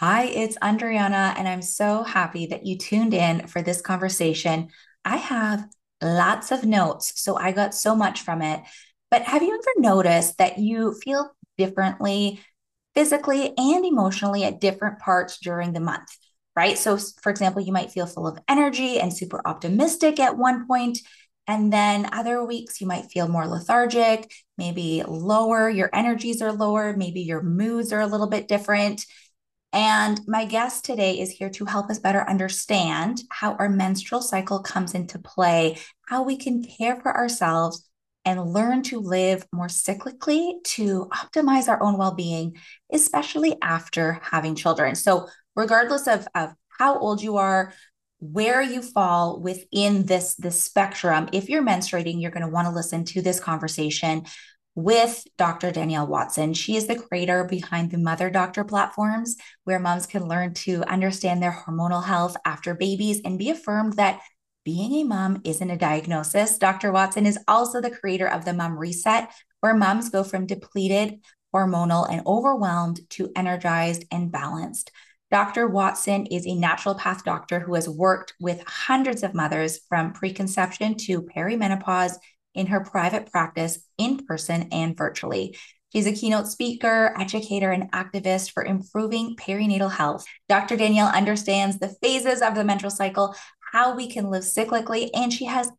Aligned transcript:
Hi, 0.00 0.24
it's 0.24 0.56
Andryanna, 0.58 1.34
and 1.36 1.46
I'm 1.46 1.60
so 1.60 2.02
happy 2.02 2.46
that 2.46 2.64
you 2.64 2.78
tuned 2.78 3.12
in 3.12 3.46
for 3.48 3.60
this 3.60 3.82
conversation. 3.82 4.68
I 5.04 5.18
have 5.18 5.68
lots 6.00 6.52
of 6.52 6.64
notes, 6.64 7.20
so 7.20 7.36
I 7.36 7.52
got 7.52 7.74
so 7.74 7.94
much 7.94 8.22
from 8.22 8.40
it. 8.40 8.62
But 9.10 9.22
have 9.24 9.42
you 9.42 9.52
ever 9.52 9.88
noticed 9.88 10.38
that 10.38 10.56
you 10.58 10.94
feel 11.04 11.30
differently 11.58 12.40
physically 12.94 13.52
and 13.58 13.84
emotionally 13.84 14.44
at 14.44 14.58
different 14.58 15.00
parts 15.00 15.38
during 15.38 15.74
the 15.74 15.80
month? 15.80 16.08
Right. 16.56 16.78
So, 16.78 16.96
for 17.22 17.28
example, 17.28 17.60
you 17.60 17.72
might 17.72 17.92
feel 17.92 18.06
full 18.06 18.26
of 18.26 18.38
energy 18.48 18.98
and 19.00 19.12
super 19.12 19.42
optimistic 19.44 20.18
at 20.18 20.38
one 20.38 20.66
point, 20.66 20.98
And 21.46 21.72
then 21.72 22.08
other 22.12 22.44
weeks, 22.44 22.80
you 22.80 22.86
might 22.86 23.10
feel 23.10 23.26
more 23.26 23.46
lethargic, 23.46 24.32
maybe 24.56 25.02
lower, 25.06 25.68
your 25.68 25.90
energies 25.92 26.40
are 26.42 26.52
lower, 26.52 26.96
maybe 26.96 27.22
your 27.22 27.42
moods 27.42 27.92
are 27.92 28.00
a 28.00 28.06
little 28.06 28.28
bit 28.28 28.46
different. 28.46 29.04
And 29.72 30.20
my 30.26 30.46
guest 30.46 30.84
today 30.84 31.20
is 31.20 31.30
here 31.30 31.50
to 31.50 31.64
help 31.64 31.90
us 31.90 32.00
better 32.00 32.28
understand 32.28 33.22
how 33.30 33.54
our 33.54 33.68
menstrual 33.68 34.20
cycle 34.20 34.60
comes 34.60 34.94
into 34.94 35.18
play, 35.18 35.78
how 36.08 36.24
we 36.24 36.36
can 36.36 36.64
care 36.64 36.96
for 36.96 37.16
ourselves 37.16 37.88
and 38.24 38.52
learn 38.52 38.82
to 38.82 38.98
live 38.98 39.46
more 39.52 39.68
cyclically 39.68 40.62
to 40.64 41.08
optimize 41.12 41.68
our 41.68 41.82
own 41.82 41.96
well 41.96 42.14
being, 42.14 42.56
especially 42.92 43.56
after 43.62 44.20
having 44.22 44.56
children. 44.56 44.94
So, 44.94 45.28
regardless 45.54 46.06
of, 46.06 46.26
of 46.34 46.52
how 46.78 46.98
old 46.98 47.22
you 47.22 47.36
are, 47.36 47.72
where 48.18 48.60
you 48.60 48.82
fall 48.82 49.40
within 49.40 50.04
this, 50.04 50.34
this 50.34 50.62
spectrum, 50.62 51.28
if 51.32 51.48
you're 51.48 51.62
menstruating, 51.62 52.20
you're 52.20 52.30
going 52.30 52.44
to 52.44 52.52
want 52.52 52.66
to 52.66 52.74
listen 52.74 53.04
to 53.04 53.22
this 53.22 53.40
conversation 53.40 54.26
with 54.82 55.24
Dr. 55.36 55.70
Danielle 55.70 56.06
Watson. 56.06 56.54
She 56.54 56.76
is 56.76 56.86
the 56.86 56.96
creator 56.96 57.44
behind 57.44 57.90
the 57.90 57.98
Mother 57.98 58.30
Doctor 58.30 58.64
platforms, 58.64 59.36
where 59.64 59.78
moms 59.78 60.06
can 60.06 60.26
learn 60.26 60.54
to 60.54 60.82
understand 60.84 61.42
their 61.42 61.52
hormonal 61.52 62.04
health 62.04 62.36
after 62.44 62.74
babies 62.74 63.20
and 63.24 63.38
be 63.38 63.50
affirmed 63.50 63.94
that 63.94 64.20
being 64.64 64.92
a 64.94 65.04
mom 65.04 65.40
isn't 65.44 65.70
a 65.70 65.76
diagnosis. 65.76 66.58
Dr. 66.58 66.92
Watson 66.92 67.26
is 67.26 67.38
also 67.48 67.80
the 67.80 67.90
creator 67.90 68.26
of 68.26 68.44
the 68.44 68.52
Mom 68.52 68.78
Reset, 68.78 69.30
where 69.60 69.74
moms 69.74 70.10
go 70.10 70.22
from 70.22 70.46
depleted, 70.46 71.20
hormonal, 71.54 72.10
and 72.10 72.26
overwhelmed 72.26 73.00
to 73.10 73.30
energized 73.34 74.04
and 74.10 74.30
balanced. 74.30 74.90
Dr. 75.30 75.68
Watson 75.68 76.26
is 76.26 76.44
a 76.44 76.50
naturopath 76.50 77.22
doctor 77.22 77.60
who 77.60 77.74
has 77.74 77.88
worked 77.88 78.34
with 78.40 78.64
hundreds 78.66 79.22
of 79.22 79.34
mothers 79.34 79.80
from 79.88 80.12
preconception 80.12 80.96
to 80.96 81.22
perimenopause 81.22 82.16
in 82.54 82.66
her 82.66 82.80
private 82.80 83.30
practice 83.30 83.78
in 83.98 84.26
person 84.26 84.68
and 84.72 84.96
virtually. 84.96 85.56
She's 85.92 86.06
a 86.06 86.12
keynote 86.12 86.46
speaker, 86.46 87.14
educator, 87.18 87.72
and 87.72 87.90
activist 87.92 88.52
for 88.52 88.64
improving 88.64 89.34
perinatal 89.36 89.90
health. 89.90 90.24
Dr. 90.48 90.76
Danielle 90.76 91.08
understands 91.08 91.78
the 91.78 91.94
phases 92.00 92.42
of 92.42 92.54
the 92.54 92.64
menstrual 92.64 92.92
cycle, 92.92 93.34
how 93.72 93.96
we 93.96 94.08
can 94.08 94.30
live 94.30 94.44
cyclically, 94.44 95.10
and 95.14 95.32
she 95.32 95.46
has 95.46 95.70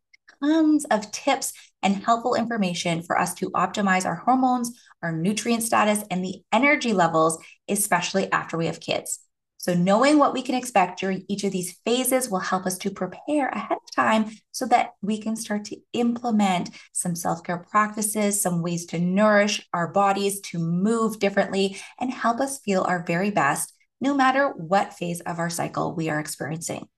tons 0.42 0.84
of 0.86 1.10
tips 1.12 1.52
and 1.82 2.04
helpful 2.04 2.34
information 2.34 3.02
for 3.02 3.18
us 3.18 3.34
to 3.34 3.50
optimize 3.50 4.04
our 4.04 4.16
hormones, 4.16 4.78
our 5.02 5.12
nutrient 5.12 5.62
status, 5.62 6.04
and 6.10 6.24
the 6.24 6.42
energy 6.52 6.92
levels, 6.92 7.38
especially 7.68 8.30
after 8.32 8.56
we 8.56 8.66
have 8.66 8.80
kids. 8.80 9.20
So, 9.62 9.74
knowing 9.74 10.18
what 10.18 10.32
we 10.32 10.42
can 10.42 10.56
expect 10.56 10.98
during 10.98 11.24
each 11.28 11.44
of 11.44 11.52
these 11.52 11.78
phases 11.84 12.28
will 12.28 12.40
help 12.40 12.66
us 12.66 12.76
to 12.78 12.90
prepare 12.90 13.46
ahead 13.46 13.78
of 13.80 13.94
time 13.94 14.32
so 14.50 14.66
that 14.66 14.94
we 15.02 15.18
can 15.18 15.36
start 15.36 15.66
to 15.66 15.76
implement 15.92 16.70
some 16.90 17.14
self 17.14 17.44
care 17.44 17.58
practices, 17.58 18.42
some 18.42 18.60
ways 18.60 18.86
to 18.86 18.98
nourish 18.98 19.64
our 19.72 19.86
bodies, 19.86 20.40
to 20.40 20.58
move 20.58 21.20
differently, 21.20 21.76
and 22.00 22.12
help 22.12 22.40
us 22.40 22.58
feel 22.58 22.82
our 22.82 23.04
very 23.06 23.30
best, 23.30 23.72
no 24.00 24.14
matter 24.14 24.48
what 24.48 24.94
phase 24.94 25.20
of 25.20 25.38
our 25.38 25.48
cycle 25.48 25.94
we 25.94 26.10
are 26.10 26.18
experiencing. 26.18 26.88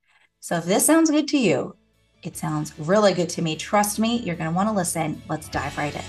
So, 0.40 0.56
if 0.56 0.64
this 0.64 0.86
sounds 0.86 1.10
good 1.10 1.28
to 1.28 1.38
you, 1.38 1.76
it 2.22 2.34
sounds 2.34 2.72
really 2.78 3.12
good 3.12 3.28
to 3.28 3.42
me. 3.42 3.56
Trust 3.56 3.98
me, 3.98 4.20
you're 4.20 4.36
going 4.36 4.48
to 4.48 4.56
want 4.56 4.70
to 4.70 4.74
listen. 4.74 5.20
Let's 5.28 5.50
dive 5.50 5.76
right 5.76 5.94
in. 5.94 6.02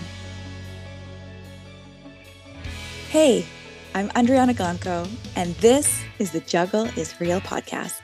Hey, 3.10 3.46
I'm 3.96 4.10
Andryanna 4.10 4.54
Gonco, 4.54 5.10
and 5.38 5.56
this 5.56 6.02
is 6.20 6.32
the 6.32 6.42
Juggle 6.42 6.84
is 6.98 7.18
Real 7.22 7.40
podcast. 7.40 8.02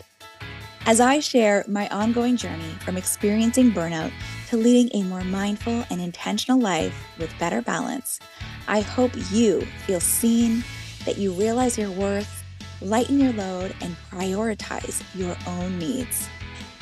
As 0.85 1.01
I 1.01 1.19
share 1.19 1.65
my 1.67 1.89
ongoing 1.89 2.37
journey 2.37 2.77
from 2.79 2.95
experiencing 2.95 3.73
burnout 3.73 4.13
to 4.47 4.55
leading 4.55 4.89
a 4.95 5.05
more 5.05 5.25
mindful 5.25 5.83
and 5.89 5.99
intentional 5.99 6.57
life 6.57 6.95
with 7.19 7.37
better 7.39 7.61
balance, 7.61 8.21
I 8.69 8.79
hope 8.79 9.11
you 9.31 9.67
feel 9.85 9.99
seen, 9.99 10.63
that 11.03 11.17
you 11.17 11.33
realize 11.33 11.77
your 11.77 11.91
worth, 11.91 12.41
lighten 12.79 13.19
your 13.19 13.33
load, 13.33 13.75
and 13.81 13.97
prioritize 14.09 15.03
your 15.13 15.35
own 15.45 15.77
needs. 15.77 16.29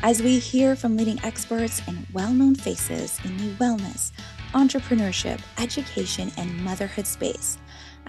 As 0.03 0.22
we 0.22 0.38
hear 0.38 0.75
from 0.75 0.96
leading 0.96 1.19
experts 1.24 1.81
and 1.88 2.06
well 2.14 2.31
known 2.31 2.53
faces 2.53 3.19
in 3.25 3.36
the 3.38 3.56
wellness, 3.56 4.12
entrepreneurship, 4.53 5.42
education, 5.58 6.31
and 6.38 6.64
motherhood 6.64 7.08
space, 7.08 7.58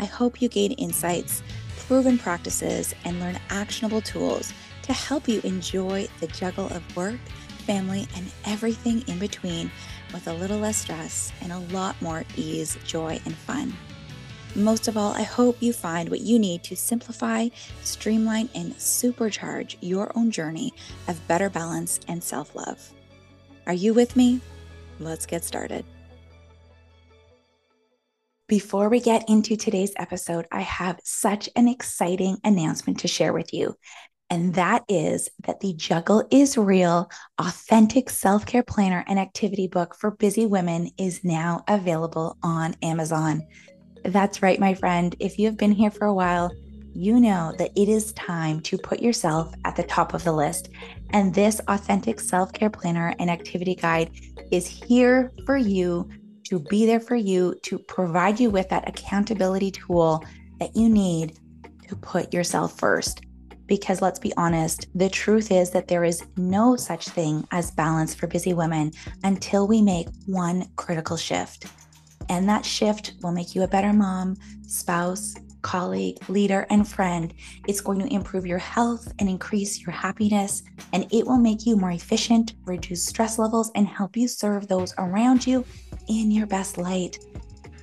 I 0.00 0.06
hope 0.06 0.41
you 0.41 0.49
gain 0.49 0.72
insights, 0.72 1.43
proven 1.77 2.16
practices, 2.19 2.94
and 3.05 3.21
learn 3.21 3.38
actionable 3.50 4.00
tools 4.00 4.55
to 4.83 4.94
help 4.94 5.28
you 5.28 5.43
enjoy 5.44 6.09
the 6.21 6.27
juggle 6.28 6.69
of 6.69 6.97
work, 6.97 7.21
family, 7.66 8.09
and 8.16 8.33
everything 8.47 9.05
in 9.09 9.19
between 9.19 9.71
with 10.15 10.27
a 10.27 10.33
little 10.33 10.59
less 10.59 10.78
stress 10.78 11.33
and 11.43 11.53
a 11.53 11.59
lot 11.75 12.00
more 12.00 12.25
ease, 12.37 12.78
joy, 12.84 13.21
and 13.27 13.34
fun. 13.34 13.75
Most 14.55 14.89
of 14.89 14.97
all, 14.97 15.12
I 15.12 15.22
hope 15.22 15.59
you 15.60 15.75
find 15.75 16.09
what 16.09 16.21
you 16.21 16.39
need 16.39 16.65
to 16.65 16.77
simplify, 16.77 17.49
streamline, 17.84 18.49
and 18.55 18.75
supercharge 18.77 19.77
your 19.83 20.10
own 20.16 20.31
journey 20.31 20.72
of 21.09 21.28
better 21.28 21.50
balance 21.50 22.00
and 22.09 22.25
self 22.25 22.56
love. 22.56 22.91
Are 23.66 23.75
you 23.75 23.93
with 23.93 24.16
me? 24.16 24.41
Let's 24.99 25.27
get 25.27 25.44
started. 25.44 25.84
Before 28.50 28.88
we 28.88 28.99
get 28.99 29.28
into 29.28 29.56
today's 29.56 29.93
episode, 29.97 30.44
I 30.50 30.62
have 30.62 30.99
such 31.05 31.49
an 31.55 31.69
exciting 31.69 32.37
announcement 32.43 32.99
to 32.99 33.06
share 33.06 33.33
with 33.33 33.55
you. 33.55 33.77
And 34.28 34.55
that 34.55 34.83
is 34.88 35.28
that 35.47 35.61
the 35.61 35.72
Juggle 35.75 36.27
is 36.33 36.59
Real 36.59 37.09
authentic 37.39 38.10
self 38.10 38.44
care 38.47 38.65
planner 38.65 39.05
and 39.06 39.21
activity 39.21 39.69
book 39.69 39.94
for 39.94 40.10
busy 40.10 40.47
women 40.47 40.91
is 40.99 41.22
now 41.22 41.62
available 41.69 42.39
on 42.43 42.75
Amazon. 42.83 43.47
That's 44.05 44.43
right, 44.43 44.59
my 44.59 44.75
friend. 44.75 45.15
If 45.21 45.39
you 45.39 45.47
have 45.47 45.56
been 45.56 45.71
here 45.71 45.93
for 45.93 46.06
a 46.06 46.15
while, 46.15 46.50
you 46.93 47.21
know 47.21 47.55
that 47.56 47.71
it 47.77 47.89
is 47.89 48.12
time 48.15 48.59
to 48.62 48.77
put 48.77 48.99
yourself 48.99 49.55
at 49.65 49.77
the 49.77 49.84
top 49.84 50.12
of 50.12 50.25
the 50.25 50.33
list. 50.33 50.71
And 51.10 51.33
this 51.33 51.60
authentic 51.69 52.19
self 52.19 52.53
care 52.53 52.71
planner 52.71 53.15
and 53.21 53.31
activity 53.31 53.77
guide 53.77 54.10
is 54.50 54.66
here 54.66 55.31
for 55.47 55.56
you 55.56 56.09
to 56.50 56.59
be 56.59 56.84
there 56.84 56.99
for 56.99 57.15
you, 57.15 57.55
to 57.62 57.78
provide 57.78 58.41
you 58.41 58.50
with 58.50 58.69
that 58.69 58.88
accountability 58.88 59.71
tool 59.71 60.25
that 60.59 60.75
you 60.75 60.88
need 60.88 61.38
to 61.88 61.94
put 61.94 62.34
yourself 62.34 62.77
first. 62.77 63.22
Because 63.66 64.03
let's 64.03 64.19
be 64.19 64.33
honest, 64.37 64.89
the 64.97 65.09
truth 65.09 65.53
is 65.53 65.71
that 65.71 65.87
there 65.87 66.03
is 66.03 66.25
no 66.37 66.75
such 66.75 67.09
thing 67.09 67.47
as 67.53 67.71
balance 67.71 68.16
for 68.16 68.27
busy 68.27 68.53
women 68.53 68.91
until 69.22 69.69
we 69.69 69.81
make 69.81 70.09
one 70.27 70.66
critical 70.75 71.16
shift. 71.16 71.66
And 72.28 72.49
that 72.49 72.65
shift 72.65 73.12
will 73.22 73.31
make 73.31 73.55
you 73.55 73.62
a 73.62 73.69
better 73.69 73.93
mom, 73.93 74.37
spouse, 74.66 75.37
colleague, 75.62 76.16
leader, 76.28 76.66
and 76.71 76.87
friend. 76.87 77.34
It's 77.66 77.81
going 77.81 78.00
to 78.00 78.12
improve 78.12 78.47
your 78.47 78.59
health 78.59 79.12
and 79.19 79.28
increase 79.28 79.81
your 79.81 79.93
happiness, 79.93 80.62
and 80.93 81.06
it 81.12 81.26
will 81.26 81.38
make 81.38 81.66
you 81.66 81.76
more 81.76 81.93
efficient, 81.93 82.54
reduce 82.65 83.04
stress 83.04 83.38
levels, 83.38 83.71
and 83.75 83.87
help 83.87 84.16
you 84.16 84.28
serve 84.28 84.69
those 84.69 84.94
around 84.98 85.47
you 85.47 85.65
in 86.09 86.31
your 86.31 86.47
best 86.47 86.78
light. 86.78 87.19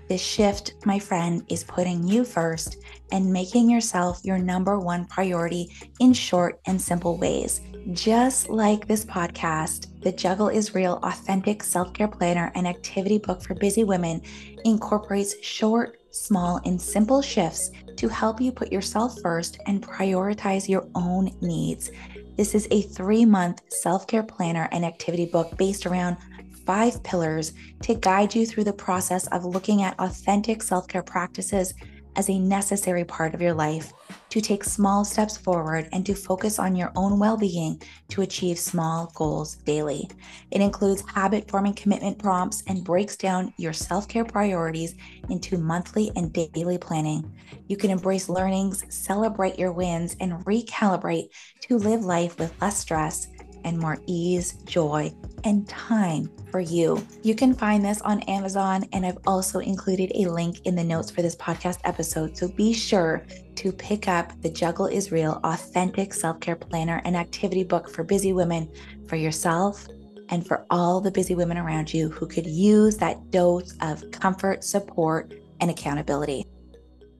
This 0.08 0.22
shift, 0.22 0.76
my 0.86 1.00
friend, 1.00 1.44
is 1.50 1.66
putting 1.66 2.08
you 2.08 2.24
first 2.24 2.78
and 3.12 3.32
making 3.32 3.70
yourself 3.70 4.22
your 4.24 4.38
number 4.38 4.80
one 4.80 5.06
priority 5.06 5.74
in 6.00 6.14
short 6.14 6.62
and 6.66 6.82
simple 6.82 7.18
ways. 7.18 7.62
Just 7.92 8.50
like 8.50 8.88
this 8.88 9.06
podcast, 9.06 10.02
the 10.02 10.12
Juggle 10.12 10.50
is 10.50 10.76
Real 10.76 11.00
Authentic 11.04 11.64
Self 11.64 11.94
Care 11.94 12.08
Planner 12.08 12.52
and 12.56 12.68
Activity 12.68 13.18
Book 13.18 13.42
for 13.42 13.54
Busy 13.56 13.84
Women 13.84 14.22
incorporates 14.66 15.42
short, 15.42 15.98
small, 16.18 16.60
and 16.66 16.82
simple 16.82 17.22
shifts 17.22 17.72
to 17.96 18.08
help 18.08 18.40
you 18.42 18.52
put 18.52 18.72
yourself 18.72 19.20
first 19.22 19.60
and 19.66 19.82
prioritize 19.82 20.68
your 20.68 20.88
own 20.96 21.32
needs. 21.42 21.92
This 22.36 22.54
is 22.54 22.68
a 22.72 22.82
three 22.84 23.26
month 23.26 23.62
self 23.70 24.08
care 24.08 24.24
planner 24.24 24.70
and 24.72 24.86
activity 24.86 25.26
book 25.26 25.58
based 25.58 25.86
around 25.86 26.18
five 26.66 27.02
pillars 27.04 27.54
to 27.82 27.96
guide 27.96 28.36
you 28.36 28.46
through 28.46 28.66
the 28.66 28.74
process 28.74 29.26
of 29.28 29.46
looking 29.46 29.82
at 29.82 30.00
authentic 30.00 30.62
self 30.62 30.88
care 30.88 31.04
practices 31.04 31.74
as 32.18 32.30
a 32.30 32.40
necessary 32.40 33.06
part 33.06 33.34
of 33.34 33.42
your 33.42 33.54
life 33.54 33.94
to 34.30 34.42
take 34.42 34.64
small 34.64 35.06
steps 35.06 35.38
forward 35.38 35.88
and 35.94 36.06
to 36.06 36.14
focus 36.14 36.60
on 36.60 36.76
your 36.76 36.92
own 36.96 37.18
well 37.20 37.38
being 37.38 37.82
to 38.10 38.24
achieve 38.24 38.60
small 38.60 39.12
goals 39.16 39.56
daily. 39.58 40.10
It 40.52 40.60
includes 40.60 41.04
habit 41.08 41.50
forming 41.50 41.74
commitment 41.74 42.20
prompts 42.20 42.64
and 42.68 42.84
breaks 42.84 43.16
down 43.16 43.54
your 43.58 43.74
self 43.74 44.08
care 44.08 44.26
priorities 44.26 44.96
into 45.30 45.58
monthly 45.58 46.12
and 46.16 46.34
daily 46.34 46.78
planning. 46.78 47.32
You 47.68 47.78
can 47.78 47.92
embrace 47.92 48.28
learnings, 48.28 48.84
celebrate 48.90 49.58
your 49.58 49.72
wins, 49.72 50.16
and 50.20 50.44
recalibrate 50.46 51.30
to 51.62 51.78
live 51.78 52.04
life 52.04 52.38
with 52.40 52.60
less 52.62 52.78
stress 52.78 53.28
and 53.68 53.78
more 53.78 53.98
ease, 54.08 54.54
joy, 54.66 55.14
and 55.44 55.68
time 55.68 56.32
for 56.50 56.62
you. 56.62 57.06
You 57.22 57.36
can 57.36 57.54
find 57.54 57.84
this 57.84 58.02
on 58.02 58.22
Amazon, 58.22 58.86
and 58.94 59.06
I've 59.06 59.18
also 59.28 59.60
included 59.60 60.12
a 60.16 60.32
link 60.32 60.62
in 60.66 60.74
the 60.74 60.84
notes 60.84 61.12
for 61.12 61.22
this 61.22 61.36
podcast 61.36 61.80
episode. 61.84 62.38
So 62.38 62.48
be 62.48 62.74
sure 62.74 63.26
to 63.56 63.72
pick 63.74 64.08
up 64.08 64.32
the 64.42 64.50
Juggle 64.50 64.88
is 64.88 65.12
Real 65.12 65.42
Authentic 65.44 66.14
Self 66.14 66.40
Care 66.40 66.56
Planner 66.56 67.02
and 67.04 67.18
Activity 67.18 67.64
Book 67.64 67.90
for 67.90 68.04
busy 68.04 68.32
women 68.32 68.72
for 69.08 69.18
yourself 69.18 69.86
and 70.30 70.48
for 70.48 70.66
all 70.70 71.02
the 71.02 71.12
busy 71.12 71.36
women 71.36 71.58
around 71.58 71.94
you 71.94 72.10
who 72.10 72.26
could 72.26 72.48
use 72.48 72.98
that 72.98 73.32
dose 73.32 73.76
of 73.82 74.10
comfort, 74.12 74.64
support, 74.64 75.34
and 75.60 75.70
accountability. 75.70 76.46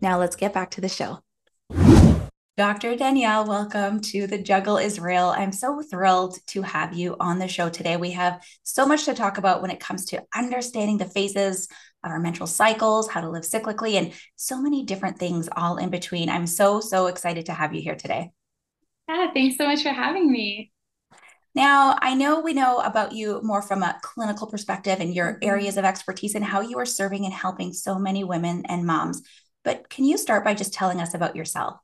Now 0.02 0.18
let's 0.18 0.36
get 0.36 0.54
back 0.54 0.72
to 0.72 0.82
the 0.82 0.90
show. 0.90 1.20
Dr. 2.58 2.96
Danielle, 2.96 3.46
welcome 3.46 4.02
to 4.02 4.26
the 4.26 4.40
Juggle 4.40 4.78
is 4.78 5.00
Real. 5.00 5.28
I'm 5.28 5.52
so 5.52 5.80
thrilled 5.84 6.40
to 6.48 6.64
have 6.64 6.96
you 6.96 7.16
on 7.20 7.38
the 7.38 7.48
show 7.48 7.70
today. 7.70 7.98
We 7.98 8.10
have 8.14 8.44
so 8.64 8.88
much 8.88 9.06
to 9.06 9.14
talk 9.14 9.38
about 9.38 9.62
when 9.62 9.70
it 9.70 9.80
comes 9.80 10.06
to 10.06 10.24
understanding 10.36 10.98
the 10.98 11.06
phases 11.06 11.68
of 12.04 12.10
our 12.10 12.18
menstrual 12.18 12.48
cycles, 12.48 13.10
how 13.10 13.22
to 13.22 13.30
live 13.30 13.44
cyclically, 13.44 13.94
and 13.94 14.12
so 14.38 14.60
many 14.60 14.86
different 14.86 15.20
things 15.20 15.48
all 15.56 15.78
in 15.78 15.92
between. 15.92 16.30
I'm 16.30 16.48
so, 16.48 16.80
so 16.80 17.06
excited 17.06 17.46
to 17.46 17.54
have 17.54 17.76
you 17.76 17.82
here 17.84 17.94
today. 17.94 18.32
Yeah, 19.08 19.32
thanks 19.32 19.56
so 19.56 19.68
much 19.68 19.84
for 19.84 19.90
having 19.90 20.32
me. 20.32 20.72
Now, 21.54 21.96
I 22.02 22.16
know 22.16 22.40
we 22.40 22.56
know 22.56 22.80
about 22.80 23.12
you 23.12 23.40
more 23.44 23.62
from 23.62 23.84
a 23.84 24.00
clinical 24.02 24.48
perspective 24.48 25.00
and 25.00 25.14
your 25.14 25.34
mm-hmm. 25.34 25.48
areas 25.48 25.78
of 25.78 25.86
expertise 25.86 26.34
and 26.34 26.44
how 26.44 26.62
you 26.62 26.80
are 26.80 26.88
serving 26.88 27.24
and 27.24 27.34
helping 27.36 27.72
so 27.72 28.00
many 28.00 28.24
women 28.24 28.64
and 28.68 28.84
moms. 28.88 29.22
But 29.64 29.90
can 29.90 30.06
you 30.06 30.18
start 30.18 30.44
by 30.44 30.56
just 30.56 30.74
telling 30.74 31.00
us 31.00 31.14
about 31.14 31.36
yourself? 31.36 31.78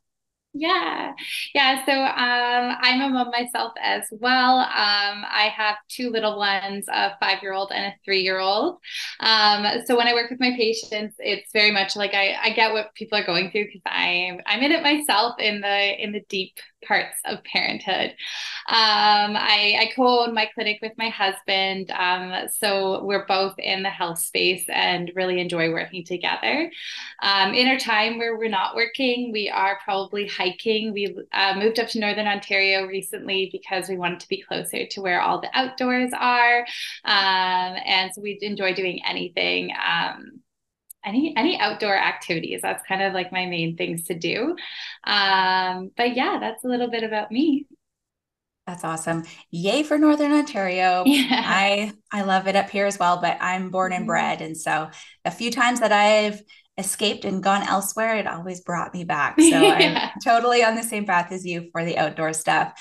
Yeah, 0.56 1.14
yeah. 1.56 1.84
So 1.84 1.92
um, 1.94 2.78
I'm 2.80 3.02
a 3.02 3.10
mom 3.10 3.32
myself 3.32 3.74
as 3.82 4.04
well. 4.12 4.60
Um, 4.60 5.26
I 5.28 5.52
have 5.56 5.78
two 5.90 6.12
little 6.12 6.38
ones, 6.38 6.86
a 6.90 7.14
five 7.20 7.42
year 7.42 7.54
old 7.54 7.72
and 7.74 7.86
a 7.88 7.96
three 8.06 8.22
year 8.22 8.38
old. 8.40 8.78
Um, 9.20 9.66
so 9.86 9.98
when 9.98 10.08
I 10.08 10.14
work 10.14 10.30
with 10.30 10.40
my 10.40 10.52
patients, 10.56 11.16
it's 11.18 11.52
very 11.54 11.72
much 11.72 11.96
like 11.96 12.14
I, 12.14 12.36
I 12.40 12.50
get 12.52 12.72
what 12.72 12.94
people 12.94 13.18
are 13.18 13.26
going 13.26 13.50
through 13.50 13.66
because 13.66 13.82
I'm 13.88 14.42
I'm 14.46 14.62
in 14.62 14.72
it 14.72 14.84
myself 14.84 15.40
in 15.40 15.62
the 15.62 16.04
in 16.04 16.12
the 16.12 16.22
deep 16.30 16.60
parts 16.88 17.18
of 17.26 17.44
parenthood. 17.44 18.12
Um, 18.68 19.36
I, 19.36 19.78
I 19.80 19.92
co-own 19.96 20.34
my 20.34 20.50
clinic 20.54 20.80
with 20.82 20.94
my 20.98 21.10
husband, 21.10 21.92
um, 21.92 22.48
so 22.50 23.04
we're 23.04 23.26
both 23.26 23.56
in 23.58 23.84
the 23.84 23.90
health 23.90 24.20
space 24.20 24.64
and 24.70 25.12
really 25.16 25.40
enjoy 25.40 25.72
working 25.72 26.06
together. 26.06 26.72
Um, 27.22 27.54
in 27.54 27.68
our 27.68 27.80
time 27.80 28.18
where 28.18 28.38
we're 28.38 28.50
not 28.50 28.76
working, 28.76 29.32
we 29.32 29.50
are 29.50 29.80
probably 29.84 30.28
hiking. 30.28 30.94
We 30.94 31.18
uh, 31.34 31.56
moved 31.58 31.80
up 31.80 31.88
to 31.90 32.00
Northern 32.00 32.28
Ontario 32.28 32.86
recently 32.86 33.50
because 33.52 33.90
we 33.90 33.98
wanted 33.98 34.20
to 34.22 34.30
be 34.30 34.42
closer 34.42 34.86
to 34.86 35.02
where 35.02 35.22
all 35.22 35.42
the 35.42 35.50
outdoors 35.54 36.12
are, 36.18 36.60
um, 37.06 37.78
and 37.86 38.12
so 38.14 38.22
we 38.22 38.38
enjoy 38.42 38.74
doing 38.74 39.02
anything 39.06 39.72
um, 39.86 40.43
any 41.06 41.36
any 41.36 41.60
outdoor 41.60 41.96
activities. 41.96 42.62
That's 42.62 42.86
kind 42.88 43.02
of 43.02 43.14
like 43.14 43.32
my 43.32 43.46
main 43.46 43.78
things 43.78 44.06
to 44.06 44.14
do. 44.14 44.56
Um 45.06 45.92
but 45.96 46.16
yeah 46.16 46.38
that's 46.40 46.64
a 46.64 46.68
little 46.68 46.90
bit 46.90 47.04
about 47.04 47.32
me. 47.32 47.68
That's 48.66 48.86
awesome. 48.86 49.24
Yay 49.52 49.84
for 49.84 49.98
northern 49.98 50.32
ontario. 50.32 51.04
Yeah. 51.14 51.44
i 51.46 51.92
i 52.12 52.22
love 52.22 52.48
it 52.48 52.56
up 52.56 52.70
here 52.70 52.86
as 52.86 52.98
well 52.98 53.20
but 53.22 53.38
i'm 53.42 53.70
born 53.70 53.92
and 53.92 54.02
mm-hmm. 54.02 54.08
bred 54.08 54.42
and 54.42 54.58
so 54.58 54.90
a 55.26 55.32
few 55.32 55.52
times 55.52 55.80
that 55.80 55.92
i've 55.92 56.42
escaped 56.78 57.24
and 57.24 57.44
gone 57.44 57.62
elsewhere 57.68 58.16
it 58.18 58.26
always 58.26 58.62
brought 58.62 58.94
me 58.94 59.04
back. 59.04 59.36
So 59.40 59.44
yeah. 59.44 60.12
i'm 60.14 60.22
totally 60.24 60.64
on 60.64 60.76
the 60.76 60.84
same 60.84 61.06
path 61.06 61.32
as 61.32 61.46
you 61.46 61.70
for 61.72 61.86
the 61.86 61.98
outdoor 61.98 62.34
stuff 62.34 62.74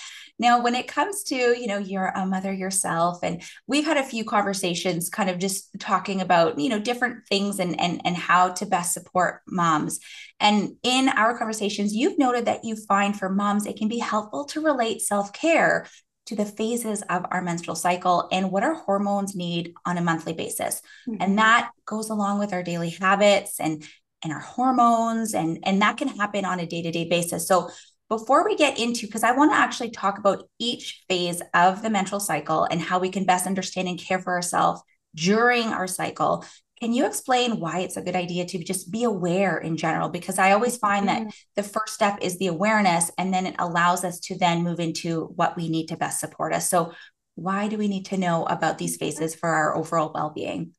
now, 0.43 0.61
when 0.61 0.75
it 0.75 0.89
comes 0.89 1.23
to, 1.25 1.37
you 1.37 1.67
know, 1.67 1.79
you're 1.79 2.13
a 2.15 2.27
mother 2.27 2.53
yourself, 2.53 3.21
and 3.23 3.43
we've 3.67 3.87
had 3.87 3.97
a 3.97 4.03
few 4.03 4.25
conversations 4.25 5.09
kind 5.09 5.31
of 5.31 5.39
just 5.39 5.71
talking 5.79 6.21
about, 6.21 6.59
you 6.59 6.69
know, 6.69 6.81
different 6.81 7.27
things 7.29 7.61
and 7.61 7.81
and 7.81 8.03
and 8.05 8.17
how 8.17 8.51
to 8.51 8.67
best 8.67 8.93
support 8.93 9.41
moms. 9.47 10.01
And 10.41 10.77
in 10.83 11.09
our 11.09 11.39
conversations, 11.39 11.95
you've 11.95 12.19
noted 12.19 12.47
that 12.47 12.65
you 12.65 12.77
find 12.77 13.17
for 13.17 13.29
moms 13.31 13.65
it 13.65 13.77
can 13.77 13.89
be 13.89 13.99
helpful 13.99 14.45
to 14.47 14.61
relate 14.61 15.01
self-care 15.01 15.87
to 16.27 16.37
the 16.37 16.45
phases 16.45 17.03
of 17.03 17.25
our 17.31 17.43
menstrual 17.43 17.77
cycle 17.77 18.29
and 18.33 18.51
what 18.51 18.63
our 18.63 18.75
hormones 18.75 19.35
need 19.35 19.75
on 19.87 19.99
a 19.99 20.03
monthly 20.03 20.33
basis. 20.33 20.83
Mm-hmm. 21.09 21.23
And 21.23 21.39
that 21.39 21.71
goes 21.87 22.11
along 22.11 22.39
with 22.41 22.53
our 22.53 22.63
daily 22.63 22.91
habits 22.91 23.61
and 23.61 23.85
and 24.25 24.33
our 24.33 24.41
hormones 24.41 25.35
and 25.35 25.59
and 25.63 25.83
that 25.83 25.97
can 25.97 26.09
happen 26.09 26.45
on 26.45 26.61
a 26.61 26.67
day-to-day 26.67 27.09
basis. 27.09 27.47
So 27.47 27.71
before 28.13 28.45
we 28.45 28.55
get 28.55 28.79
into, 28.79 29.07
because 29.07 29.23
I 29.23 29.33
want 29.33 29.53
to 29.53 29.57
actually 29.57 29.91
talk 29.91 30.19
about 30.19 30.47
each 30.59 31.03
phase 31.09 31.41
of 31.55 31.81
the 31.81 31.89
menstrual 31.89 32.21
cycle 32.21 32.65
and 32.65 32.79
how 32.79 32.99
we 32.99 33.09
can 33.09 33.25
best 33.25 33.47
understand 33.47 33.89
and 33.89 33.99
care 33.99 34.19
for 34.19 34.35
ourselves 34.35 34.83
during 35.15 35.69
our 35.69 35.87
cycle. 35.87 36.45
Can 36.79 36.93
you 36.93 37.07
explain 37.07 37.59
why 37.59 37.79
it's 37.79 37.97
a 37.97 38.03
good 38.03 38.15
idea 38.15 38.45
to 38.45 38.63
just 38.63 38.93
be 38.93 39.05
aware 39.05 39.57
in 39.57 39.79
general? 39.79 40.11
Because 40.11 40.39
I 40.39 40.53
always 40.53 40.77
find 40.77 41.09
that 41.09 41.21
mm-hmm. 41.21 41.31
the 41.57 41.63
first 41.63 41.95
step 41.95 42.19
is 42.21 42.39
the 42.39 42.49
awareness, 42.49 43.11
and 43.17 43.33
then 43.33 43.47
it 43.47 43.55
allows 43.59 44.05
us 44.05 44.21
to 44.21 44.37
then 44.37 44.63
move 44.63 44.79
into 44.79 45.33
what 45.37 45.57
we 45.57 45.71
need 45.71 45.87
to 45.87 45.97
best 45.97 46.21
support 46.21 46.53
us. 46.53 46.69
So, 46.69 46.93
why 47.37 47.69
do 47.69 47.79
we 47.79 47.89
need 47.89 48.05
to 48.07 48.19
know 48.19 48.45
about 48.45 48.77
these 48.77 48.99
phases 48.99 49.35
for 49.35 49.49
our 49.49 49.75
overall 49.75 50.13
well 50.15 50.35
being? 50.35 50.75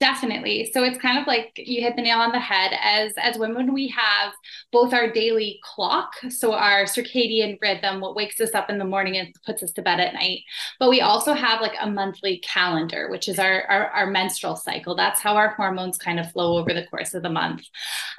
Definitely. 0.00 0.70
So 0.72 0.82
it's 0.82 0.96
kind 0.96 1.18
of 1.18 1.26
like 1.26 1.52
you 1.56 1.82
hit 1.82 1.94
the 1.94 2.00
nail 2.00 2.20
on 2.20 2.32
the 2.32 2.40
head. 2.40 2.72
As 2.82 3.12
as 3.18 3.36
women, 3.36 3.74
we 3.74 3.88
have 3.88 4.32
both 4.72 4.94
our 4.94 5.12
daily 5.12 5.60
clock, 5.62 6.14
so 6.30 6.54
our 6.54 6.84
circadian 6.84 7.58
rhythm, 7.60 8.00
what 8.00 8.16
wakes 8.16 8.40
us 8.40 8.54
up 8.54 8.70
in 8.70 8.78
the 8.78 8.84
morning 8.86 9.18
and 9.18 9.34
puts 9.44 9.62
us 9.62 9.72
to 9.72 9.82
bed 9.82 10.00
at 10.00 10.14
night. 10.14 10.40
But 10.78 10.88
we 10.88 11.02
also 11.02 11.34
have 11.34 11.60
like 11.60 11.74
a 11.78 11.90
monthly 11.90 12.38
calendar, 12.38 13.10
which 13.10 13.28
is 13.28 13.38
our 13.38 13.64
our, 13.64 13.88
our 13.88 14.06
menstrual 14.06 14.56
cycle. 14.56 14.96
That's 14.96 15.20
how 15.20 15.36
our 15.36 15.50
hormones 15.50 15.98
kind 15.98 16.18
of 16.18 16.32
flow 16.32 16.56
over 16.56 16.72
the 16.72 16.86
course 16.86 17.12
of 17.12 17.22
the 17.22 17.28
month. 17.28 17.62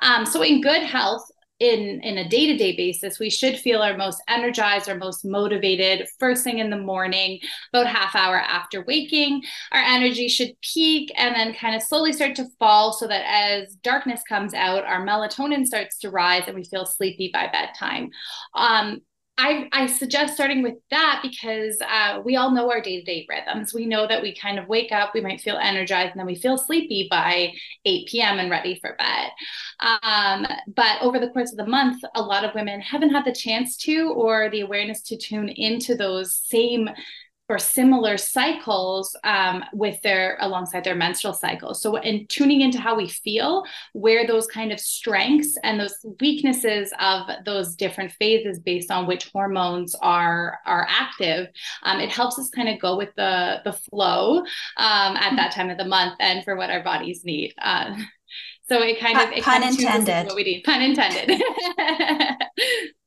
Um, 0.04 0.28
so 0.28 0.44
in 0.44 0.62
good 0.62 0.84
health, 0.84 1.32
in 1.62 2.02
in 2.02 2.18
a 2.18 2.28
day-to-day 2.28 2.76
basis 2.76 3.20
we 3.20 3.30
should 3.30 3.56
feel 3.56 3.82
our 3.82 3.96
most 3.96 4.22
energized 4.28 4.90
our 4.90 4.98
most 4.98 5.24
motivated 5.24 6.08
first 6.20 6.44
thing 6.44 6.58
in 6.58 6.72
the 6.72 6.78
morning 6.78 7.40
about 7.72 7.86
half 7.86 8.16
hour 8.16 8.38
after 8.38 8.84
waking. 8.86 9.44
Our 9.72 9.82
energy 9.82 10.28
should 10.28 10.60
peak 10.62 11.12
and 11.16 11.36
then 11.36 11.54
kind 11.54 11.76
of 11.76 11.84
slowly 11.84 12.14
start 12.14 12.36
to 12.38 12.48
fall 12.58 12.94
so 12.94 13.08
that 13.08 13.24
as 13.28 13.76
darkness 13.76 14.24
comes 14.28 14.56
out 14.56 14.86
our 14.86 15.06
melatonin 15.06 15.66
starts 15.66 16.00
to 16.00 16.10
rise 16.10 16.44
and 16.48 16.56
we 16.56 16.64
feel 16.64 16.86
sleepy 16.86 17.30
by 17.32 17.48
bedtime. 17.48 18.10
Um, 18.56 19.02
I, 19.42 19.68
I 19.72 19.88
suggest 19.88 20.36
starting 20.36 20.62
with 20.62 20.76
that 20.92 21.22
because 21.24 21.76
uh, 21.82 22.22
we 22.24 22.36
all 22.36 22.52
know 22.52 22.70
our 22.70 22.80
day 22.80 23.00
to 23.00 23.04
day 23.04 23.26
rhythms. 23.28 23.74
We 23.74 23.88
know 23.88 24.08
that 24.08 24.22
we 24.22 24.36
kind 24.36 24.60
of 24.60 24.68
wake 24.68 24.92
up, 24.92 25.16
we 25.16 25.22
might 25.22 25.42
feel 25.42 25.58
energized, 25.58 26.12
and 26.12 26.20
then 26.20 26.28
we 26.28 26.36
feel 26.36 26.60
sleepy 26.60 27.08
by 27.10 27.52
8 27.84 28.08
p.m. 28.08 28.38
and 28.38 28.52
ready 28.52 28.80
for 28.80 28.96
bed. 29.00 29.32
Um, 29.80 30.46
but 30.76 31.02
over 31.02 31.18
the 31.18 31.30
course 31.30 31.52
of 31.52 31.58
the 31.58 31.66
month, 31.66 32.04
a 32.14 32.22
lot 32.22 32.44
of 32.44 32.54
women 32.54 32.82
haven't 32.82 33.10
had 33.10 33.26
the 33.26 33.34
chance 33.34 33.78
to 33.78 34.14
or 34.16 34.52
the 34.52 34.62
awareness 34.62 35.02
to 35.04 35.18
tune 35.18 35.50
into 35.50 35.96
those 35.96 36.36
same 36.36 36.88
or 37.52 37.60
similar 37.60 38.18
cycles 38.18 39.14
um, 39.26 39.64
with 39.74 40.02
their 40.04 40.38
alongside 40.40 40.86
their 40.86 40.96
menstrual 40.96 41.34
cycle. 41.34 41.74
So 41.74 41.98
in 41.98 42.26
tuning 42.28 42.62
into 42.62 42.80
how 42.80 42.96
we 42.96 43.10
feel, 43.10 43.66
where 43.92 44.26
those 44.26 44.48
kind 44.48 44.72
of 44.72 44.80
strengths 44.80 45.58
and 45.62 45.78
those 45.78 45.94
weaknesses 46.22 46.94
of 47.00 47.30
those 47.46 47.76
different 47.76 48.14
phases 48.14 48.58
based 48.58 48.90
on 48.90 49.06
which 49.06 49.30
hormones 49.34 49.96
are 49.96 50.60
are 50.66 50.88
active, 50.90 51.48
um, 51.84 52.00
it 52.00 52.10
helps 52.10 52.40
us 52.40 52.50
kind 52.50 52.70
of 52.70 52.80
go 52.80 52.96
with 52.96 53.14
the 53.18 53.60
the 53.66 53.74
flow 53.74 54.38
um, 54.78 55.18
at 55.18 55.36
that 55.36 55.52
time 55.52 55.70
of 55.70 55.78
the 55.78 55.86
month 55.86 56.16
and 56.22 56.46
for 56.46 56.56
what 56.56 56.70
our 56.70 56.84
bodies 56.84 57.26
need. 57.26 57.54
Uh, 57.62 57.94
so 58.70 58.82
it 58.82 58.98
kind 58.98 59.20
of 59.20 59.30
it 59.32 59.44
pun 59.44 59.62
kind 59.62 59.74
of 59.74 59.80
intended. 59.80 60.28
What 60.28 60.36
we 60.38 60.44
need. 60.44 60.64
Pun 60.64 60.82
intended. 60.82 61.42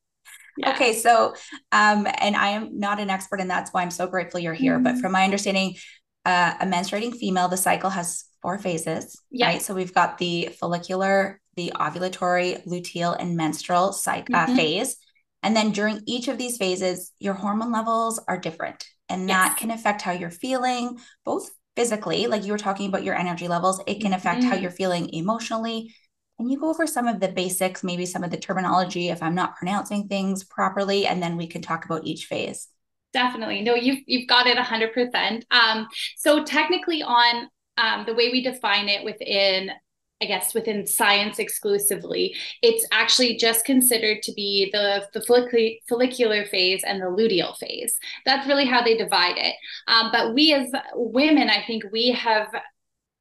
Yeah. 0.57 0.73
Okay, 0.73 0.95
so 0.95 1.35
um, 1.73 2.07
and 2.19 2.37
I 2.37 2.51
am 2.51 2.79
not 2.79 3.01
an 3.01 3.11
expert, 3.11 3.41
and 3.41 3.51
that's 3.51 3.73
why 3.73 3.83
I'm 3.83 3.91
so 3.91 4.07
grateful 4.07 4.41
you're 4.41 4.55
here. 4.55 4.75
Mm-hmm. 4.75 4.85
But 4.85 4.99
from 4.99 5.13
my 5.13 5.25
understanding, 5.25 5.77
uh, 6.25 6.55
a 6.61 6.67
menstruating 6.67 7.15
female, 7.17 7.49
the 7.49 7.57
cycle 7.57 7.91
has 7.91 8.25
four 8.41 8.59
phases, 8.59 9.21
yeah. 9.31 9.47
right? 9.47 9.63
So 9.63 9.75
we've 9.75 9.95
got 9.95 10.19
the 10.19 10.51
follicular, 10.61 11.41
the 11.57 11.73
ovulatory, 11.75 12.65
luteal, 12.67 13.17
and 13.19 13.37
menstrual 13.37 13.93
cycle 13.93 14.37
uh, 14.37 14.45
mm-hmm. 14.45 14.53
uh, 14.53 14.57
phase, 14.57 14.97
and 15.43 15.57
then 15.57 15.73
during 15.73 16.01
each 16.07 16.29
of 16.29 16.39
these 16.39 16.57
phases, 16.57 17.11
your 17.19 17.35
hormone 17.35 17.73
levels 17.73 18.21
are 18.29 18.39
different, 18.39 18.87
and 19.09 19.29
yes. 19.29 19.37
that 19.37 19.57
can 19.59 19.71
affect 19.71 20.03
how 20.03 20.13
you're 20.13 20.31
feeling, 20.31 20.99
both 21.25 21.51
physically, 21.77 22.29
like 22.29 22.45
you 22.45 22.53
were 22.53 22.59
talking 22.59 22.89
about 22.89 23.03
your 23.03 23.17
energy 23.17 23.49
levels. 23.49 23.83
It 23.87 24.01
can 24.01 24.13
affect 24.13 24.41
mm-hmm. 24.41 24.51
how 24.51 24.57
you're 24.57 24.71
feeling 24.71 25.13
emotionally, 25.13 25.93
Can 26.39 26.49
you 26.49 26.59
go 26.59 26.69
over 26.69 26.87
some 26.87 27.07
of 27.07 27.21
the 27.21 27.29
basics, 27.29 27.85
maybe 27.85 28.07
some 28.07 28.25
of 28.25 28.31
the 28.31 28.37
terminology 28.37 29.09
if 29.09 29.23
I'm 29.23 29.35
not 29.35 29.57
pronouncing 29.57 30.09
things 30.09 30.43
properly, 30.43 31.07
and 31.07 31.23
then 31.23 31.37
we 31.37 31.47
can 31.47 31.63
talk 31.63 31.85
about 31.85 32.05
each 32.05 32.27
phase? 32.27 32.69
Definitely. 33.13 33.63
No, 33.63 33.75
you've 33.75 34.01
you've 34.07 34.29
got 34.29 34.49
it 34.49 34.59
100%. 34.59 35.45
Um, 35.53 35.87
so 36.17 36.43
technically 36.45 37.03
on 37.03 37.49
um, 37.79 38.05
the 38.07 38.15
way 38.15 38.31
we 38.31 38.43
define 38.43 38.89
it 38.89 39.05
within 39.05 39.71
I 40.23 40.27
guess 40.27 40.55
within 40.55 40.87
science 40.87 41.39
exclusively, 41.39 42.35
it's 42.63 42.87
actually 42.93 43.37
just 43.37 43.65
considered 43.65 44.23
to 44.23 44.33
be 44.33 44.71
the, 44.73 45.07
the 45.13 45.21
follicular 45.87 46.47
phase 46.47 46.83
and 46.85 47.03
the 47.03 47.07
luteal 47.07 47.57
phase. 47.59 47.99
That's 48.25 48.47
really 48.47 48.65
how 48.65 48.83
they 48.83 48.97
divide 48.97 49.37
it. 49.37 49.55
Um, 49.87 50.11
but 50.13 50.33
we 50.33 50.55
as 50.55 50.71
women, 50.95 51.51
I 51.51 51.65
think 51.67 51.85
we 51.93 52.11
have 52.13 52.49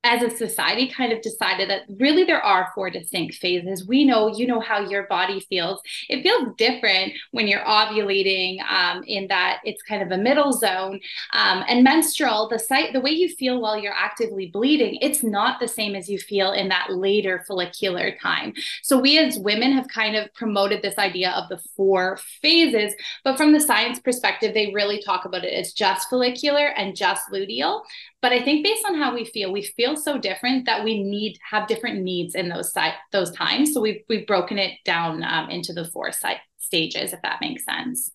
as 0.03 0.21
a 0.21 0.35
society 0.35 0.87
kind 0.89 1.13
of 1.13 1.21
decided 1.21 1.69
that 1.69 1.83
really 1.97 2.25
there 2.25 2.41
are 2.41 2.71
four 2.75 2.89
distinct 2.89 3.35
phases. 3.35 3.87
We 3.87 4.03
know 4.03 4.27
you 4.27 4.45
know 4.45 4.59
how 4.59 4.81
your 4.81 5.07
body 5.07 5.39
feels. 5.39 5.81
It 6.09 6.23
feels 6.23 6.49
different 6.57 7.13
when 7.31 7.47
you're 7.47 7.63
ovulating 7.63 8.61
um, 8.69 9.03
in 9.05 9.27
that 9.27 9.59
it's 9.63 9.81
kind 9.81 10.03
of 10.03 10.11
a 10.11 10.21
middle 10.21 10.51
zone 10.51 10.99
um, 11.33 11.63
and 11.67 11.83
menstrual 11.83 12.49
the 12.49 12.59
site 12.59 12.91
the 12.91 12.99
way 12.99 13.11
you 13.11 13.29
feel 13.29 13.61
while 13.61 13.77
you're 13.77 13.93
actively 13.93 14.47
bleeding 14.47 14.97
it's 15.01 15.23
not 15.23 15.59
the 15.59 15.67
same 15.67 15.95
as 15.95 16.09
you 16.09 16.17
feel 16.17 16.51
in 16.51 16.67
that 16.69 16.91
later 16.91 17.43
follicular 17.47 18.15
time. 18.21 18.53
So 18.81 18.99
we 18.99 19.17
as 19.17 19.39
women 19.39 19.71
have 19.71 19.87
kind 19.87 20.15
of 20.15 20.33
promoted 20.33 20.81
this 20.81 20.97
idea 20.97 21.31
of 21.31 21.47
the 21.49 21.61
four 21.75 22.19
phases 22.41 22.93
but 23.23 23.37
from 23.37 23.53
the 23.53 23.59
science 23.59 23.99
perspective 23.99 24.53
they 24.53 24.71
really 24.73 25.01
talk 25.01 25.25
about 25.25 25.45
it 25.45 25.53
as 25.53 25.71
just 25.71 26.09
follicular 26.09 26.67
and 26.67 26.95
just 26.95 27.29
luteal 27.31 27.83
but 28.23 28.31
i 28.31 28.41
think 28.41 28.65
based 28.65 28.83
on 28.87 28.95
how 28.95 29.13
we 29.13 29.25
feel 29.25 29.51
we 29.51 29.61
feel 29.61 29.95
so 29.95 30.17
different 30.17 30.65
that 30.65 30.83
we 30.83 31.03
need 31.03 31.37
have 31.47 31.67
different 31.67 32.01
needs 32.01 32.33
in 32.33 32.49
those 32.49 32.73
site 32.73 32.93
those 33.11 33.29
times. 33.31 33.73
So 33.73 33.81
we've 33.81 34.01
we've 34.09 34.25
broken 34.25 34.57
it 34.57 34.79
down 34.85 35.23
um, 35.23 35.51
into 35.51 35.73
the 35.73 35.85
four 35.85 36.11
site 36.11 36.39
stages 36.57 37.13
if 37.13 37.21
that 37.21 37.41
makes 37.41 37.65
sense. 37.65 38.09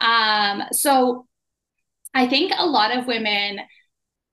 Um, 0.00 0.62
so 0.72 1.26
i 2.14 2.26
think 2.26 2.52
a 2.56 2.66
lot 2.66 2.96
of 2.96 3.06
women 3.06 3.60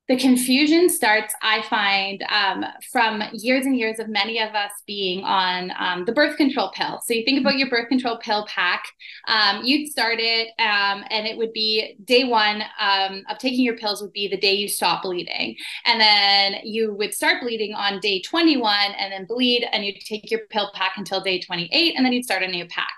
the 0.07 0.17
confusion 0.17 0.89
starts, 0.89 1.33
I 1.41 1.63
find, 1.63 2.23
um, 2.29 2.63
from 2.91 3.23
years 3.33 3.65
and 3.65 3.77
years 3.77 3.99
of 3.99 4.07
many 4.07 4.39
of 4.39 4.55
us 4.55 4.71
being 4.85 5.23
on 5.25 5.71
um, 5.77 6.05
the 6.05 6.13
birth 6.13 6.37
control 6.37 6.71
pill. 6.73 7.01
So 7.05 7.13
you 7.13 7.25
think 7.25 7.41
about 7.41 7.57
your 7.57 7.69
birth 7.69 7.89
control 7.89 8.17
pill 8.17 8.45
pack, 8.47 8.85
um, 9.27 9.65
you'd 9.65 9.89
start 9.89 10.15
it, 10.19 10.47
um, 10.59 11.03
and 11.09 11.27
it 11.27 11.37
would 11.37 11.51
be 11.51 11.97
day 12.05 12.23
one 12.23 12.63
um, 12.79 13.23
of 13.29 13.37
taking 13.37 13.65
your 13.65 13.77
pills 13.77 14.01
would 14.01 14.13
be 14.13 14.29
the 14.29 14.37
day 14.37 14.53
you 14.53 14.69
stop 14.69 15.03
bleeding. 15.03 15.57
And 15.85 15.99
then 15.99 16.61
you 16.63 16.93
would 16.93 17.13
start 17.13 17.41
bleeding 17.41 17.73
on 17.73 17.99
day 17.99 18.21
21 18.21 18.75
and 18.97 19.11
then 19.11 19.25
bleed, 19.25 19.67
and 19.73 19.83
you'd 19.83 19.99
take 19.99 20.31
your 20.31 20.41
pill 20.49 20.71
pack 20.73 20.93
until 20.95 21.19
day 21.19 21.41
28, 21.41 21.95
and 21.97 22.05
then 22.05 22.13
you'd 22.13 22.23
start 22.23 22.43
a 22.43 22.47
new 22.47 22.65
pack. 22.67 22.95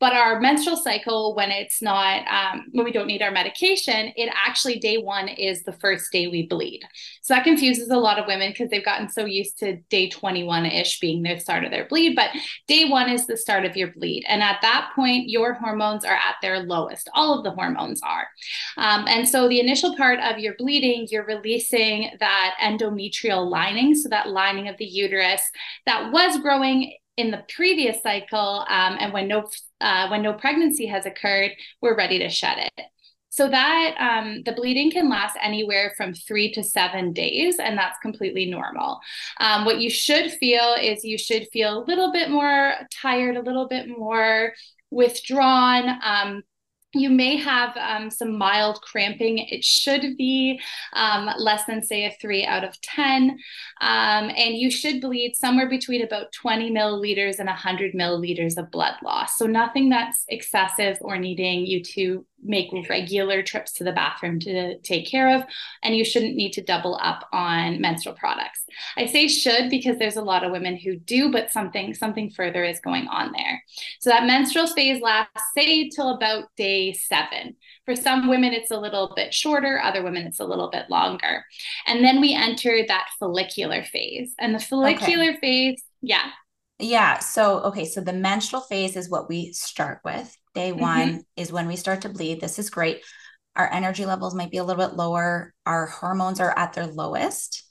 But 0.00 0.12
our 0.12 0.38
menstrual 0.40 0.76
cycle, 0.76 1.34
when 1.34 1.50
it's 1.50 1.82
not, 1.82 2.22
um, 2.28 2.66
when 2.70 2.84
we 2.84 2.92
don't 2.92 3.08
need 3.08 3.22
our 3.22 3.32
medication, 3.32 4.12
it 4.16 4.30
actually 4.32 4.78
day 4.78 4.98
one 4.98 5.28
is 5.28 5.64
the 5.64 5.72
first 5.72 6.12
day 6.12 6.28
we 6.28 6.46
bleed. 6.46 6.82
So 7.22 7.34
that 7.34 7.44
confuses 7.44 7.90
a 7.90 7.96
lot 7.96 8.18
of 8.18 8.26
women 8.26 8.50
because 8.50 8.70
they've 8.70 8.84
gotten 8.84 9.08
so 9.08 9.24
used 9.24 9.58
to 9.58 9.78
day 9.90 10.08
21 10.08 10.66
ish 10.66 11.00
being 11.00 11.22
the 11.22 11.38
start 11.38 11.64
of 11.64 11.70
their 11.70 11.86
bleed. 11.86 12.14
But 12.14 12.30
day 12.68 12.84
one 12.88 13.10
is 13.10 13.26
the 13.26 13.36
start 13.36 13.64
of 13.64 13.76
your 13.76 13.92
bleed. 13.92 14.24
And 14.28 14.42
at 14.42 14.60
that 14.62 14.92
point, 14.94 15.28
your 15.28 15.54
hormones 15.54 16.04
are 16.04 16.14
at 16.14 16.36
their 16.42 16.60
lowest. 16.60 17.10
All 17.14 17.36
of 17.36 17.44
the 17.44 17.50
hormones 17.50 18.00
are. 18.02 18.28
Um, 18.76 19.06
and 19.08 19.28
so 19.28 19.48
the 19.48 19.60
initial 19.60 19.96
part 19.96 20.20
of 20.20 20.38
your 20.38 20.54
bleeding, 20.58 21.08
you're 21.10 21.26
releasing 21.26 22.10
that 22.20 22.54
endometrial 22.62 23.50
lining. 23.50 23.96
So 23.96 24.08
that 24.10 24.28
lining 24.28 24.68
of 24.68 24.76
the 24.76 24.86
uterus 24.86 25.42
that 25.86 26.12
was 26.12 26.38
growing 26.38 26.94
in 27.18 27.30
the 27.30 27.44
previous 27.54 28.02
cycle 28.02 28.64
um, 28.68 28.96
and 28.98 29.12
when 29.12 29.28
no 29.28 29.46
uh, 29.82 30.08
when 30.08 30.22
no 30.22 30.32
pregnancy 30.32 30.86
has 30.86 31.04
occurred 31.04 31.50
we're 31.82 31.96
ready 31.96 32.18
to 32.18 32.30
shed 32.30 32.58
it 32.58 32.86
so 33.30 33.48
that 33.48 33.94
um, 34.00 34.42
the 34.44 34.52
bleeding 34.52 34.90
can 34.90 35.08
last 35.08 35.36
anywhere 35.40 35.92
from 35.96 36.12
three 36.12 36.50
to 36.54 36.64
seven 36.64 37.12
days, 37.12 37.60
and 37.60 37.78
that's 37.78 37.96
completely 38.00 38.46
normal. 38.46 38.98
Um, 39.38 39.64
what 39.64 39.78
you 39.78 39.90
should 39.90 40.32
feel 40.32 40.74
is 40.80 41.04
you 41.04 41.16
should 41.18 41.46
feel 41.52 41.78
a 41.78 41.84
little 41.84 42.10
bit 42.10 42.30
more 42.30 42.74
tired, 42.90 43.36
a 43.36 43.42
little 43.42 43.68
bit 43.68 43.88
more 43.88 44.54
withdrawn. 44.90 46.00
Um, 46.02 46.42
you 46.94 47.10
may 47.10 47.36
have 47.36 47.76
um, 47.76 48.10
some 48.10 48.38
mild 48.38 48.80
cramping. 48.80 49.38
It 49.38 49.62
should 49.62 50.16
be 50.16 50.58
um, 50.94 51.30
less 51.36 51.64
than, 51.66 51.82
say, 51.82 52.06
a 52.06 52.16
three 52.20 52.46
out 52.46 52.64
of 52.64 52.80
10. 52.80 53.30
Um, 53.80 54.30
and 54.30 54.56
you 54.56 54.70
should 54.70 55.02
bleed 55.02 55.36
somewhere 55.36 55.68
between 55.68 56.02
about 56.02 56.32
20 56.32 56.70
milliliters 56.70 57.38
and 57.38 57.46
100 57.46 57.94
milliliters 57.94 58.56
of 58.56 58.70
blood 58.70 58.94
loss. 59.02 59.36
So, 59.36 59.46
nothing 59.46 59.90
that's 59.90 60.24
excessive 60.28 60.96
or 61.02 61.18
needing 61.18 61.66
you 61.66 61.82
to 61.94 62.24
make 62.42 62.70
regular 62.88 63.42
trips 63.42 63.72
to 63.72 63.84
the 63.84 63.92
bathroom 63.92 64.38
to 64.38 64.78
take 64.78 65.06
care 65.06 65.34
of 65.34 65.42
and 65.82 65.96
you 65.96 66.04
shouldn't 66.04 66.36
need 66.36 66.52
to 66.52 66.62
double 66.62 66.98
up 67.02 67.28
on 67.32 67.80
menstrual 67.80 68.14
products 68.14 68.64
i 68.96 69.06
say 69.06 69.26
should 69.26 69.68
because 69.70 69.98
there's 69.98 70.16
a 70.16 70.22
lot 70.22 70.44
of 70.44 70.52
women 70.52 70.76
who 70.76 70.96
do 70.96 71.32
but 71.32 71.50
something 71.50 71.94
something 71.94 72.30
further 72.30 72.64
is 72.64 72.80
going 72.80 73.08
on 73.08 73.32
there 73.32 73.62
so 74.00 74.10
that 74.10 74.26
menstrual 74.26 74.66
phase 74.68 75.02
lasts 75.02 75.32
say 75.56 75.88
till 75.88 76.10
about 76.10 76.44
day 76.56 76.92
seven 76.92 77.56
for 77.84 77.96
some 77.96 78.28
women 78.28 78.52
it's 78.52 78.70
a 78.70 78.78
little 78.78 79.12
bit 79.16 79.34
shorter 79.34 79.80
other 79.80 80.02
women 80.02 80.26
it's 80.26 80.40
a 80.40 80.46
little 80.46 80.70
bit 80.70 80.88
longer 80.88 81.44
and 81.86 82.04
then 82.04 82.20
we 82.20 82.34
enter 82.34 82.82
that 82.86 83.08
follicular 83.18 83.82
phase 83.82 84.34
and 84.38 84.54
the 84.54 84.60
follicular 84.60 85.30
okay. 85.30 85.38
phase 85.40 85.82
yeah 86.02 86.30
yeah. 86.78 87.18
So, 87.18 87.60
okay. 87.64 87.84
So 87.84 88.00
the 88.00 88.12
menstrual 88.12 88.62
phase 88.62 88.96
is 88.96 89.10
what 89.10 89.28
we 89.28 89.52
start 89.52 90.00
with. 90.04 90.37
Day 90.54 90.70
mm-hmm. 90.70 90.80
one 90.80 91.24
is 91.36 91.52
when 91.52 91.66
we 91.66 91.76
start 91.76 92.02
to 92.02 92.08
bleed. 92.08 92.40
This 92.40 92.58
is 92.58 92.70
great. 92.70 93.02
Our 93.56 93.70
energy 93.72 94.06
levels 94.06 94.34
might 94.34 94.50
be 94.50 94.58
a 94.58 94.64
little 94.64 94.86
bit 94.86 94.96
lower. 94.96 95.52
Our 95.66 95.86
hormones 95.86 96.40
are 96.40 96.56
at 96.56 96.74
their 96.74 96.86
lowest, 96.86 97.64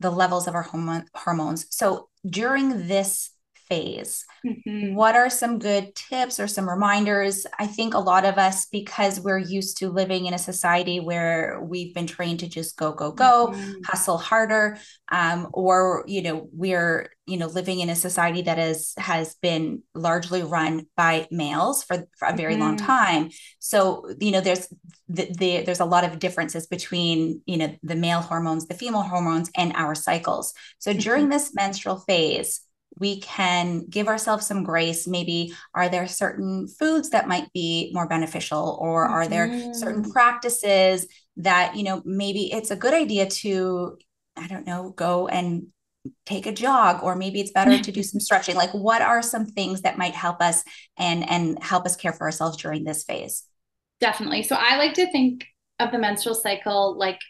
the 0.00 0.10
levels 0.10 0.48
of 0.48 0.54
our 0.54 0.62
hormone, 0.62 1.06
hormones. 1.14 1.66
So 1.70 2.08
during 2.26 2.86
this 2.86 3.30
phase. 3.72 4.26
Mm-hmm. 4.44 4.94
What 4.94 5.16
are 5.16 5.30
some 5.30 5.58
good 5.58 5.94
tips 5.94 6.38
or 6.38 6.46
some 6.46 6.68
reminders? 6.68 7.46
I 7.58 7.66
think 7.66 7.94
a 7.94 7.98
lot 7.98 8.26
of 8.26 8.36
us, 8.36 8.66
because 8.66 9.18
we're 9.18 9.38
used 9.38 9.78
to 9.78 9.88
living 9.88 10.26
in 10.26 10.34
a 10.34 10.38
society 10.38 11.00
where 11.00 11.60
we've 11.62 11.94
been 11.94 12.06
trained 12.06 12.40
to 12.40 12.48
just 12.48 12.76
go, 12.76 12.92
go, 12.92 13.12
go, 13.12 13.52
mm-hmm. 13.52 13.82
hustle 13.86 14.18
harder, 14.18 14.76
um, 15.10 15.48
or 15.54 16.04
you 16.06 16.20
know, 16.22 16.48
we're 16.52 17.10
you 17.24 17.36
know 17.36 17.46
living 17.46 17.78
in 17.78 17.88
a 17.88 17.94
society 17.94 18.42
that 18.42 18.58
is 18.58 18.94
has 18.98 19.22
has 19.22 19.36
been 19.36 19.82
largely 19.94 20.42
run 20.42 20.86
by 20.96 21.28
males 21.30 21.84
for, 21.84 22.08
for 22.18 22.28
a 22.28 22.36
very 22.36 22.54
mm-hmm. 22.54 22.62
long 22.62 22.76
time. 22.76 23.30
So 23.60 24.10
you 24.20 24.32
know, 24.32 24.40
there's 24.40 24.66
the, 25.08 25.28
the, 25.38 25.62
there's 25.62 25.80
a 25.80 25.84
lot 25.84 26.04
of 26.04 26.18
differences 26.18 26.66
between 26.66 27.42
you 27.46 27.56
know 27.56 27.76
the 27.82 27.94
male 27.94 28.20
hormones, 28.20 28.66
the 28.66 28.74
female 28.74 29.02
hormones, 29.02 29.50
and 29.56 29.72
our 29.74 29.94
cycles. 29.94 30.52
So 30.78 30.92
during 30.92 31.24
mm-hmm. 31.24 31.32
this 31.32 31.54
menstrual 31.54 31.98
phase 32.00 32.60
we 32.98 33.20
can 33.20 33.86
give 33.88 34.08
ourselves 34.08 34.46
some 34.46 34.64
grace. 34.64 35.06
Maybe 35.06 35.54
are 35.74 35.88
there 35.88 36.06
certain 36.06 36.68
foods 36.68 37.10
that 37.10 37.28
might 37.28 37.52
be 37.52 37.90
more 37.92 38.08
beneficial, 38.08 38.78
or 38.80 39.04
are 39.04 39.26
there 39.26 39.74
certain 39.74 40.02
mm-hmm. 40.02 40.12
practices 40.12 41.06
that, 41.38 41.76
you 41.76 41.84
know, 41.84 42.02
maybe 42.04 42.52
it's 42.52 42.70
a 42.70 42.76
good 42.76 42.94
idea 42.94 43.26
to, 43.26 43.98
I 44.36 44.46
don't 44.46 44.66
know, 44.66 44.90
go 44.96 45.28
and 45.28 45.68
take 46.26 46.46
a 46.46 46.52
jog 46.52 47.02
or 47.02 47.14
maybe 47.14 47.40
it's 47.40 47.52
better 47.52 47.78
to 47.78 47.92
do 47.92 48.02
some 48.02 48.20
stretching 48.20 48.56
like 48.56 48.72
what 48.72 49.02
are 49.02 49.22
some 49.22 49.46
things 49.46 49.82
that 49.82 49.98
might 49.98 50.14
help 50.14 50.40
us 50.40 50.64
and 50.98 51.28
and 51.30 51.62
help 51.62 51.86
us 51.86 51.96
care 51.96 52.12
for 52.12 52.24
ourselves 52.24 52.56
during 52.56 52.82
this 52.82 53.04
phase 53.04 53.44
definitely 54.00 54.42
so 54.42 54.56
i 54.58 54.76
like 54.76 54.94
to 54.94 55.10
think 55.12 55.44
of 55.78 55.92
the 55.92 55.98
menstrual 55.98 56.34
cycle 56.34 56.98
like 56.98 57.20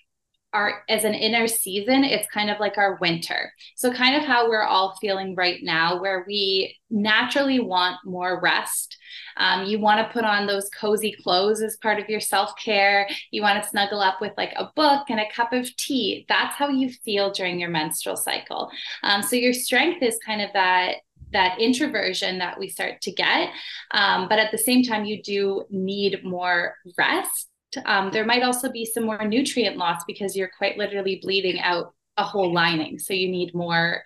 our 0.53 0.83
as 0.89 1.05
an 1.05 1.15
inner 1.15 1.47
season 1.47 2.05
it's 2.05 2.29
kind 2.29 2.51
of 2.51 2.61
like 2.61 2.79
our 2.79 2.99
winter. 3.01 3.53
So 3.77 3.93
kind 3.93 4.17
of 4.17 4.23
how 4.23 4.49
we're 4.49 4.63
all 4.63 4.97
feeling 5.01 5.35
right 5.35 5.61
now 5.63 6.01
where 6.01 6.25
we 6.27 6.77
naturally 6.91 7.61
want 7.61 7.97
more 8.05 8.41
rest. 8.41 8.97
Um, 9.37 9.65
you 9.65 9.79
want 9.79 10.07
to 10.07 10.13
put 10.13 10.25
on 10.25 10.47
those 10.47 10.69
cozy 10.79 11.17
clothes 11.23 11.63
as 11.63 11.79
part 11.79 11.99
of 11.99 12.09
your 12.09 12.21
self-care. 12.21 13.09
You 13.31 13.43
want 13.43 13.63
to 13.63 13.69
snuggle 13.69 14.01
up 14.01 14.21
with 14.21 14.33
like 14.37 14.53
a 14.57 14.71
book 14.77 15.09
and 15.09 15.21
a 15.21 15.31
cup 15.35 15.53
of 15.53 15.75
tea. 15.77 16.27
That's 16.29 16.55
how 16.55 16.69
you 16.69 16.91
feel 16.91 17.33
during 17.33 17.59
your 17.59 17.71
menstrual 17.71 18.17
cycle. 18.17 18.71
Um, 19.03 19.23
so 19.23 19.37
your 19.37 19.55
strength 19.55 20.03
is 20.03 20.19
kind 20.25 20.43
of 20.43 20.51
that 20.53 20.97
that 21.33 21.59
introversion 21.59 22.39
that 22.39 22.59
we 22.59 22.69
start 22.69 23.01
to 23.01 23.11
get. 23.11 23.49
Um, 23.93 24.29
but 24.29 24.39
at 24.39 24.53
the 24.53 24.59
same 24.59 24.83
time 24.83 25.07
you 25.07 25.23
do 25.23 25.65
need 25.71 26.23
more 26.25 26.77
rest 26.99 27.49
um, 27.85 28.11
there 28.13 28.25
might 28.25 28.43
also 28.43 28.71
be 28.71 28.85
some 28.85 29.05
more 29.05 29.27
nutrient 29.27 29.77
loss 29.77 30.03
because 30.07 30.37
you're 30.37 30.51
quite 30.57 30.79
literally 30.79 31.21
bleeding 31.23 31.61
out 31.61 31.95
a 32.17 32.25
whole 32.25 32.53
lining. 32.53 32.99
So 32.99 33.15
you 33.15 33.29
need 33.29 33.55
more 33.55 34.03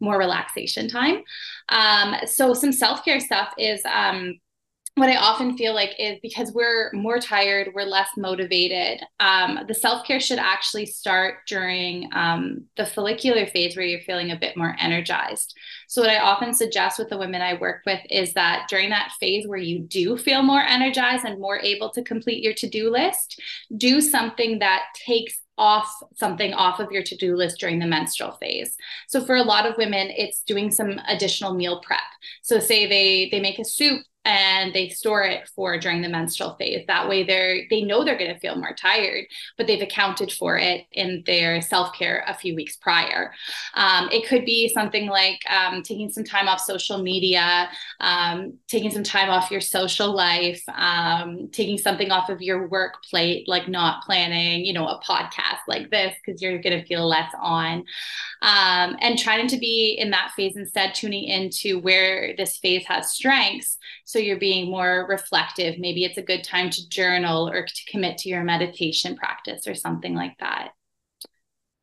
more 0.00 0.18
relaxation 0.18 0.88
time. 0.88 1.22
Um, 1.70 2.14
so 2.26 2.54
some 2.54 2.72
self 2.72 3.04
care 3.04 3.20
stuff 3.20 3.52
is 3.58 3.80
um, 3.84 4.38
what 4.98 5.08
I 5.08 5.16
often 5.16 5.56
feel 5.56 5.74
like 5.74 5.94
is 5.98 6.18
because 6.22 6.52
we're 6.52 6.90
more 6.92 7.18
tired, 7.18 7.70
we're 7.74 7.82
less 7.82 8.08
motivated. 8.16 9.00
Um, 9.20 9.60
the 9.66 9.74
self 9.74 10.06
care 10.06 10.20
should 10.20 10.38
actually 10.38 10.86
start 10.86 11.46
during 11.46 12.08
um, 12.12 12.64
the 12.76 12.86
follicular 12.86 13.46
phase 13.46 13.76
where 13.76 13.86
you're 13.86 14.00
feeling 14.00 14.30
a 14.30 14.36
bit 14.36 14.56
more 14.56 14.76
energized. 14.78 15.54
So, 15.86 16.02
what 16.02 16.10
I 16.10 16.18
often 16.18 16.54
suggest 16.54 16.98
with 16.98 17.08
the 17.08 17.18
women 17.18 17.42
I 17.42 17.54
work 17.54 17.82
with 17.86 18.00
is 18.10 18.32
that 18.34 18.66
during 18.68 18.90
that 18.90 19.12
phase 19.20 19.46
where 19.46 19.58
you 19.58 19.80
do 19.80 20.16
feel 20.16 20.42
more 20.42 20.62
energized 20.62 21.24
and 21.24 21.40
more 21.40 21.58
able 21.58 21.90
to 21.90 22.02
complete 22.02 22.42
your 22.42 22.54
to 22.54 22.68
do 22.68 22.90
list, 22.90 23.40
do 23.76 24.00
something 24.00 24.58
that 24.58 24.82
takes 24.94 25.38
off 25.58 25.92
something 26.14 26.54
off 26.54 26.78
of 26.78 26.90
your 26.92 27.02
to-do 27.02 27.36
list 27.36 27.58
during 27.58 27.80
the 27.80 27.86
menstrual 27.86 28.32
phase. 28.40 28.76
So 29.08 29.24
for 29.24 29.36
a 29.36 29.42
lot 29.42 29.66
of 29.66 29.76
women 29.76 30.08
it's 30.10 30.42
doing 30.42 30.70
some 30.70 31.00
additional 31.08 31.54
meal 31.54 31.80
prep. 31.80 31.98
So 32.42 32.60
say 32.60 32.86
they 32.86 33.28
they 33.30 33.40
make 33.40 33.58
a 33.58 33.64
soup 33.64 34.02
and 34.28 34.74
they 34.74 34.90
store 34.90 35.22
it 35.22 35.48
for 35.56 35.78
during 35.78 36.02
the 36.02 36.08
menstrual 36.08 36.54
phase. 36.56 36.84
That 36.86 37.08
way 37.08 37.24
they're 37.24 37.62
they 37.70 37.80
know 37.82 38.04
they're 38.04 38.18
going 38.18 38.34
to 38.34 38.40
feel 38.40 38.56
more 38.56 38.74
tired, 38.74 39.24
but 39.56 39.66
they've 39.66 39.82
accounted 39.82 40.30
for 40.30 40.58
it 40.58 40.86
in 40.92 41.22
their 41.24 41.62
self-care 41.62 42.24
a 42.26 42.34
few 42.34 42.54
weeks 42.54 42.76
prior. 42.76 43.32
Um, 43.74 44.08
it 44.12 44.28
could 44.28 44.44
be 44.44 44.68
something 44.68 45.06
like 45.08 45.40
um, 45.50 45.82
taking 45.82 46.10
some 46.10 46.24
time 46.24 46.48
off 46.48 46.60
social 46.60 46.98
media, 47.02 47.70
um, 48.00 48.58
taking 48.66 48.90
some 48.90 49.02
time 49.02 49.30
off 49.30 49.50
your 49.50 49.62
social 49.62 50.14
life, 50.14 50.62
um, 50.74 51.48
taking 51.50 51.78
something 51.78 52.10
off 52.10 52.28
of 52.28 52.42
your 52.42 52.68
work 52.68 53.02
plate, 53.08 53.48
like 53.48 53.66
not 53.68 54.04
planning, 54.04 54.64
you 54.64 54.74
know, 54.74 54.86
a 54.86 55.00
podcast 55.00 55.62
like 55.66 55.90
this 55.90 56.14
because 56.18 56.42
you're 56.42 56.60
going 56.60 56.78
to 56.78 56.86
feel 56.86 57.08
less 57.08 57.32
on, 57.40 57.84
um, 58.42 58.96
and 59.00 59.18
trying 59.18 59.48
to 59.48 59.56
be 59.56 59.96
in 59.98 60.10
that 60.10 60.32
phase 60.36 60.56
instead, 60.56 60.94
tuning 60.94 61.24
into 61.24 61.78
where 61.80 62.34
this 62.36 62.58
phase 62.58 62.84
has 62.86 63.12
strengths. 63.12 63.78
So 64.04 64.17
so 64.18 64.22
you're 64.22 64.36
being 64.36 64.68
more 64.68 65.06
reflective. 65.08 65.78
Maybe 65.78 66.04
it's 66.04 66.18
a 66.18 66.22
good 66.22 66.42
time 66.42 66.70
to 66.70 66.88
journal 66.88 67.48
or 67.48 67.64
to 67.64 67.84
commit 67.88 68.18
to 68.18 68.28
your 68.28 68.42
meditation 68.42 69.16
practice 69.16 69.68
or 69.68 69.76
something 69.76 70.12
like 70.12 70.36
that. 70.40 70.70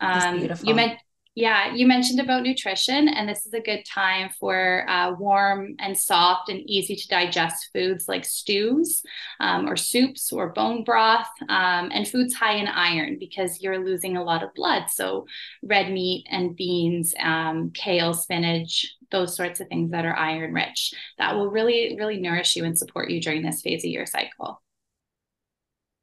Um, 0.01 0.50
you 0.62 0.75
meant 0.75 1.00
yeah 1.36 1.74
you 1.74 1.86
mentioned 1.86 2.20
about 2.20 2.44
nutrition 2.44 3.08
and 3.10 3.27
this 3.27 3.46
is 3.46 3.54
a 3.54 3.60
good 3.60 3.84
time 3.86 4.30
for 4.39 4.89
uh, 4.89 5.13
warm 5.13 5.75
and 5.80 5.98
soft 5.98 6.50
and 6.50 6.62
easy 6.70 6.96
to 6.96 7.08
digest 7.08 7.70
foods 7.74 8.08
like 8.08 8.25
stews 8.25 9.04
um, 9.39 9.68
or 9.68 9.75
soups 9.75 10.32
or 10.32 10.50
bone 10.50 10.84
broth 10.84 11.27
um, 11.50 11.89
and 11.94 12.08
foods 12.08 12.34
high 12.34 12.56
in 12.56 12.68
iron 12.68 13.18
because 13.20 13.62
you're 13.62 13.84
losing 13.84 14.18
a 14.18 14.24
lot 14.24 14.44
of 14.44 14.54
blood. 14.54 14.86
So 14.89 15.27
red 15.63 15.92
meat 15.92 16.25
and 16.30 16.56
beans 16.56 17.13
um, 17.20 17.72
kale 17.74 18.13
spinach 18.13 18.96
those 19.12 19.36
sorts 19.36 19.60
of 19.60 19.68
things 19.68 19.92
that 19.92 20.06
are 20.06 20.15
iron 20.15 20.54
rich 20.54 20.94
that 21.18 21.36
will 21.36 21.50
really 21.50 21.96
really 21.98 22.20
nourish 22.20 22.56
you 22.56 22.65
and 22.65 22.77
support 22.77 23.10
you 23.10 23.22
during 23.22 23.44
this 23.44 23.62
phase 23.62 23.84
of 23.84 23.92
your 23.92 24.06
cycle 24.06 24.62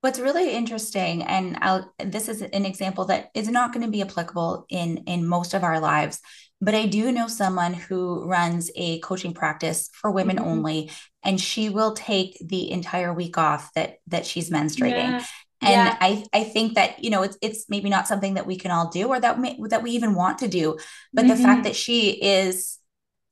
what's 0.03 0.19
really 0.19 0.53
interesting 0.53 1.23
and 1.23 1.57
I'll, 1.63 1.91
this 1.99 2.29
is 2.29 2.43
an 2.43 2.67
example 2.67 3.07
that 3.07 3.31
is 3.35 3.49
not 3.49 3.73
going 3.73 3.87
to 3.87 3.91
be 3.91 4.03
applicable 4.03 4.67
in 4.69 4.99
in 5.07 5.27
most 5.27 5.55
of 5.55 5.65
our 5.65 5.81
lives 5.81 6.21
but 6.61 6.75
i 6.75 6.87
do 6.87 7.11
know 7.11 7.29
someone 7.29 7.73
who 7.73 8.25
runs 8.25 8.71
a 8.77 8.99
coaching 9.01 9.33
practice 9.33 9.89
for 9.95 10.11
women 10.11 10.37
mm-hmm. 10.37 10.49
only 10.49 10.91
and 11.23 11.41
she 11.41 11.71
will 11.71 11.95
take 11.95 12.37
the 12.45 12.71
entire 12.71 13.15
week 13.15 13.39
off 13.39 13.73
that 13.75 13.95
that 14.07 14.27
she's 14.27 14.51
menstruating 14.51 15.11
yeah. 15.11 15.25
And 15.65 15.71
yeah. 15.71 15.97
I, 16.01 16.25
I 16.33 16.43
think 16.43 16.75
that 16.75 17.05
you 17.05 17.11
know 17.11 17.23
it's 17.23 17.39
it's 17.41 17.67
maybe 17.69 17.89
not 17.89 18.09
something 18.09 18.35
that 18.35 18.49
we 18.49 18.57
can 18.57 18.73
all 18.73 18.89
do 18.89 19.07
or 19.07 19.21
that 19.21 19.39
may, 19.39 19.57
that 19.69 19.85
we 19.85 19.93
even 19.93 20.17
want 20.17 20.39
to 20.39 20.49
do, 20.49 20.77
but 21.13 21.25
mm-hmm. 21.25 21.29
the 21.29 21.37
fact 21.37 21.59
mm-hmm. 21.59 21.63
that 21.63 21.77
she 21.77 22.21
is 22.21 22.81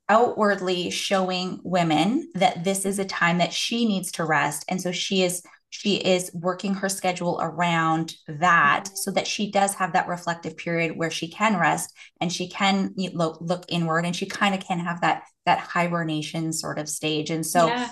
outwardly 0.09 0.91
showing 0.91 1.61
women 1.65 2.31
that 2.35 2.63
this 2.63 2.85
is 2.85 3.01
a 3.01 3.05
time 3.05 3.39
that 3.39 3.53
she 3.53 3.85
needs 3.85 4.13
to 4.13 4.25
rest 4.25 4.65
and 4.69 4.81
so 4.81 4.91
she 4.91 5.23
is 5.23 5.43
she 5.71 5.97
is 5.97 6.31
working 6.35 6.75
her 6.75 6.89
schedule 6.89 7.39
around 7.41 8.15
that 8.27 8.85
mm-hmm. 8.85 8.95
so 8.97 9.11
that 9.13 9.27
she 9.27 9.51
does 9.51 9.75
have 9.75 9.93
that 9.93 10.09
reflective 10.09 10.57
period 10.57 10.97
where 10.97 11.11
she 11.11 11.29
can 11.29 11.59
rest 11.59 11.97
and 12.21 12.33
she 12.33 12.49
can 12.49 12.93
look, 13.15 13.39
look 13.41 13.65
inward 13.69 14.05
and 14.05 14.15
she 14.15 14.27
kind 14.27 14.55
of 14.55 14.61
can 14.61 14.81
have 14.81 15.01
that 15.01 15.23
that 15.47 15.59
hibernation 15.59 16.53
sort 16.53 16.79
of 16.79 16.89
stage 16.89 17.31
and 17.31 17.47
so 17.47 17.69
yeah. 17.69 17.89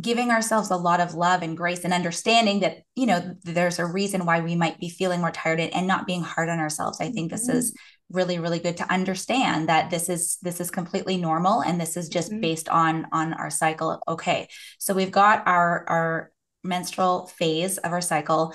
giving 0.00 0.30
ourselves 0.30 0.70
a 0.70 0.76
lot 0.76 1.00
of 1.00 1.14
love 1.14 1.42
and 1.42 1.56
grace 1.56 1.84
and 1.84 1.94
understanding 1.94 2.60
that 2.60 2.78
you 2.94 3.06
know 3.06 3.36
there's 3.42 3.78
a 3.78 3.86
reason 3.86 4.26
why 4.26 4.40
we 4.40 4.54
might 4.54 4.78
be 4.78 4.90
feeling 4.90 5.20
more 5.20 5.30
tired 5.30 5.58
and 5.60 5.86
not 5.86 6.06
being 6.06 6.20
hard 6.20 6.50
on 6.50 6.58
ourselves 6.58 7.00
i 7.00 7.10
think 7.10 7.30
this 7.30 7.48
mm-hmm. 7.48 7.58
is 7.58 7.74
really 8.10 8.38
really 8.38 8.58
good 8.58 8.76
to 8.76 8.92
understand 8.92 9.68
that 9.68 9.88
this 9.90 10.10
is 10.10 10.36
this 10.42 10.60
is 10.60 10.70
completely 10.70 11.16
normal 11.16 11.62
and 11.62 11.80
this 11.80 11.96
is 11.96 12.08
just 12.08 12.30
mm-hmm. 12.30 12.40
based 12.40 12.68
on 12.68 13.06
on 13.12 13.32
our 13.32 13.50
cycle 13.50 14.02
okay 14.06 14.46
so 14.78 14.92
we've 14.92 15.10
got 15.10 15.46
our 15.46 15.84
our 15.88 16.31
menstrual 16.62 17.26
phase 17.26 17.78
of 17.78 17.92
our 17.92 18.00
cycle 18.00 18.54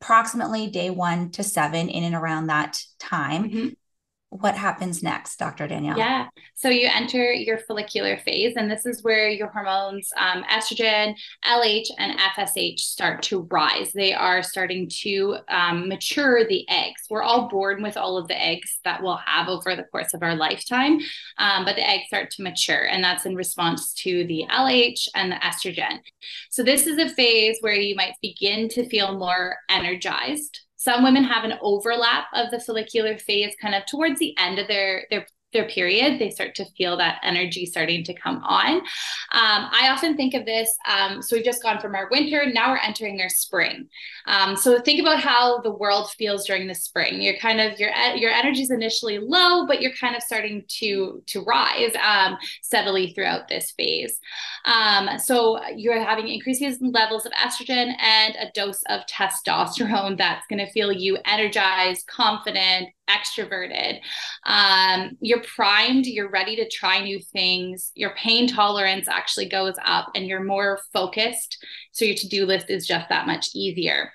approximately 0.00 0.68
day 0.68 0.90
1 0.90 1.30
to 1.32 1.42
7 1.42 1.88
in 1.88 2.04
and 2.04 2.14
around 2.14 2.46
that 2.46 2.80
time. 2.98 3.50
Mm-hmm 3.50 3.68
what 4.30 4.54
happens 4.54 5.02
next, 5.02 5.38
Dr. 5.38 5.66
Danielle? 5.66 5.96
Yeah. 5.96 6.28
So 6.54 6.68
you 6.68 6.88
enter 6.92 7.32
your 7.32 7.58
follicular 7.58 8.18
phase, 8.18 8.54
and 8.56 8.70
this 8.70 8.84
is 8.84 9.02
where 9.02 9.28
your 9.28 9.48
hormones, 9.48 10.10
um, 10.18 10.44
estrogen, 10.44 11.14
LH, 11.46 11.86
and 11.96 12.18
FSH 12.18 12.80
start 12.80 13.22
to 13.22 13.48
rise. 13.50 13.92
They 13.92 14.12
are 14.12 14.42
starting 14.42 14.88
to 15.00 15.38
um, 15.48 15.88
mature 15.88 16.46
the 16.46 16.68
eggs. 16.68 17.04
We're 17.08 17.22
all 17.22 17.48
born 17.48 17.82
with 17.82 17.96
all 17.96 18.18
of 18.18 18.28
the 18.28 18.38
eggs 18.38 18.80
that 18.84 19.02
we'll 19.02 19.16
have 19.16 19.48
over 19.48 19.74
the 19.74 19.84
course 19.84 20.12
of 20.12 20.22
our 20.22 20.36
lifetime, 20.36 21.00
um, 21.38 21.64
but 21.64 21.76
the 21.76 21.88
eggs 21.88 22.08
start 22.08 22.30
to 22.32 22.42
mature, 22.42 22.86
and 22.86 23.02
that's 23.02 23.24
in 23.24 23.34
response 23.34 23.94
to 23.94 24.26
the 24.26 24.44
LH 24.50 25.08
and 25.14 25.32
the 25.32 25.36
estrogen. 25.36 26.00
So 26.50 26.62
this 26.62 26.86
is 26.86 26.98
a 26.98 27.14
phase 27.14 27.56
where 27.62 27.74
you 27.74 27.94
might 27.94 28.14
begin 28.20 28.68
to 28.70 28.88
feel 28.88 29.18
more 29.18 29.56
energized 29.70 30.60
some 30.78 31.02
women 31.02 31.24
have 31.24 31.44
an 31.44 31.58
overlap 31.60 32.26
of 32.32 32.50
the 32.50 32.60
follicular 32.60 33.18
phase 33.18 33.54
kind 33.60 33.74
of 33.74 33.84
towards 33.84 34.18
the 34.20 34.34
end 34.38 34.58
of 34.58 34.68
their 34.68 35.06
their 35.10 35.26
their 35.52 35.68
period, 35.68 36.18
they 36.18 36.30
start 36.30 36.54
to 36.56 36.64
feel 36.76 36.96
that 36.96 37.20
energy 37.22 37.64
starting 37.66 38.04
to 38.04 38.14
come 38.14 38.42
on. 38.44 38.76
Um, 38.76 38.82
I 39.32 39.88
often 39.90 40.16
think 40.16 40.34
of 40.34 40.44
this. 40.44 40.74
Um, 40.88 41.22
so 41.22 41.36
we've 41.36 41.44
just 41.44 41.62
gone 41.62 41.80
from 41.80 41.94
our 41.94 42.08
winter, 42.10 42.44
now 42.52 42.70
we're 42.70 42.78
entering 42.78 43.20
our 43.20 43.28
spring. 43.28 43.88
Um, 44.26 44.56
so 44.56 44.78
think 44.80 45.00
about 45.00 45.20
how 45.20 45.60
the 45.60 45.70
world 45.70 46.10
feels 46.10 46.46
during 46.46 46.66
the 46.66 46.74
spring. 46.74 47.22
You're 47.22 47.38
kind 47.38 47.60
of 47.60 47.78
your 47.78 47.90
your 48.14 48.30
energy 48.30 48.62
is 48.62 48.70
initially 48.70 49.18
low, 49.18 49.66
but 49.66 49.80
you're 49.80 49.92
kind 49.92 50.16
of 50.16 50.22
starting 50.22 50.64
to 50.80 51.22
to 51.26 51.40
rise 51.42 51.92
um, 52.02 52.36
steadily 52.62 53.12
throughout 53.12 53.48
this 53.48 53.72
phase. 53.72 54.18
Um, 54.64 55.18
so 55.18 55.60
you're 55.74 56.00
having 56.02 56.28
increases 56.28 56.80
in 56.80 56.92
levels 56.92 57.26
of 57.26 57.32
estrogen 57.32 57.94
and 57.98 58.36
a 58.36 58.50
dose 58.54 58.82
of 58.88 59.00
testosterone 59.06 60.16
that's 60.18 60.46
going 60.48 60.64
to 60.64 60.70
feel 60.72 60.92
you 60.92 61.18
energized, 61.24 62.06
confident, 62.06 62.88
extroverted. 63.08 64.00
Um, 64.44 65.16
you're 65.20 65.42
primed, 65.42 66.06
you're 66.06 66.30
ready 66.30 66.56
to 66.56 66.68
try 66.68 67.00
new 67.00 67.20
things. 67.20 67.92
Your 67.94 68.14
pain 68.16 68.46
tolerance 68.46 69.08
actually 69.08 69.48
goes 69.48 69.74
up 69.84 70.10
and 70.14 70.26
you're 70.26 70.44
more 70.44 70.80
focused. 70.92 71.64
So 71.92 72.04
your 72.04 72.14
to 72.14 72.28
do 72.28 72.46
list 72.46 72.70
is 72.70 72.86
just 72.86 73.08
that 73.08 73.26
much 73.26 73.48
easier 73.54 74.12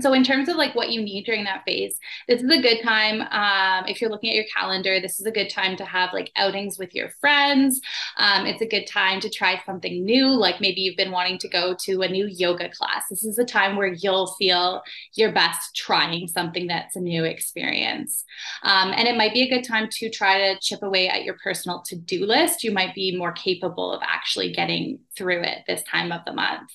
so 0.00 0.12
in 0.12 0.24
terms 0.24 0.48
of 0.48 0.56
like 0.56 0.74
what 0.74 0.90
you 0.90 1.00
need 1.00 1.24
during 1.24 1.44
that 1.44 1.62
phase 1.64 1.98
this 2.28 2.42
is 2.42 2.50
a 2.50 2.60
good 2.60 2.82
time 2.82 3.22
um, 3.30 3.88
if 3.88 4.00
you're 4.00 4.10
looking 4.10 4.30
at 4.30 4.36
your 4.36 4.44
calendar 4.54 5.00
this 5.00 5.20
is 5.20 5.26
a 5.26 5.30
good 5.30 5.48
time 5.48 5.76
to 5.76 5.84
have 5.84 6.12
like 6.12 6.32
outings 6.36 6.78
with 6.78 6.94
your 6.94 7.10
friends. 7.20 7.80
Um, 8.16 8.46
it's 8.46 8.62
a 8.62 8.66
good 8.66 8.86
time 8.86 9.20
to 9.20 9.30
try 9.30 9.60
something 9.64 10.04
new 10.04 10.28
like 10.28 10.60
maybe 10.60 10.80
you've 10.80 10.96
been 10.96 11.10
wanting 11.10 11.38
to 11.38 11.48
go 11.48 11.74
to 11.84 12.02
a 12.02 12.08
new 12.08 12.26
yoga 12.26 12.68
class. 12.70 13.04
This 13.10 13.24
is 13.24 13.38
a 13.38 13.44
time 13.44 13.76
where 13.76 13.92
you'll 13.92 14.34
feel 14.34 14.82
your 15.14 15.32
best 15.32 15.74
trying 15.76 16.28
something 16.28 16.66
that's 16.66 16.96
a 16.96 17.00
new 17.00 17.24
experience. 17.24 18.24
Um, 18.62 18.92
and 18.94 19.06
it 19.06 19.16
might 19.16 19.34
be 19.34 19.42
a 19.42 19.48
good 19.48 19.64
time 19.64 19.88
to 19.92 20.10
try 20.10 20.38
to 20.38 20.60
chip 20.60 20.82
away 20.82 21.08
at 21.08 21.24
your 21.24 21.36
personal 21.42 21.82
to-do 21.82 22.24
list. 22.24 22.64
You 22.64 22.72
might 22.72 22.94
be 22.94 23.16
more 23.16 23.32
capable 23.32 23.92
of 23.92 24.02
actually 24.02 24.52
getting 24.52 25.00
through 25.16 25.42
it 25.42 25.58
this 25.66 25.82
time 25.84 26.12
of 26.12 26.22
the 26.24 26.32
month. 26.32 26.70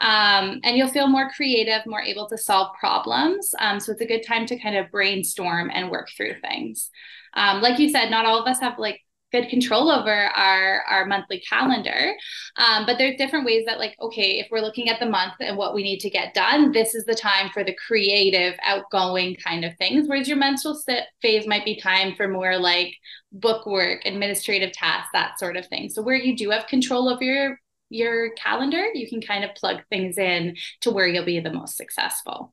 Um, 0.00 0.60
and 0.62 0.76
you'll 0.76 0.88
feel 0.88 1.08
more 1.08 1.30
creative 1.30 1.86
more 1.86 2.02
able 2.02 2.28
to 2.28 2.38
solve 2.46 2.74
problems. 2.78 3.54
Um, 3.58 3.80
so 3.80 3.92
it's 3.92 4.00
a 4.00 4.06
good 4.06 4.24
time 4.26 4.46
to 4.46 4.58
kind 4.58 4.76
of 4.76 4.90
brainstorm 4.90 5.70
and 5.72 5.90
work 5.90 6.08
through 6.16 6.40
things. 6.40 6.90
Um, 7.34 7.60
like 7.60 7.78
you 7.78 7.90
said, 7.90 8.10
not 8.10 8.24
all 8.24 8.40
of 8.40 8.46
us 8.46 8.60
have 8.60 8.78
like 8.78 9.00
good 9.32 9.48
control 9.48 9.90
over 9.90 10.12
our 10.12 10.82
our 10.88 11.04
monthly 11.04 11.40
calendar 11.40 12.14
um, 12.56 12.86
but 12.86 12.96
there's 12.96 13.16
different 13.16 13.44
ways 13.44 13.64
that 13.66 13.78
like 13.78 13.96
okay 14.00 14.38
if 14.38 14.46
we're 14.50 14.60
looking 14.60 14.88
at 14.88 15.00
the 15.00 15.06
month 15.06 15.34
and 15.40 15.56
what 15.56 15.74
we 15.74 15.82
need 15.82 15.98
to 15.98 16.10
get 16.10 16.32
done 16.32 16.70
this 16.72 16.94
is 16.94 17.04
the 17.04 17.14
time 17.14 17.50
for 17.52 17.64
the 17.64 17.76
creative 17.86 18.54
outgoing 18.64 19.36
kind 19.36 19.64
of 19.64 19.76
things 19.76 20.06
whereas 20.06 20.28
your 20.28 20.36
menstrual 20.36 20.80
phase 21.20 21.46
might 21.46 21.64
be 21.64 21.78
time 21.80 22.14
for 22.14 22.28
more 22.28 22.56
like 22.56 22.94
book 23.32 23.66
work 23.66 24.00
administrative 24.04 24.72
tasks 24.72 25.10
that 25.12 25.38
sort 25.38 25.56
of 25.56 25.66
thing 25.66 25.90
so 25.90 26.02
where 26.02 26.16
you 26.16 26.36
do 26.36 26.50
have 26.50 26.66
control 26.68 27.08
over 27.08 27.24
your 27.24 27.58
your 27.88 28.30
calendar, 28.30 28.84
you 28.94 29.08
can 29.08 29.20
kind 29.20 29.44
of 29.44 29.54
plug 29.54 29.82
things 29.90 30.18
in 30.18 30.56
to 30.82 30.90
where 30.90 31.06
you'll 31.06 31.24
be 31.24 31.40
the 31.40 31.52
most 31.52 31.76
successful. 31.76 32.52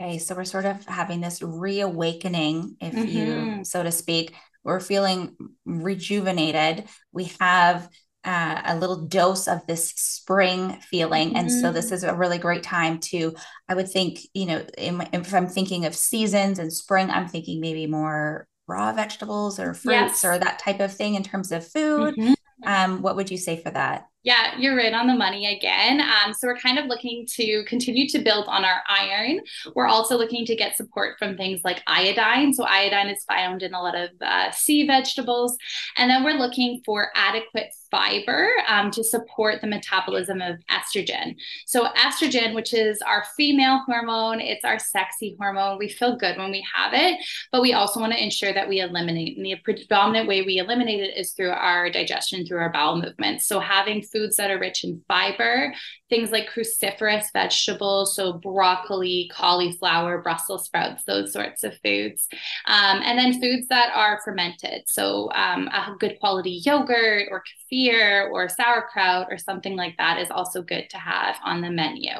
Okay, 0.00 0.18
so 0.18 0.34
we're 0.34 0.44
sort 0.44 0.64
of 0.64 0.84
having 0.86 1.20
this 1.20 1.40
reawakening, 1.40 2.76
if 2.80 2.94
mm-hmm. 2.94 3.58
you 3.58 3.64
so 3.64 3.82
to 3.82 3.92
speak. 3.92 4.34
We're 4.64 4.80
feeling 4.80 5.36
rejuvenated. 5.64 6.88
We 7.12 7.24
have 7.38 7.88
uh, 8.24 8.62
a 8.64 8.78
little 8.78 9.06
dose 9.06 9.46
of 9.46 9.66
this 9.66 9.90
spring 9.90 10.80
feeling. 10.80 11.28
Mm-hmm. 11.28 11.36
And 11.36 11.52
so 11.52 11.70
this 11.70 11.86
mm-hmm. 11.86 11.94
is 11.94 12.04
a 12.04 12.14
really 12.14 12.38
great 12.38 12.62
time 12.62 12.98
to, 13.00 13.34
I 13.68 13.74
would 13.74 13.90
think, 13.90 14.20
you 14.32 14.46
know, 14.46 14.64
if 14.78 15.34
I'm 15.34 15.46
thinking 15.46 15.84
of 15.84 15.94
seasons 15.94 16.58
and 16.58 16.72
spring, 16.72 17.10
I'm 17.10 17.28
thinking 17.28 17.60
maybe 17.60 17.86
more 17.86 18.48
raw 18.66 18.92
vegetables 18.92 19.60
or 19.60 19.74
fruits 19.74 20.22
yes. 20.22 20.24
or 20.24 20.38
that 20.38 20.58
type 20.58 20.80
of 20.80 20.92
thing 20.92 21.14
in 21.14 21.22
terms 21.22 21.52
of 21.52 21.66
food. 21.68 22.16
Mm-hmm. 22.16 22.32
Um, 22.66 23.02
what 23.02 23.16
would 23.16 23.30
you 23.30 23.36
say 23.36 23.62
for 23.62 23.70
that? 23.70 24.06
Yeah, 24.24 24.56
you're 24.58 24.74
right 24.74 24.94
on 24.94 25.06
the 25.06 25.14
money 25.14 25.54
again. 25.54 26.00
Um, 26.00 26.32
so 26.32 26.48
we're 26.48 26.56
kind 26.56 26.78
of 26.78 26.86
looking 26.86 27.26
to 27.32 27.62
continue 27.64 28.08
to 28.08 28.20
build 28.20 28.46
on 28.48 28.64
our 28.64 28.82
iron. 28.88 29.40
We're 29.74 29.86
also 29.86 30.16
looking 30.16 30.46
to 30.46 30.56
get 30.56 30.78
support 30.78 31.18
from 31.18 31.36
things 31.36 31.60
like 31.62 31.82
iodine. 31.86 32.54
So 32.54 32.64
iodine 32.64 33.08
is 33.08 33.22
found 33.24 33.62
in 33.62 33.74
a 33.74 33.82
lot 33.82 33.94
of 33.94 34.08
uh, 34.22 34.50
sea 34.50 34.86
vegetables, 34.86 35.58
and 35.98 36.08
then 36.08 36.24
we're 36.24 36.38
looking 36.38 36.80
for 36.86 37.10
adequate 37.14 37.74
fiber 37.94 38.48
um, 38.66 38.90
to 38.90 39.04
support 39.04 39.60
the 39.60 39.68
metabolism 39.68 40.42
of 40.42 40.56
estrogen. 40.68 41.36
So 41.64 41.86
estrogen, 41.90 42.52
which 42.52 42.74
is 42.74 43.00
our 43.02 43.22
female 43.36 43.82
hormone, 43.86 44.40
it's 44.40 44.64
our 44.64 44.80
sexy 44.80 45.36
hormone. 45.38 45.78
We 45.78 45.88
feel 45.88 46.16
good 46.16 46.36
when 46.36 46.50
we 46.50 46.66
have 46.74 46.92
it, 46.92 47.24
but 47.52 47.62
we 47.62 47.72
also 47.72 48.00
want 48.00 48.12
to 48.12 48.20
ensure 48.20 48.52
that 48.52 48.68
we 48.68 48.80
eliminate. 48.80 49.36
And 49.36 49.46
the 49.46 49.54
predominant 49.62 50.26
way 50.26 50.42
we 50.42 50.58
eliminate 50.58 51.04
it 51.04 51.16
is 51.16 51.34
through 51.34 51.52
our 51.52 51.88
digestion, 51.88 52.44
through 52.44 52.58
our 52.58 52.72
bowel 52.72 53.00
movements. 53.00 53.46
So 53.46 53.60
having 53.60 54.02
foods 54.02 54.34
that 54.38 54.50
are 54.50 54.58
rich 54.58 54.82
in 54.82 55.00
fiber, 55.06 55.72
things 56.10 56.32
like 56.32 56.50
cruciferous 56.50 57.26
vegetables, 57.32 58.16
so 58.16 58.32
broccoli, 58.32 59.30
cauliflower, 59.32 60.20
Brussels 60.20 60.64
sprouts, 60.64 61.04
those 61.04 61.32
sorts 61.32 61.62
of 61.62 61.78
foods. 61.84 62.26
Um, 62.66 63.02
and 63.04 63.16
then 63.16 63.40
foods 63.40 63.68
that 63.68 63.92
are 63.94 64.20
fermented, 64.24 64.82
so 64.86 65.30
um, 65.32 65.68
a 65.68 65.94
good 66.00 66.18
quality 66.18 66.60
yogurt 66.64 67.28
or 67.30 67.42
kefir 67.42 67.83
or 67.90 68.48
sauerkraut 68.48 69.28
or 69.30 69.38
something 69.38 69.76
like 69.76 69.96
that 69.98 70.18
is 70.18 70.30
also 70.30 70.62
good 70.62 70.88
to 70.90 70.98
have 70.98 71.36
on 71.44 71.60
the 71.60 71.70
menu. 71.70 72.12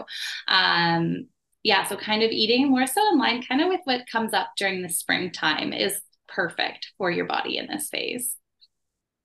Um, 0.48 1.27
yeah, 1.62 1.85
so 1.85 1.96
kind 1.96 2.22
of 2.22 2.31
eating 2.31 2.70
more 2.70 2.87
so 2.87 3.00
in 3.12 3.18
line 3.18 3.42
kind 3.42 3.61
of 3.61 3.68
with 3.68 3.81
what 3.85 4.07
comes 4.07 4.35
up 4.35 4.50
during 4.57 4.83
the 4.83 4.88
springtime 4.88 5.72
is 5.72 5.98
perfect 6.29 6.92
for 6.98 7.11
your 7.11 7.27
body 7.27 7.57
in 7.57 7.66
this 7.66 7.88
phase. 7.88 8.37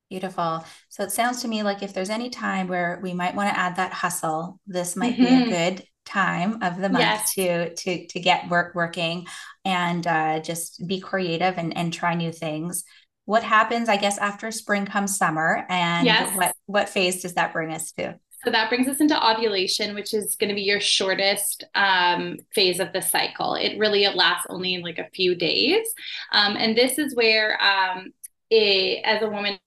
Beautiful. 0.10 0.66
So 0.88 1.04
it 1.04 1.12
sounds 1.12 1.42
to 1.44 1.48
me 1.48 1.62
like 1.62 1.84
if 1.84 1.94
there's 1.94 2.10
any 2.10 2.30
time 2.30 2.68
where 2.68 3.00
we 3.04 3.14
might 3.14 3.36
want 3.36 3.50
to 3.50 3.60
add 3.60 3.76
that 3.76 3.94
hustle, 3.94 4.60
this 4.66 4.96
might 4.96 5.14
mm-hmm. 5.14 5.24
be 5.24 5.30
a 5.30 5.32
mm-hmm. 5.32 5.50
good 5.50 5.84
time 6.06 6.64
of 6.64 6.78
the 6.78 6.90
month 6.90 7.04
yes. 7.04 7.34
to 7.36 7.76
to 7.76 8.08
to 8.08 8.20
get 8.20 8.50
work 8.50 8.74
working 8.74 9.28
and 9.66 10.08
uh, 10.08 10.40
just 10.40 10.86
be 10.88 11.00
creative 11.00 11.58
and 11.58 11.78
and 11.78 11.94
try 11.94 12.16
new 12.16 12.32
things. 12.32 12.84
What 13.30 13.44
happens, 13.44 13.90
I 13.90 13.98
guess, 13.98 14.18
after 14.18 14.50
spring 14.50 14.88
comes 14.88 15.16
summer, 15.16 15.64
and 15.70 16.04
yes. 16.04 16.36
what 16.36 16.56
what 16.66 16.90
phase 16.90 17.22
does 17.22 17.36
that 17.36 17.54
bring 17.54 17.72
us 17.72 17.92
to? 17.92 18.20
So 18.44 18.50
that 18.50 18.70
brings 18.70 18.88
us 18.88 19.00
into 19.00 19.16
ovulation, 19.24 19.94
which 19.94 20.16
is 20.16 20.34
going 20.34 20.48
to 20.48 20.56
be 20.56 20.64
your 20.64 20.80
shortest 20.80 21.64
um, 21.76 22.38
phase 22.56 22.80
of 22.80 22.92
the 22.92 23.04
cycle. 23.04 23.54
It 23.54 23.78
really 23.78 24.04
it 24.04 24.16
lasts 24.16 24.48
only 24.50 24.82
like 24.82 24.98
a 24.98 25.08
few 25.14 25.36
days, 25.36 25.86
um, 26.32 26.58
and 26.58 26.76
this 26.76 26.98
is 26.98 27.16
where, 27.16 27.62
um, 27.62 28.08
it, 28.50 29.04
as 29.06 29.22
a 29.22 29.30
woman, 29.30 29.60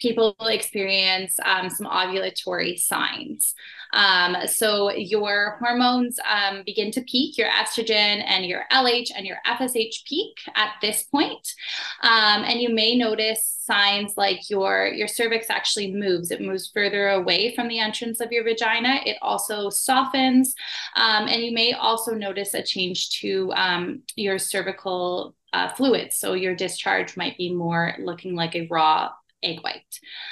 people 0.00 0.36
experience 0.40 1.36
um, 1.44 1.70
some 1.70 1.86
ovulatory 1.86 2.78
signs. 2.78 3.54
Um, 3.92 4.36
so 4.46 4.92
your 4.92 5.56
hormones 5.60 6.18
um, 6.28 6.62
begin 6.66 6.90
to 6.92 7.02
peak, 7.02 7.38
your 7.38 7.48
estrogen 7.48 8.22
and 8.26 8.44
your 8.44 8.64
LH 8.72 9.10
and 9.16 9.26
your 9.26 9.38
FSH 9.46 10.04
peak 10.06 10.36
at 10.54 10.72
this 10.82 11.04
point. 11.04 11.48
Um, 12.02 12.44
and 12.44 12.60
you 12.60 12.74
may 12.74 12.96
notice 12.96 13.56
signs 13.66 14.14
like 14.16 14.48
your 14.48 14.86
your 14.86 15.08
cervix 15.08 15.50
actually 15.50 15.92
moves 15.92 16.30
it 16.30 16.40
moves 16.40 16.70
further 16.72 17.08
away 17.08 17.52
from 17.54 17.66
the 17.66 17.80
entrance 17.80 18.20
of 18.20 18.30
your 18.30 18.44
vagina 18.44 19.00
it 19.04 19.16
also 19.20 19.68
softens 19.68 20.54
um, 20.94 21.26
and 21.26 21.42
you 21.42 21.52
may 21.52 21.72
also 21.72 22.14
notice 22.14 22.54
a 22.54 22.62
change 22.62 23.10
to 23.10 23.52
um, 23.56 24.00
your 24.14 24.38
cervical 24.38 25.34
uh, 25.52 25.68
fluids 25.70 26.16
so 26.16 26.34
your 26.34 26.54
discharge 26.54 27.16
might 27.16 27.36
be 27.36 27.52
more 27.52 27.94
looking 27.98 28.36
like 28.36 28.54
a 28.54 28.68
raw 28.70 29.10
egg 29.42 29.60
white. 29.60 29.82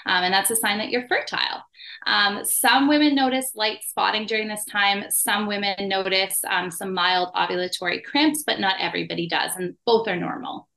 Um, 0.06 0.24
and 0.24 0.34
that's 0.34 0.50
a 0.50 0.56
sign 0.56 0.78
that 0.78 0.90
you're 0.90 1.08
fertile. 1.08 1.62
Um, 2.06 2.44
some 2.44 2.88
women 2.88 3.14
notice 3.14 3.52
light 3.54 3.78
spotting 3.82 4.26
during 4.26 4.48
this 4.48 4.64
time. 4.64 5.04
Some 5.10 5.46
women 5.46 5.88
notice 5.88 6.40
um, 6.48 6.70
some 6.70 6.94
mild 6.94 7.32
ovulatory 7.34 8.02
cramps, 8.02 8.44
but 8.46 8.60
not 8.60 8.76
everybody 8.80 9.28
does. 9.28 9.56
And 9.56 9.74
both 9.86 10.08
are 10.08 10.16
normal. 10.16 10.68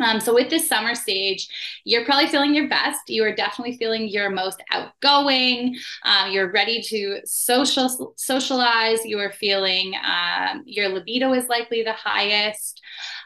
Um, 0.00 0.20
so 0.20 0.34
with 0.34 0.50
this 0.50 0.68
summer 0.68 0.94
stage, 0.94 1.48
you're 1.84 2.04
probably 2.04 2.28
feeling 2.28 2.54
your 2.54 2.68
best. 2.68 3.08
You 3.08 3.24
are 3.24 3.34
definitely 3.34 3.76
feeling 3.76 4.08
your 4.08 4.30
most 4.30 4.62
outgoing. 4.72 5.76
Um, 6.04 6.30
you're 6.30 6.50
ready 6.50 6.82
to 6.82 7.20
social 7.24 8.14
socialize. 8.16 9.04
You 9.04 9.18
are 9.18 9.32
feeling 9.32 9.94
um, 10.04 10.62
your 10.66 10.88
libido 10.88 11.32
is 11.32 11.48
likely 11.48 11.82
the 11.82 11.92
highest. 11.92 12.80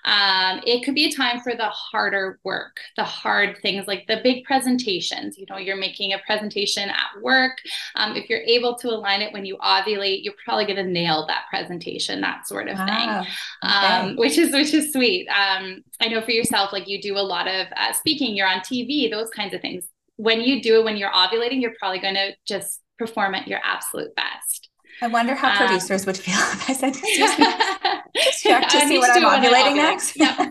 Um, 0.05 0.61
it 0.67 0.85
could 0.85 0.95
be 0.95 1.07
a 1.07 1.13
time 1.13 1.41
for 1.41 1.55
the 1.55 1.69
harder 1.69 2.41
work, 2.43 2.81
the 2.97 3.05
hard 3.05 3.59
things 3.63 3.87
like 3.87 4.07
the 4.09 4.21
big 4.23 4.45
presentations. 4.45 5.39
You 5.39 5.47
know, 5.49 5.59
you're 5.59 5.77
making 5.77 6.13
a 6.13 6.19
presentation 6.19 6.89
at 6.89 7.23
work. 7.23 7.59
Um, 7.95 8.17
if 8.17 8.29
you're 8.29 8.41
able 8.41 8.77
to 8.79 8.89
align 8.89 9.23
it 9.23 9.33
when 9.33 9.45
you 9.45 9.57
ovulate, 9.59 10.25
you're 10.25 10.35
probably 10.45 10.65
going 10.65 10.85
to 10.85 10.91
nail 10.91 11.27
that 11.29 11.45
presentation, 11.51 12.21
that 12.23 12.49
sort 12.49 12.69
of 12.69 12.79
wow. 12.79 12.87
thing, 12.87 13.33
um, 13.63 14.07
okay. 14.07 14.15
which 14.17 14.39
is 14.39 14.53
which 14.53 14.75
is 14.75 14.93
sweet. 14.93 15.29
Um, 15.29 15.85
I 16.01 16.09
know 16.09 16.21
for 16.21 16.33
yourself, 16.33 16.62
like 16.71 16.87
you 16.87 17.01
do 17.01 17.17
a 17.17 17.25
lot 17.25 17.49
of 17.49 17.67
uh, 17.77 17.93
speaking, 17.93 18.37
you're 18.37 18.47
on 18.47 18.61
TV, 18.61 19.11
those 19.11 19.31
kinds 19.31 19.55
of 19.55 19.61
things. 19.61 19.87
When 20.17 20.43
you 20.43 20.63
do 20.63 20.79
it 20.79 20.85
when 20.85 20.97
you're 20.97 21.11
ovulating, 21.11 21.63
you're 21.63 21.75
probably 21.79 21.99
going 21.99 22.15
to 22.15 22.33
just 22.47 22.81
perform 22.99 23.35
at 23.35 23.49
your 23.49 23.61
absolute 23.65 24.15
best. 24.15 24.69
I 25.01 25.09
wonder 25.09 25.35
how 25.35 25.51
um, 25.51 25.57
producers 25.57 26.07
would 26.07 26.17
feel 26.17 26.35
if 26.39 26.71
I 26.71 26.73
said, 26.75 26.95
just, 26.95 27.39
check 28.43 28.69
to 28.69 28.81
see 28.81 28.99
what 28.99 29.11
I'm 29.11 29.43
ovulating 29.43 29.77
next. 29.77 30.17
Yeah. 30.17 30.37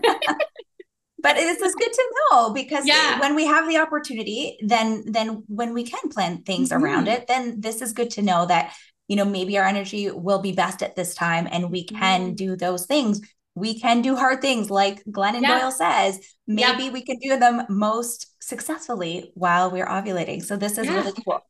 but 1.22 1.36
it 1.36 1.60
is 1.60 1.74
good 1.74 1.92
to 1.92 2.14
know 2.30 2.52
because 2.52 2.86
yeah. 2.86 3.20
when 3.20 3.34
we 3.34 3.46
have 3.46 3.68
the 3.68 3.78
opportunity, 3.78 4.58
then 4.60 5.04
then 5.06 5.44
when 5.46 5.72
we 5.72 5.84
can 5.84 6.10
plan 6.10 6.42
things 6.42 6.70
mm-hmm. 6.70 6.84
around 6.84 7.08
it, 7.08 7.28
then 7.28 7.60
this 7.60 7.80
is 7.80 7.92
good 7.92 8.10
to 8.10 8.22
know 8.22 8.44
that 8.46 8.74
you 9.08 9.16
know 9.16 9.24
maybe 9.24 9.56
our 9.56 9.64
energy 9.64 10.10
will 10.10 10.40
be 10.40 10.52
best 10.52 10.82
at 10.82 10.96
this 10.96 11.14
time 11.14 11.48
and 11.50 11.70
we 11.70 11.84
can 11.84 12.26
mm-hmm. 12.26 12.34
do 12.34 12.56
those 12.56 12.86
things 12.86 13.20
we 13.54 13.78
can 13.78 14.02
do 14.02 14.16
hard 14.16 14.40
things 14.40 14.70
like 14.70 15.04
glennon 15.04 15.42
yeah. 15.42 15.60
doyle 15.60 15.70
says 15.70 16.20
maybe 16.46 16.84
yeah. 16.84 16.90
we 16.90 17.02
can 17.02 17.18
do 17.18 17.38
them 17.38 17.62
most 17.68 18.34
successfully 18.42 19.30
while 19.34 19.70
we're 19.70 19.86
ovulating 19.86 20.42
so 20.42 20.56
this 20.56 20.78
is 20.78 20.86
yeah. 20.86 20.94
really 20.94 21.12
cool 21.24 21.40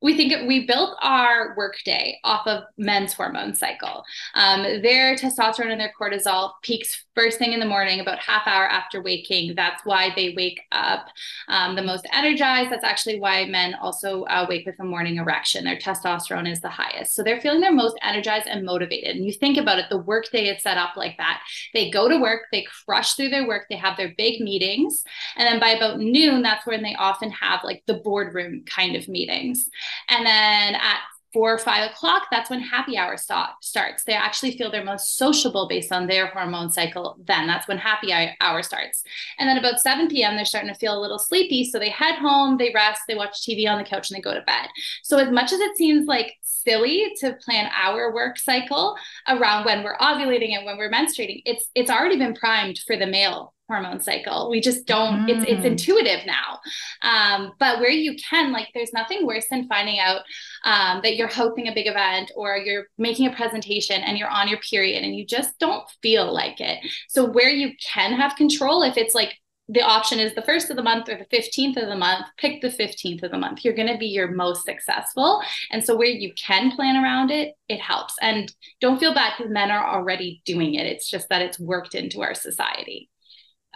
we 0.00 0.16
think 0.16 0.46
we 0.46 0.66
built 0.66 0.96
our 1.02 1.54
workday 1.56 2.18
off 2.22 2.46
of 2.46 2.64
men's 2.76 3.12
hormone 3.12 3.54
cycle. 3.54 4.04
Um, 4.34 4.62
their 4.62 5.16
testosterone 5.16 5.72
and 5.72 5.80
their 5.80 5.92
cortisol 5.98 6.52
peaks 6.62 7.04
first 7.16 7.38
thing 7.38 7.52
in 7.52 7.58
the 7.58 7.66
morning, 7.66 7.98
about 7.98 8.20
half 8.20 8.46
hour 8.46 8.64
after 8.64 9.02
waking. 9.02 9.56
That's 9.56 9.84
why 9.84 10.12
they 10.14 10.34
wake 10.36 10.60
up 10.70 11.08
um, 11.48 11.74
the 11.74 11.82
most 11.82 12.06
energized. 12.12 12.70
That's 12.70 12.84
actually 12.84 13.18
why 13.18 13.44
men 13.46 13.74
also 13.74 14.22
uh, 14.24 14.46
wake 14.48 14.64
with 14.66 14.78
a 14.78 14.84
morning 14.84 15.16
erection. 15.16 15.64
Their 15.64 15.78
testosterone 15.78 16.48
is 16.48 16.60
the 16.60 16.68
highest, 16.68 17.16
so 17.16 17.24
they're 17.24 17.40
feeling 17.40 17.60
their 17.60 17.72
most 17.72 17.98
energized 18.02 18.46
and 18.46 18.64
motivated. 18.64 19.16
And 19.16 19.26
you 19.26 19.32
think 19.32 19.58
about 19.58 19.80
it, 19.80 19.86
the 19.90 19.98
workday 19.98 20.44
is 20.44 20.62
set 20.62 20.78
up 20.78 20.96
like 20.96 21.16
that. 21.16 21.42
They 21.74 21.90
go 21.90 22.08
to 22.08 22.18
work, 22.18 22.42
they 22.52 22.64
crush 22.84 23.14
through 23.14 23.30
their 23.30 23.48
work, 23.48 23.66
they 23.68 23.76
have 23.76 23.96
their 23.96 24.14
big 24.16 24.40
meetings, 24.40 25.02
and 25.36 25.46
then 25.46 25.58
by 25.58 25.70
about 25.70 25.98
noon, 25.98 26.42
that's 26.42 26.66
when 26.66 26.82
they 26.82 26.94
often 26.94 27.32
have 27.32 27.64
like 27.64 27.82
the 27.86 27.94
boardroom 27.94 28.62
kind 28.64 28.94
of 28.94 29.08
meetings. 29.08 29.68
And 30.08 30.24
then 30.26 30.74
at 30.74 30.98
four 31.32 31.52
or 31.52 31.58
five 31.58 31.90
o'clock, 31.90 32.24
that's 32.30 32.50
when 32.50 32.60
happy 32.60 32.96
hour 32.96 33.16
start, 33.16 33.50
starts. 33.60 34.04
They 34.04 34.14
actually 34.14 34.56
feel 34.56 34.70
they're 34.70 34.84
most 34.84 35.16
sociable 35.16 35.68
based 35.68 35.92
on 35.92 36.06
their 36.06 36.28
hormone 36.28 36.70
cycle. 36.70 37.16
Then 37.24 37.46
that's 37.46 37.68
when 37.68 37.78
happy 37.78 38.12
hour 38.40 38.62
starts. 38.62 39.02
And 39.38 39.48
then 39.48 39.58
about 39.58 39.80
7 39.80 40.08
p.m., 40.08 40.36
they're 40.36 40.44
starting 40.44 40.72
to 40.72 40.78
feel 40.78 40.98
a 40.98 41.00
little 41.00 41.18
sleepy. 41.18 41.64
So 41.64 41.78
they 41.78 41.90
head 41.90 42.16
home, 42.16 42.56
they 42.56 42.72
rest, 42.74 43.02
they 43.06 43.14
watch 43.14 43.42
TV 43.42 43.68
on 43.68 43.78
the 43.78 43.84
couch, 43.84 44.10
and 44.10 44.16
they 44.16 44.22
go 44.22 44.34
to 44.34 44.42
bed. 44.42 44.68
So, 45.02 45.18
as 45.18 45.30
much 45.30 45.52
as 45.52 45.60
it 45.60 45.76
seems 45.76 46.06
like 46.06 46.34
silly 46.42 47.12
to 47.20 47.34
plan 47.44 47.70
our 47.76 48.12
work 48.12 48.38
cycle 48.38 48.96
around 49.28 49.64
when 49.64 49.84
we're 49.84 49.96
ovulating 49.98 50.56
and 50.56 50.64
when 50.64 50.78
we're 50.78 50.90
menstruating, 50.90 51.42
it's 51.44 51.68
it's 51.74 51.90
already 51.90 52.16
been 52.16 52.34
primed 52.34 52.78
for 52.86 52.96
the 52.96 53.06
male 53.06 53.54
hormone 53.68 54.00
cycle. 54.00 54.50
We 54.50 54.60
just 54.60 54.86
don't, 54.86 55.26
mm. 55.26 55.28
it's 55.28 55.44
it's 55.48 55.62
mm. 55.62 55.72
intuitive 55.72 56.26
now. 56.26 56.58
Um, 57.02 57.52
but 57.58 57.80
where 57.80 57.90
you 57.90 58.16
can, 58.16 58.52
like 58.52 58.68
there's 58.74 58.92
nothing 58.92 59.26
worse 59.26 59.46
than 59.50 59.68
finding 59.68 59.98
out 59.98 60.22
um, 60.64 61.00
that 61.02 61.16
you're 61.16 61.28
hosting 61.28 61.68
a 61.68 61.74
big 61.74 61.86
event 61.86 62.32
or 62.34 62.56
you're 62.56 62.86
making 62.96 63.26
a 63.26 63.36
presentation 63.36 64.02
and 64.02 64.18
you're 64.18 64.30
on 64.30 64.48
your 64.48 64.58
period 64.58 65.04
and 65.04 65.14
you 65.14 65.26
just 65.26 65.58
don't 65.58 65.84
feel 66.02 66.32
like 66.32 66.60
it. 66.60 66.78
So 67.08 67.24
where 67.24 67.50
you 67.50 67.72
can 67.92 68.12
have 68.14 68.36
control, 68.36 68.82
if 68.82 68.96
it's 68.96 69.14
like 69.14 69.34
the 69.68 69.82
option 69.82 70.18
is 70.18 70.34
the 70.34 70.42
first 70.42 70.70
of 70.70 70.76
the 70.76 70.82
month 70.82 71.08
or 71.08 71.16
the 71.16 71.36
15th 71.36 71.76
of 71.76 71.88
the 71.88 71.96
month, 71.96 72.26
pick 72.38 72.62
the 72.62 72.70
15th 72.70 73.22
of 73.22 73.30
the 73.30 73.38
month. 73.38 73.64
You're 73.64 73.74
going 73.74 73.92
to 73.92 73.98
be 73.98 74.06
your 74.06 74.28
most 74.28 74.64
successful. 74.64 75.42
And 75.70 75.84
so, 75.84 75.94
where 75.94 76.08
you 76.08 76.32
can 76.34 76.70
plan 76.70 77.02
around 77.02 77.30
it, 77.30 77.54
it 77.68 77.80
helps. 77.80 78.14
And 78.22 78.52
don't 78.80 78.98
feel 78.98 79.14
bad 79.14 79.34
because 79.36 79.52
men 79.52 79.70
are 79.70 79.86
already 79.86 80.40
doing 80.46 80.74
it. 80.74 80.86
It's 80.86 81.08
just 81.08 81.28
that 81.28 81.42
it's 81.42 81.60
worked 81.60 81.94
into 81.94 82.22
our 82.22 82.34
society. 82.34 83.10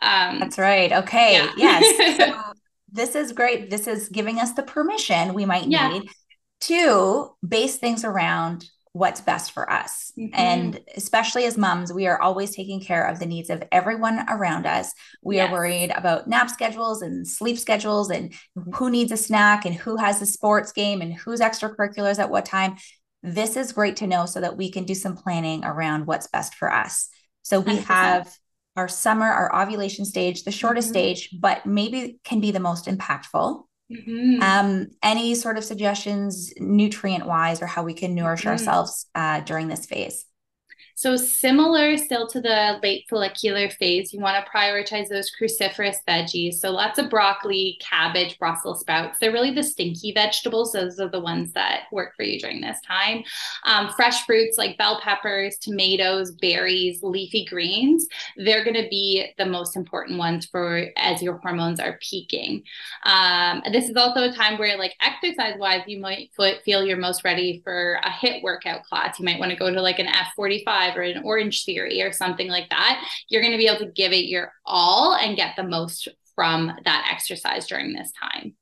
Um, 0.03 0.41
That's 0.41 0.59
right. 0.59 0.93
Okay. 0.93 1.35
Yeah. 1.35 1.53
Yes. 1.57 2.19
So 2.93 2.95
this 2.95 3.15
is 3.15 3.33
great. 3.33 3.71
This 3.71 3.87
is 3.87 4.11
giving 4.11 4.39
us 4.39 4.53
the 4.53 4.63
permission 4.63 5.33
we 5.33 5.47
might 5.47 5.67
yeah. 5.67 5.89
need 5.89 6.11
to 6.63 7.31
base 7.47 7.77
things 7.77 8.05
around 8.05 8.69
what's 8.93 9.23
best 9.23 9.53
for 9.53 9.71
us. 9.71 10.13
Mm-hmm. 10.19 10.35
And 10.35 10.81
especially 10.97 11.45
as 11.45 11.57
moms, 11.57 11.93
we 11.93 12.07
are 12.07 12.21
always 12.21 12.55
taking 12.55 12.81
care 12.81 13.07
of 13.07 13.19
the 13.19 13.27
needs 13.27 13.49
of 13.49 13.63
everyone 13.73 14.27
around 14.29 14.67
us. 14.67 14.93
We 15.23 15.37
yes. 15.37 15.49
are 15.49 15.53
worried 15.53 15.91
about 15.97 16.29
nap 16.29 16.51
schedules 16.51 17.01
and 17.01 17.27
sleep 17.27 17.59
schedules 17.59 18.11
and 18.11 18.35
who 18.75 18.91
needs 18.91 19.11
a 19.11 19.17
snack 19.17 19.65
and 19.65 19.75
who 19.75 19.97
has 19.97 20.21
a 20.21 20.27
sports 20.27 20.73
game 20.73 21.01
and 21.01 21.15
who's 21.15 21.41
extracurriculars 21.41 22.19
at 22.19 22.31
what 22.31 22.45
time. 22.45 22.77
This 23.23 23.57
is 23.57 23.73
great 23.73 23.97
to 23.97 24.07
know 24.07 24.27
so 24.27 24.41
that 24.43 24.59
we 24.59 24.71
can 24.71 24.85
do 24.85 24.95
some 24.95 25.17
planning 25.17 25.65
around 25.65 26.07
what's 26.07 26.27
best 26.27 26.55
for 26.55 26.71
us. 26.71 27.09
So 27.43 27.61
we 27.61 27.79
100%. 27.79 27.85
have 27.85 28.37
our 28.77 28.89
summer, 28.89 29.27
our 29.27 29.63
ovulation 29.63 30.05
stage, 30.05 30.45
the 30.45 30.51
shortest 30.51 30.89
mm-hmm. 30.89 30.95
stage, 30.95 31.37
but 31.41 31.67
maybe 31.67 32.19
can 32.25 32.41
be 32.41 32.51
the 32.51 32.61
most 32.61 32.87
impactful. 32.87 33.65
Mm-hmm. 33.93 34.43
Um, 34.43 34.89
any 35.03 35.35
sort 35.35 35.59
of 35.59 35.65
suggestions, 35.65 36.53
nutrient 36.59 37.27
wise, 37.27 37.61
or 37.61 37.67
how 37.67 37.83
we 37.83 37.95
can 37.95 38.15
nourish 38.15 38.41
mm-hmm. 38.41 38.51
ourselves 38.51 39.07
uh, 39.15 39.41
during 39.41 39.69
this 39.69 39.87
phase? 39.87 40.25
So 41.03 41.17
similar 41.17 41.97
still 41.97 42.29
to 42.29 42.41
the 42.41 42.79
late 42.81 43.07
follicular 43.11 43.69
phase, 43.71 44.13
you 44.13 44.21
want 44.21 44.37
to 44.37 44.49
prioritize 44.49 45.09
those 45.09 45.33
cruciferous 45.37 45.97
veggies. 46.07 46.55
So 46.55 46.71
lots 46.71 46.97
of 46.97 47.11
broccoli, 47.11 47.77
cabbage, 47.81 48.39
Brussels 48.39 48.83
sprouts. 48.83 49.19
They're 49.19 49.33
really 49.33 49.53
the 49.53 49.65
stinky 49.65 50.13
vegetables. 50.13 50.71
Those 50.71 51.01
are 51.01 51.09
the 51.09 51.19
ones 51.19 51.55
that 51.55 51.87
work 51.91 52.15
for 52.15 52.23
you 52.23 52.39
during 52.39 52.61
this 52.61 52.81
time. 52.87 53.25
Um, 53.65 53.89
fresh 53.97 54.25
fruits 54.25 54.57
like 54.59 54.79
bell 54.79 55.01
peppers, 55.03 55.57
tomatoes, 55.57 56.31
berries, 56.37 57.03
leafy 57.03 57.47
greens. 57.47 58.07
They're 58.37 58.63
going 58.63 58.81
to 58.81 58.89
be 58.89 59.27
the 59.39 59.47
most 59.47 59.75
important 59.75 60.21
ones 60.21 60.47
for 60.47 60.87
as 60.97 61.21
your 61.21 61.39
hormones 61.39 61.81
are 61.81 61.99
peaking. 62.01 62.63
Um, 63.07 63.61
this 63.73 63.89
is 63.89 63.97
also 63.97 64.31
a 64.31 64.33
time 64.33 64.57
where 64.57 64.79
like 64.79 64.95
exercise 65.01 65.59
wise, 65.59 65.83
you 65.89 65.99
might 65.99 66.31
feel 66.65 66.85
you're 66.85 66.97
most 66.97 67.25
ready 67.25 67.61
for 67.65 67.99
a 68.05 68.09
HIIT 68.09 68.45
workout 68.45 68.85
class. 68.85 69.19
You 69.19 69.25
might 69.25 69.41
want 69.41 69.51
to 69.51 69.59
go 69.59 69.69
to 69.69 69.83
like 69.83 69.99
an 69.99 70.07
F45 70.07 70.92
or 70.97 71.03
an 71.03 71.23
Orangetheory 71.23 72.07
or 72.07 72.13
something 72.13 72.49
like 72.49 72.69
that, 72.71 73.05
you're 73.29 73.43
going 73.43 73.53
to 73.53 73.59
be 73.59 73.69
able 73.69 73.81
to 73.81 73.93
give 73.93 74.13
it 74.13 74.27
your 74.27 74.53
all 74.65 75.15
and 75.15 75.37
get 75.37 75.57
the 75.57 75.63
most 75.63 76.09
from 76.35 76.73
that 76.85 77.09
exercise 77.13 77.67
during 77.67 77.93
this 77.93 78.13
time. 78.21 78.55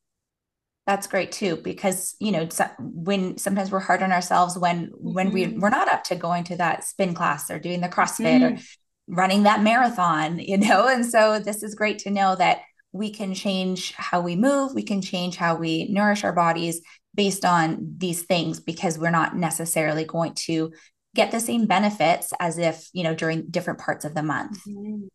That's 0.87 1.07
great 1.07 1.31
too, 1.31 1.57
because 1.57 2.17
you 2.19 2.33
know 2.33 2.49
when 2.81 3.39
sometimes 3.39 3.71
we're 3.71 3.79
hard 3.79 4.03
on 4.03 4.13
ourselves 4.13 4.59
when 4.59 4.87
mm-hmm. 4.87 5.13
when 5.13 5.31
we 5.31 5.45
mm-hmm. 5.45 5.61
we're 5.61 5.71
not 5.71 5.89
up 5.89 6.05
to 6.05 6.17
going 6.17 6.45
to 6.45 6.57
that 6.57 6.85
spin 6.85 7.15
class 7.15 7.51
or 7.51 7.59
doing 7.59 7.81
the 7.81 7.89
CrossFit 7.89 8.41
mm-hmm. 8.41 8.57
or 8.57 8.59
running 9.07 9.45
that 9.45 9.63
marathon, 9.63 10.39
you 10.41 10.59
know. 10.59 10.89
And 10.89 11.07
so 11.07 11.39
this 11.39 11.63
is 11.63 11.75
great 11.75 11.99
to 12.01 12.11
know 12.11 12.35
that 12.37 12.63
we 12.93 13.11
can 13.13 13.35
change 13.35 13.93
how 13.93 14.21
we 14.21 14.35
move, 14.35 14.75
we 14.75 14.83
can 14.83 15.01
change 15.01 15.37
how 15.37 15.55
we 15.55 15.87
nourish 15.89 16.25
our 16.25 16.33
bodies 16.33 16.81
based 17.15 17.45
on 17.45 17.95
these 17.99 18.23
things 18.23 18.61
because 18.61 18.99
we're 18.99 19.11
not 19.11 19.37
necessarily 19.37 20.05
going 20.05 20.35
to 20.35 20.73
get 21.15 21.31
the 21.31 21.41
same 21.41 21.67
benefits 21.67 22.33
as 22.39 22.59
if, 22.59 22.89
you 22.93 23.03
know, 23.03 23.15
during 23.15 23.47
different 23.51 23.81
parts 23.81 24.05
of 24.05 24.15
the 24.15 24.23
month. 24.23 24.61
Mm-hmm. 24.67 25.07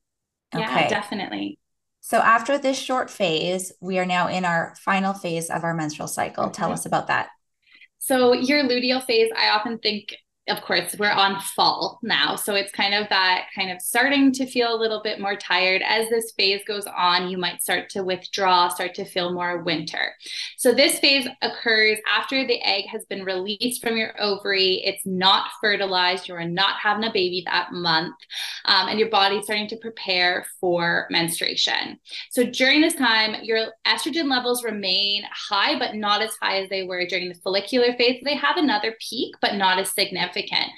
Yeah, 0.58 0.70
okay. 0.70 0.88
definitely. 0.88 1.60
So 2.02 2.20
after 2.20 2.58
this 2.58 2.78
short 2.78 3.10
phase, 3.10 3.72
we 3.82 3.98
are 3.98 4.06
now 4.06 4.28
in 4.28 4.46
our 4.46 4.76
final 4.80 5.14
phase 5.14 5.50
of 5.50 5.64
our 5.64 5.74
menstrual 5.74 6.08
cycle. 6.08 6.50
Tell 6.52 6.72
us 6.72 6.86
about 6.86 7.08
that. 7.08 7.30
So 7.98 8.34
your 8.34 8.64
luteal 8.64 9.04
phase, 9.04 9.32
I 9.36 9.50
often 9.50 9.80
think 9.80 10.16
of 10.48 10.62
course, 10.62 10.96
we're 11.00 11.12
on 11.12 11.42
fall 11.42 12.00
now. 12.04 12.36
So 12.36 12.54
it's 12.54 12.72
kind 12.72 12.94
of 12.94 13.10
that 13.10 13.48
kind 13.56 13.72
of 13.72 13.82
starting 13.82 14.32
to 14.34 14.46
feel 14.46 14.76
a 14.76 14.78
little 14.78 15.02
bit 15.02 15.20
more 15.20 15.36
tired. 15.36 15.82
As 15.82 16.08
this 16.10 16.34
phase 16.38 16.62
goes 16.68 16.86
on, 16.86 17.30
you 17.30 17.38
might 17.38 17.64
start 17.64 17.90
to 17.92 18.04
withdraw, 18.04 18.68
start 18.68 18.94
to 18.96 19.06
feel 19.06 19.34
more 19.34 19.64
winter. 19.64 20.14
So 20.58 20.72
this 20.72 21.00
phase 21.00 21.28
occurs 21.42 21.98
after 22.08 22.46
the 22.46 22.62
egg 22.62 22.86
has 22.92 23.06
been 23.06 23.24
released 23.24 23.82
from 23.82 23.98
your 23.98 24.14
ovary. 24.22 24.84
It's 24.86 25.06
not 25.06 25.50
fertilized. 25.60 26.28
You 26.28 26.36
are 26.36 26.48
not 26.48 26.80
having 26.80 27.06
a 27.06 27.14
baby 27.14 27.44
that 27.48 27.72
month. 27.72 28.16
Um, 28.68 28.88
and 28.88 29.00
your 29.00 29.10
body 29.10 29.42
starting 29.44 29.68
to 29.68 29.78
prepare 29.78 30.46
for 30.60 31.08
menstruation. 31.12 32.00
So 32.32 32.44
during 32.44 32.82
this 32.82 32.96
time, 32.96 33.36
your 33.44 33.68
estrogen 33.86 34.30
levels 34.30 34.64
remain 34.64 35.24
high, 35.32 35.78
but 35.78 35.96
not 35.96 36.22
as 36.22 36.36
high 36.42 36.62
as 36.62 36.70
they 36.70 36.84
were 36.84 37.06
during 37.06 37.30
the 37.30 37.36
follicular 37.36 37.94
phase. 37.94 38.22
They 38.24 38.36
have 38.36 38.58
another 38.58 38.96
peak, 39.08 39.36
but 39.40 39.56
not 39.56 39.78
as 39.78 39.92
significant. 39.94 40.72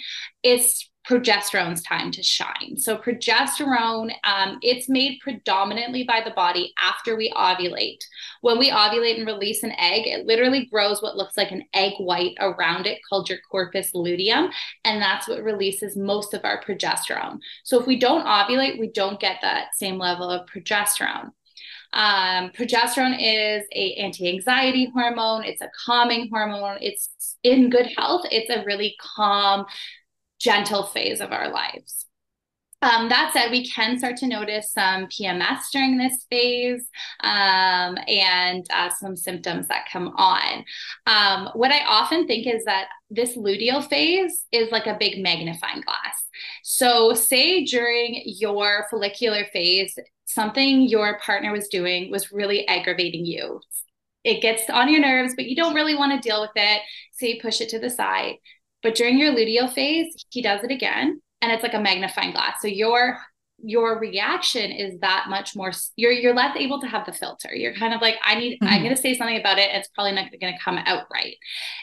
It's 0.43 0.89
progesterone's 1.07 1.81
time 1.83 2.11
to 2.11 2.21
shine. 2.21 2.75
So 2.77 2.97
progesterone, 2.97 4.11
um, 4.23 4.59
it's 4.61 4.89
made 4.89 5.19
predominantly 5.21 6.03
by 6.03 6.21
the 6.23 6.31
body 6.31 6.73
after 6.81 7.15
we 7.15 7.31
ovulate. 7.31 7.99
When 8.41 8.59
we 8.59 8.69
ovulate 8.69 9.17
and 9.17 9.25
release 9.25 9.63
an 9.63 9.71
egg, 9.79 10.05
it 10.05 10.25
literally 10.25 10.65
grows 10.65 11.01
what 11.01 11.15
looks 11.15 11.37
like 11.37 11.51
an 11.51 11.63
egg 11.73 11.93
white 11.97 12.35
around 12.39 12.87
it 12.87 12.99
called 13.07 13.29
your 13.29 13.39
corpus 13.49 13.93
luteum. 13.93 14.49
And 14.83 15.01
that's 15.01 15.27
what 15.27 15.43
releases 15.43 15.95
most 15.95 16.33
of 16.33 16.43
our 16.43 16.61
progesterone. 16.61 17.39
So 17.63 17.79
if 17.79 17.87
we 17.87 17.97
don't 17.97 18.25
ovulate, 18.25 18.79
we 18.79 18.91
don't 18.91 19.19
get 19.19 19.37
that 19.41 19.75
same 19.75 19.97
level 19.97 20.29
of 20.29 20.47
progesterone. 20.47 21.31
Um, 21.93 22.49
progesterone 22.49 23.15
is 23.17 23.65
a 23.71 23.93
anti-anxiety 23.93 24.91
hormone. 24.93 25.45
It's 25.45 25.61
a 25.61 25.71
calming 25.85 26.29
hormone. 26.29 26.79
It's 26.81 27.09
in 27.43 27.69
good 27.69 27.87
health. 27.95 28.25
It's 28.29 28.49
a 28.49 28.65
really 28.65 28.95
calm, 28.99 29.65
gentle 30.39 30.84
phase 30.84 31.21
of 31.21 31.32
our 31.32 31.50
lives. 31.50 32.08
Um, 32.84 33.10
that 33.10 33.32
said, 33.34 33.50
we 33.50 33.67
can 33.67 33.97
start 33.97 34.17
to 34.17 34.28
notice 34.28 34.71
some 34.71 35.08
PMS 35.08 35.71
during 35.73 35.97
this 35.97 36.28
phase 36.30 36.88
um, 37.21 37.97
and 38.08 38.65
uh, 38.71 38.89
some 38.89 39.15
symptoms 39.15 39.67
that 39.67 39.88
come 39.91 40.10
on. 40.10 40.63
Um, 41.08 41.50
what 41.56 41.71
I 41.71 41.84
often 41.88 42.28
think 42.28 42.45
is 42.45 42.65
that 42.65 42.89
this 43.10 43.36
luteal 43.36 43.88
phase 43.88 44.45
is 44.52 44.71
like 44.71 44.86
a 44.86 44.97
big 45.00 45.23
magnifying 45.23 45.82
glass. 45.82 46.23
So, 46.63 47.15
say 47.15 47.65
during 47.65 48.21
your 48.26 48.86
follicular 48.91 49.45
phase, 49.52 49.97
something 50.26 50.84
your 50.84 51.19
partner 51.19 51.52
was 51.52 51.69
doing 51.69 52.12
was 52.12 52.32
really 52.32 52.67
aggravating 52.67 53.26
you. 53.26 53.60
It 54.23 54.41
gets 54.41 54.69
on 54.69 54.91
your 54.91 55.00
nerves, 55.00 55.34
but 55.36 55.45
you 55.45 55.56
don't 55.56 55.73
really 55.73 55.95
want 55.95 56.12
to 56.12 56.28
deal 56.28 56.41
with 56.41 56.52
it. 56.56 56.82
So 57.13 57.26
you 57.26 57.39
push 57.41 57.62
it 57.62 57.69
to 57.69 57.80
the 57.80 57.89
side. 57.89 58.36
But 58.88 58.95
during 58.95 59.19
your 59.19 59.34
luteal 59.34 59.73
phase, 59.73 60.15
he 60.30 60.41
does 60.41 60.63
it 60.63 60.71
again. 60.71 61.21
And 61.41 61.52
it's 61.52 61.62
like 61.62 61.73
a 61.73 61.80
magnifying 61.80 62.32
glass. 62.32 62.62
So 62.62 62.69
your 62.69 63.17
your 63.62 64.00
reaction 64.00 64.71
is 64.71 64.97
that 65.02 65.26
much 65.30 65.58
more 65.58 65.73
you're 65.97 66.13
you're 66.13 66.34
less 66.34 66.56
able 66.56 66.80
to 66.80 66.86
have 66.86 67.08
the 67.08 67.12
filter 67.12 67.56
you're 67.56 67.73
kind 67.73 67.91
of 67.91 68.02
like 68.02 68.13
i 68.23 68.36
need 68.36 68.54
mm-hmm. 68.54 68.71
i'm 68.71 68.84
going 68.84 68.95
to 68.95 69.02
say 69.02 69.17
something 69.17 69.39
about 69.39 69.58
it 69.58 69.71
it's 69.73 69.88
probably 69.95 70.12
not 70.12 70.30
going 70.39 70.54
to 70.54 70.63
come 70.63 70.78
out 70.78 71.06
right 71.12 71.34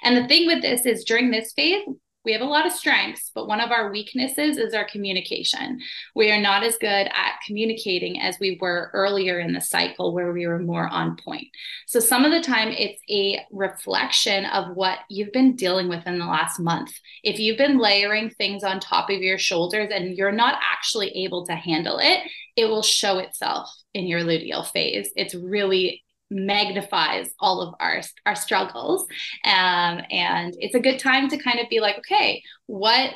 and 0.05 0.17
the 0.17 0.29
thing 0.29 0.47
with 0.47 0.63
this 0.63 0.87
is 0.87 1.03
during 1.03 1.33
this 1.33 1.53
phase 1.53 1.83
we 2.25 2.33
have 2.33 2.41
a 2.41 2.47
lot 2.47 2.67
of 2.67 2.73
strengths, 2.73 3.31
but 3.35 3.47
one 3.47 3.61
of 3.61 3.71
our 3.71 3.91
weaknesses 3.91 4.57
is 4.57 4.73
our 4.73 4.85
communication. 4.85 5.81
We 6.15 6.31
are 6.31 6.41
not 6.41 6.65
as 6.65 6.77
good 6.77 6.87
at 7.07 7.41
communicating 7.47 8.21
as 8.21 8.39
we 8.41 8.59
were 8.61 8.91
earlier 8.95 9.41
in 9.41 9.53
the 9.53 9.61
cycle 9.61 10.15
where 10.15 10.33
we 10.33 10.47
were 10.47 10.59
more 10.59 10.89
on 10.89 11.17
point. 11.17 11.49
So, 11.87 12.01
some 12.01 12.25
of 12.25 12.33
the 12.33 12.41
time, 12.41 12.69
it's 12.69 13.03
a 13.11 13.45
reflection 13.51 14.47
of 14.47 14.75
what 14.75 15.01
you've 15.11 15.33
been 15.33 15.55
dealing 15.55 15.89
with 15.89 16.07
in 16.07 16.19
the 16.19 16.27
last 16.27 16.59
month. 16.59 16.93
If 17.23 17.39
you've 17.39 17.59
been 17.59 17.79
layering 17.79 18.31
things 18.31 18.65
on 18.65 18.81
top 18.81 19.11
of 19.11 19.21
your 19.21 19.39
shoulders 19.39 19.91
and 19.93 20.17
you're 20.17 20.33
not 20.33 20.59
actually 20.63 21.11
able 21.25 21.45
to 21.47 21.55
handle 21.55 21.99
it, 21.99 22.21
it 22.57 22.67
will 22.67 22.83
show 22.83 23.19
itself 23.19 23.71
in 23.93 24.07
your 24.07 24.21
luteal 24.21 24.67
phase. 24.67 25.11
It's 25.17 25.35
really 25.35 26.05
magnifies 26.35 27.31
all 27.39 27.63
of 27.63 27.75
our 27.79 28.03
our 28.27 28.35
struggles. 28.35 29.07
Um, 29.45 30.01
and 30.11 30.55
it's 30.59 30.75
a 30.75 30.81
good 30.81 30.99
time 30.99 31.29
to 31.29 31.39
kind 31.39 31.61
of 31.61 31.69
be 31.69 31.81
like 31.81 31.97
okay 31.99 32.43
what 32.67 33.15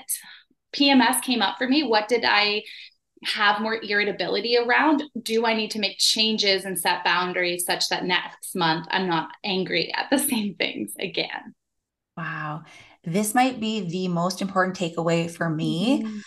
pms 0.74 1.20
came 1.22 1.42
up 1.42 1.58
for 1.58 1.68
me. 1.68 1.82
What 1.82 2.08
did 2.08 2.24
i 2.24 2.62
have 3.24 3.60
more 3.60 3.80
irritability 3.82 4.56
around? 4.56 5.02
Do 5.20 5.44
i 5.44 5.54
need 5.54 5.72
to 5.72 5.80
make 5.80 5.98
changes 5.98 6.64
and 6.64 6.78
set 6.78 7.04
boundaries 7.04 7.64
such 7.64 7.88
that 7.88 8.04
next 8.04 8.54
month 8.54 8.86
i'm 8.90 9.08
not 9.08 9.30
angry 9.44 9.92
at 9.92 10.08
the 10.10 10.18
same 10.30 10.54
things 10.54 10.92
again? 10.98 11.54
Wow. 12.16 12.62
This 13.04 13.34
might 13.34 13.60
be 13.60 13.80
the 13.80 14.08
most 14.08 14.42
important 14.42 14.76
takeaway 14.76 15.30
for 15.30 15.48
me 15.48 16.02
mm-hmm. 16.02 16.18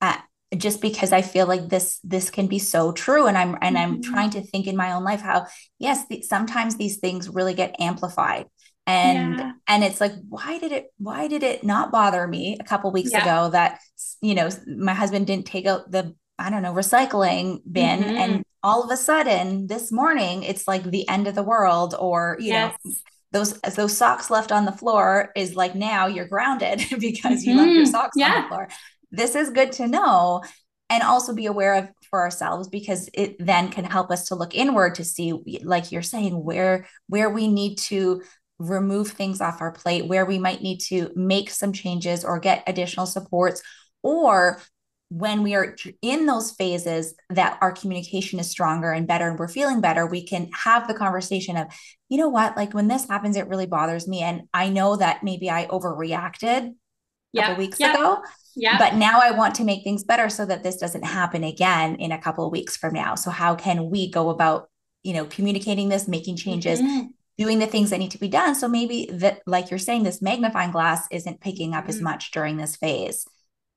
uh, 0.00 0.18
just 0.56 0.80
because 0.80 1.12
I 1.12 1.22
feel 1.22 1.46
like 1.46 1.68
this 1.68 2.00
this 2.02 2.30
can 2.30 2.46
be 2.46 2.58
so 2.58 2.92
true 2.92 3.26
and 3.26 3.38
I'm 3.38 3.56
and 3.62 3.78
I'm 3.78 4.00
mm-hmm. 4.00 4.12
trying 4.12 4.30
to 4.30 4.42
think 4.42 4.66
in 4.66 4.76
my 4.76 4.92
own 4.92 5.04
life 5.04 5.20
how 5.20 5.46
yes 5.78 6.06
the, 6.08 6.22
sometimes 6.22 6.76
these 6.76 6.98
things 6.98 7.28
really 7.28 7.54
get 7.54 7.80
amplified 7.80 8.46
and 8.86 9.38
yeah. 9.38 9.52
and 9.68 9.84
it's 9.84 10.00
like 10.00 10.12
why 10.28 10.58
did 10.58 10.72
it 10.72 10.92
why 10.98 11.28
did 11.28 11.44
it 11.44 11.62
not 11.62 11.92
bother 11.92 12.26
me 12.26 12.56
a 12.58 12.64
couple 12.64 12.90
weeks 12.90 13.12
yeah. 13.12 13.22
ago 13.22 13.50
that 13.50 13.78
you 14.20 14.34
know 14.34 14.48
my 14.66 14.94
husband 14.94 15.26
didn't 15.26 15.46
take 15.46 15.66
out 15.66 15.90
the 15.90 16.14
I 16.38 16.50
don't 16.50 16.62
know 16.62 16.74
recycling 16.74 17.60
bin 17.70 18.00
mm-hmm. 18.00 18.16
and 18.16 18.44
all 18.62 18.82
of 18.82 18.90
a 18.90 18.96
sudden 18.96 19.68
this 19.68 19.92
morning 19.92 20.42
it's 20.42 20.66
like 20.66 20.82
the 20.82 21.08
end 21.08 21.28
of 21.28 21.36
the 21.36 21.44
world 21.44 21.94
or 21.96 22.36
you 22.40 22.48
yes. 22.48 22.76
know 22.84 22.92
those 23.32 23.60
those 23.60 23.96
socks 23.96 24.30
left 24.30 24.50
on 24.50 24.64
the 24.64 24.72
floor 24.72 25.30
is 25.36 25.54
like 25.54 25.76
now 25.76 26.08
you're 26.08 26.26
grounded 26.26 26.78
because 26.98 27.42
mm-hmm. 27.42 27.50
you 27.50 27.56
left 27.56 27.70
your 27.70 27.84
mm-hmm. 27.84 27.90
socks 27.90 28.16
yeah. 28.16 28.34
on 28.34 28.42
the 28.42 28.48
floor 28.48 28.68
this 29.10 29.34
is 29.34 29.50
good 29.50 29.72
to 29.72 29.86
know 29.86 30.42
and 30.90 31.04
also 31.04 31.32
be 31.34 31.46
aware 31.46 31.74
of 31.74 31.88
for 32.10 32.20
ourselves 32.20 32.68
because 32.68 33.08
it 33.14 33.36
then 33.38 33.70
can 33.70 33.84
help 33.84 34.10
us 34.10 34.28
to 34.28 34.34
look 34.34 34.54
inward 34.54 34.96
to 34.96 35.04
see 35.04 35.60
like 35.62 35.92
you're 35.92 36.02
saying 36.02 36.44
where 36.44 36.86
where 37.06 37.30
we 37.30 37.48
need 37.48 37.78
to 37.78 38.22
remove 38.58 39.08
things 39.08 39.40
off 39.40 39.62
our 39.62 39.72
plate 39.72 40.06
where 40.06 40.26
we 40.26 40.38
might 40.38 40.60
need 40.60 40.78
to 40.78 41.10
make 41.14 41.48
some 41.48 41.72
changes 41.72 42.24
or 42.24 42.38
get 42.38 42.62
additional 42.66 43.06
supports 43.06 43.62
or 44.02 44.60
when 45.08 45.42
we 45.42 45.54
are 45.54 45.74
in 46.02 46.26
those 46.26 46.52
phases 46.52 47.14
that 47.30 47.58
our 47.60 47.72
communication 47.72 48.38
is 48.38 48.48
stronger 48.48 48.92
and 48.92 49.08
better 49.08 49.28
and 49.28 49.38
we're 49.38 49.48
feeling 49.48 49.80
better 49.80 50.06
we 50.06 50.24
can 50.24 50.48
have 50.52 50.86
the 50.86 50.94
conversation 50.94 51.56
of 51.56 51.66
you 52.08 52.18
know 52.18 52.28
what? 52.28 52.56
Like 52.56 52.74
when 52.74 52.88
this 52.88 53.08
happens 53.08 53.36
it 53.36 53.48
really 53.48 53.66
bothers 53.66 54.06
me 54.06 54.20
and 54.22 54.42
i 54.52 54.68
know 54.68 54.96
that 54.96 55.22
maybe 55.22 55.48
i 55.48 55.66
overreacted 55.66 56.72
a 57.34 57.40
couple 57.40 57.56
weeks 57.58 57.78
ago 57.94 58.22
yeah. 58.56 58.78
But 58.78 58.94
now 58.94 59.20
I 59.22 59.30
want 59.30 59.54
to 59.56 59.64
make 59.64 59.84
things 59.84 60.04
better 60.04 60.28
so 60.28 60.44
that 60.46 60.62
this 60.62 60.76
doesn't 60.76 61.04
happen 61.04 61.44
again 61.44 61.96
in 61.96 62.12
a 62.12 62.18
couple 62.18 62.44
of 62.46 62.52
weeks 62.52 62.76
from 62.76 62.94
now. 62.94 63.14
So 63.14 63.30
how 63.30 63.54
can 63.54 63.90
we 63.90 64.10
go 64.10 64.30
about, 64.30 64.68
you 65.02 65.12
know, 65.12 65.24
communicating 65.24 65.88
this, 65.88 66.08
making 66.08 66.36
changes, 66.36 66.80
mm-hmm. 66.80 67.06
doing 67.38 67.58
the 67.58 67.66
things 67.66 67.90
that 67.90 67.98
need 67.98 68.10
to 68.12 68.18
be 68.18 68.28
done? 68.28 68.54
So 68.54 68.68
maybe 68.68 69.08
that, 69.12 69.42
like 69.46 69.70
you're 69.70 69.78
saying, 69.78 70.02
this 70.02 70.22
magnifying 70.22 70.72
glass 70.72 71.06
isn't 71.10 71.40
picking 71.40 71.74
up 71.74 71.84
mm-hmm. 71.84 71.90
as 71.90 72.00
much 72.00 72.30
during 72.32 72.56
this 72.56 72.76
phase. 72.76 73.26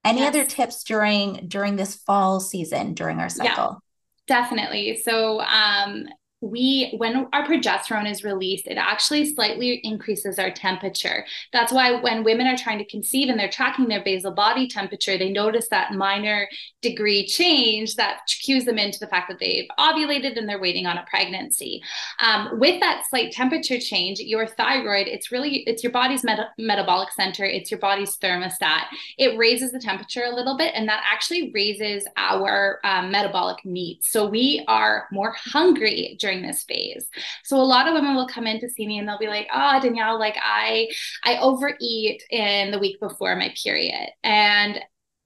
Any 0.06 0.20
yes. 0.20 0.30
other 0.30 0.46
tips 0.46 0.84
during 0.84 1.48
during 1.48 1.78
this 1.78 1.96
fall 1.96 2.40
season 2.40 2.94
during 2.94 3.20
our 3.20 3.30
cycle? 3.30 3.82
Yeah, 4.28 4.42
definitely. 4.42 5.02
So 5.04 5.40
um 5.42 6.08
we 6.43 6.93
when 6.97 7.27
our 7.32 7.47
progesterone 7.47 8.10
is 8.10 8.23
released 8.23 8.67
it 8.67 8.77
actually 8.77 9.34
slightly 9.34 9.79
increases 9.84 10.38
our 10.38 10.51
temperature. 10.51 11.25
That's 11.53 11.71
why 11.71 12.01
when 12.01 12.23
women 12.23 12.47
are 12.47 12.58
trying 12.58 12.79
to 12.79 12.86
conceive 12.86 13.29
and 13.29 13.39
they're 13.39 13.49
tracking 13.49 13.88
their 13.88 14.03
basal 14.03 14.32
body 14.32 14.67
temperature 14.67 15.17
they 15.17 15.32
notice 15.32 15.67
that 15.69 15.93
minor 15.93 16.49
degree 16.82 17.25
change 17.25 17.95
that 17.95 18.19
cues 18.41 18.65
them 18.65 18.77
into 18.77 18.99
the 18.99 19.08
fact 19.08 19.29
that 19.29 19.39
they've 19.39 19.67
ovulated 19.79 20.38
and 20.38 20.47
they're 20.49 20.60
waiting 20.60 20.86
on 20.86 20.97
a 20.97 21.06
pregnancy. 21.10 21.82
Um, 22.19 22.60
with 22.60 22.79
that 22.82 23.03
slight 23.10 23.32
temperature 23.32 23.79
change 23.79 24.19
your 24.19 24.45
thyroid 24.45 25.08
it's 25.08 25.32
really 25.32 25.63
it's 25.65 25.84
your 25.84 25.91
body's 25.91 26.23
meta- 26.23 26.49
metabolic 26.58 27.12
center 27.13 27.45
it's 27.45 27.71
your 27.71 27.79
body's 27.79 28.17
thermostat. 28.17 28.84
It 29.17 29.38
raises 29.38 29.71
the 29.71 29.79
temperature 29.79 30.23
a 30.25 30.36
little 30.36 30.58
bit 30.58 30.73
and 30.75 30.89
that 30.89 31.03
actually 31.10 31.51
raises 31.53 32.06
our 32.17 32.79
um, 32.84 33.12
metabolic 33.12 33.63
needs. 33.63 34.08
So 34.10 34.27
we 34.27 34.63
are 34.67 35.08
more 35.12 35.36
hungry 35.38 36.17
during 36.19 36.33
during 36.34 36.46
this 36.46 36.63
phase. 36.63 37.08
So 37.43 37.58
a 37.58 37.63
lot 37.63 37.88
of 37.88 37.93
women 37.93 38.15
will 38.15 38.28
come 38.28 38.48
in 38.48 38.60
to 38.60 38.69
see 38.69 38.88
me 38.88 38.98
and 39.00 39.08
they'll 39.08 39.19
be 39.19 39.28
like, 39.28 39.48
"Oh, 39.54 39.80
Danielle, 39.82 40.19
like 40.19 40.36
I 40.41 40.89
I 41.24 41.38
overeat 41.38 42.24
in 42.30 42.72
the 42.72 42.80
week 42.80 43.00
before 43.00 43.36
my 43.36 43.54
period." 43.63 44.10
And 44.24 44.80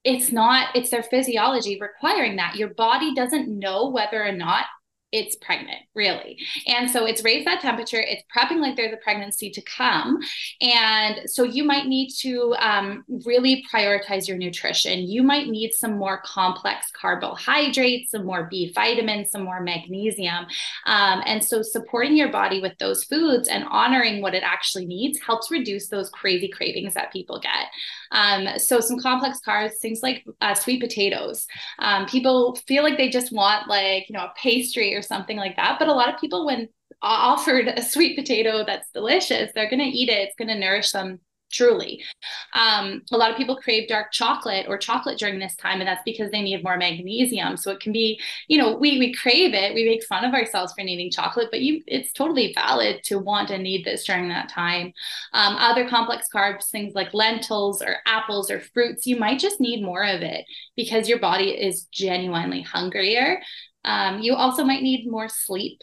it's 0.04 0.32
not 0.32 0.76
it's 0.76 0.89
their 0.89 1.04
physiology 1.04 1.80
requiring 1.80 2.38
that. 2.38 2.56
Your 2.56 2.70
body 2.70 3.13
doesn't 3.13 3.48
know 3.48 3.89
whether 3.89 4.24
or 4.24 4.32
not 4.32 4.65
it's 5.13 5.38
pregnant, 5.38 5.80
really. 5.96 6.38
And 6.67 6.91
so 6.91 7.06
it's 7.06 7.24
raised 7.24 7.48
that 7.48 7.62
temperature, 7.62 8.00
it's 8.00 8.24
prepping 8.36 8.60
like 8.60 8.76
there's 8.76 8.93
a 8.93 8.98
pregnancy 8.98 9.50
to 9.52 9.62
come. 9.62 10.20
And 10.60 11.22
so 11.30 11.43
you 11.43 11.63
might 11.63 11.86
need 11.86 12.10
to 12.20 12.54
um, 12.60 13.06
really 13.26 13.63
prioritize 13.74 14.28
your 14.28 14.38
nutrition. 14.38 15.00
You 15.00 15.24
might 15.24 15.48
need 15.48 15.72
some 15.72 15.98
more 15.98 16.22
complex 16.26 16.91
carbohydrates, 16.91 18.12
some 18.12 18.26
more 18.26 18.50
B 18.52 18.74
vitamins, 18.74 19.32
some 19.32 19.43
more 19.43 19.62
magnesium. 19.62 20.46
Um, 20.86 21.22
and 21.26 21.41
so 21.41 21.62
supporting 21.62 22.17
your 22.17 22.32
body 22.32 22.62
with 22.62 22.78
those 22.78 23.06
foods 23.06 23.48
and 23.48 23.63
honoring 23.70 24.22
what 24.22 24.36
it 24.36 24.43
actually 24.43 24.86
needs 24.86 25.20
helps 25.20 25.50
reduce 25.50 25.88
those 25.88 26.10
crazy 26.10 26.50
cravings 26.50 26.96
that 26.96 27.13
people 27.13 27.39
get. 27.39 27.67
Um, 28.12 28.60
so 28.60 28.82
some 28.82 29.00
complex 29.00 29.39
carbs, 29.46 29.78
things 29.78 30.02
like 30.04 30.26
uh, 30.41 30.54
sweet 30.54 30.82
potatoes. 30.82 31.48
Um, 31.80 32.08
people 32.08 32.56
feel 32.67 32.84
like 32.84 32.98
they 32.98 33.10
just 33.10 33.32
want 33.32 33.70
like, 33.70 34.10
you 34.10 34.13
know, 34.13 34.26
a 34.26 34.34
pastry 34.41 34.97
or 34.98 35.02
something 35.02 35.38
like 35.38 35.56
that. 35.56 35.78
But 35.80 35.88
a 35.88 35.94
lot 35.94 36.14
of 36.14 36.20
people, 36.20 36.46
when 36.46 36.70
offered 37.02 37.68
a 37.68 37.82
sweet 37.82 38.18
potato 38.18 38.66
that's 38.66 38.90
delicious, 38.92 39.52
they're 39.54 39.70
going 39.70 39.80
to 39.80 39.86
eat 39.86 40.10
it. 40.10 40.28
It's 40.28 40.36
going 40.36 40.48
to 40.48 40.60
nourish 40.60 40.92
them 40.92 41.20
truly. 41.52 42.04
Um, 42.54 43.04
a 43.12 43.18
lot 43.18 43.32
of 43.32 43.38
people 43.38 43.56
crave 43.56 43.88
dark 43.88 44.12
chocolate 44.12 44.66
or 44.68 44.78
chocolate 44.78 45.18
during 45.18 45.40
this 45.40 45.56
time, 45.56 45.80
and 45.80 45.88
that's 45.88 46.02
because 46.04 46.32
they 46.32 46.42
need 46.42 46.64
more 46.64 46.78
magnesium. 46.78 47.58
So 47.58 47.72
it 47.72 47.80
can 47.80 47.94
be, 47.94 48.20
you 48.48 48.58
know, 48.58 48.76
we 48.76 49.00
we 49.00 49.14
crave 49.14 49.54
it, 49.54 49.74
we 49.74 49.86
make 49.86 50.04
fun 50.04 50.26
of 50.26 50.34
ourselves 50.34 50.74
for 50.74 50.84
needing 50.84 51.12
chocolate, 51.12 51.50
but 51.52 51.62
you 51.62 51.82
it's 51.88 52.12
totally 52.12 52.54
valid 52.54 53.02
to 53.06 53.20
want 53.20 53.50
and 53.50 53.64
need 53.64 53.86
this 53.86 54.06
during 54.06 54.30
that 54.30 54.50
time. 54.50 54.94
Um, 55.34 55.56
other 55.56 55.88
complex 55.88 56.28
carbs, 56.34 56.70
things 56.70 56.94
like 56.96 57.14
lentils 57.14 57.82
or 57.82 57.98
apples 58.06 58.52
or 58.52 58.60
fruits, 58.60 59.06
you 59.06 59.18
might 59.18 59.40
just 59.40 59.60
need 59.60 59.84
more 59.84 60.04
of 60.04 60.22
it 60.22 60.46
because 60.76 61.08
your 61.08 61.20
body 61.20 61.50
is 61.52 61.84
genuinely 61.86 62.62
hungrier. 62.62 63.42
Um, 63.86 64.20
you 64.22 64.34
also 64.36 64.63
might 64.63 64.84
need 64.84 65.10
more 65.10 65.30
sleep 65.30 65.80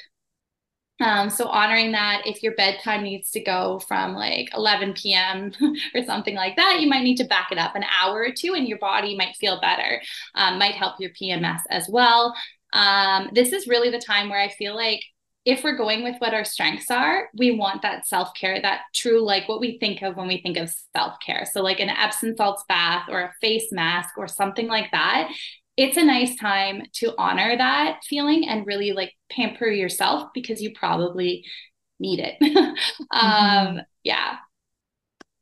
um, 1.01 1.29
so 1.29 1.47
honoring 1.47 1.93
that 1.93 2.23
if 2.25 2.43
your 2.43 2.55
bedtime 2.55 3.03
needs 3.03 3.31
to 3.33 3.43
go 3.43 3.81
from 3.81 4.15
like 4.15 4.49
11 4.55 4.95
p.m. 4.95 5.53
or 5.95 6.05
something 6.05 6.37
like 6.37 6.57
that, 6.57 6.79
you 6.81 6.89
might 6.89 7.03
need 7.03 7.17
to 7.17 7.25
back 7.25 7.51
it 7.51 7.59
up 7.59 7.75
an 7.75 7.85
hour 7.85 8.21
or 8.21 8.33
two 8.33 8.55
and 8.55 8.69
your 8.69 8.79
body 8.79 9.17
might 9.17 9.37
feel 9.37 9.61
better, 9.61 10.01
um, 10.37 10.59
might 10.59 10.75
help 10.75 11.01
your 11.01 11.11
PMS 11.11 11.61
as 11.69 11.89
well. 11.89 12.35
Um, 12.73 13.29
this 13.33 13.53
is 13.53 13.67
really 13.67 13.91
the 13.91 13.99
time 13.99 14.29
where 14.29 14.41
I 14.41 14.49
feel 14.51 14.77
like 14.77 15.01
if 15.45 15.63
we're 15.63 15.77
going 15.77 16.05
with 16.05 16.17
what 16.21 16.33
our 16.33 16.45
strengths 16.45 16.91
are, 16.91 17.29
we 17.37 17.51
want 17.51 17.83
that 17.83 18.07
self 18.07 18.33
care, 18.35 18.63
that 18.63 18.83
true, 18.95 19.23
like 19.23 19.49
what 19.49 19.61
we 19.61 19.79
think 19.79 20.01
of 20.01 20.17
when 20.17 20.27
we 20.29 20.41
think 20.41 20.57
of 20.57 20.73
self 20.97 21.17
care. 21.25 21.45
So, 21.53 21.61
like 21.61 21.81
an 21.81 21.91
Epsom 21.91 22.35
salts 22.35 22.65
bath 22.67 23.09
or 23.11 23.21
a 23.21 23.35
face 23.43 23.71
mask 23.71 24.17
or 24.17 24.27
something 24.27 24.69
like 24.69 24.91
that 24.93 25.31
it's 25.77 25.97
a 25.97 26.05
nice 26.05 26.37
time 26.37 26.83
to 26.95 27.15
honor 27.19 27.57
that 27.57 28.01
feeling 28.05 28.49
and 28.49 28.67
really 28.67 28.93
like 28.93 29.13
pamper 29.31 29.67
yourself 29.67 30.29
because 30.33 30.63
you 30.63 30.73
probably 30.75 31.45
need 31.99 32.21
it. 32.21 32.37
um, 33.11 33.21
mm-hmm. 33.21 33.79
Yeah. 34.03 34.37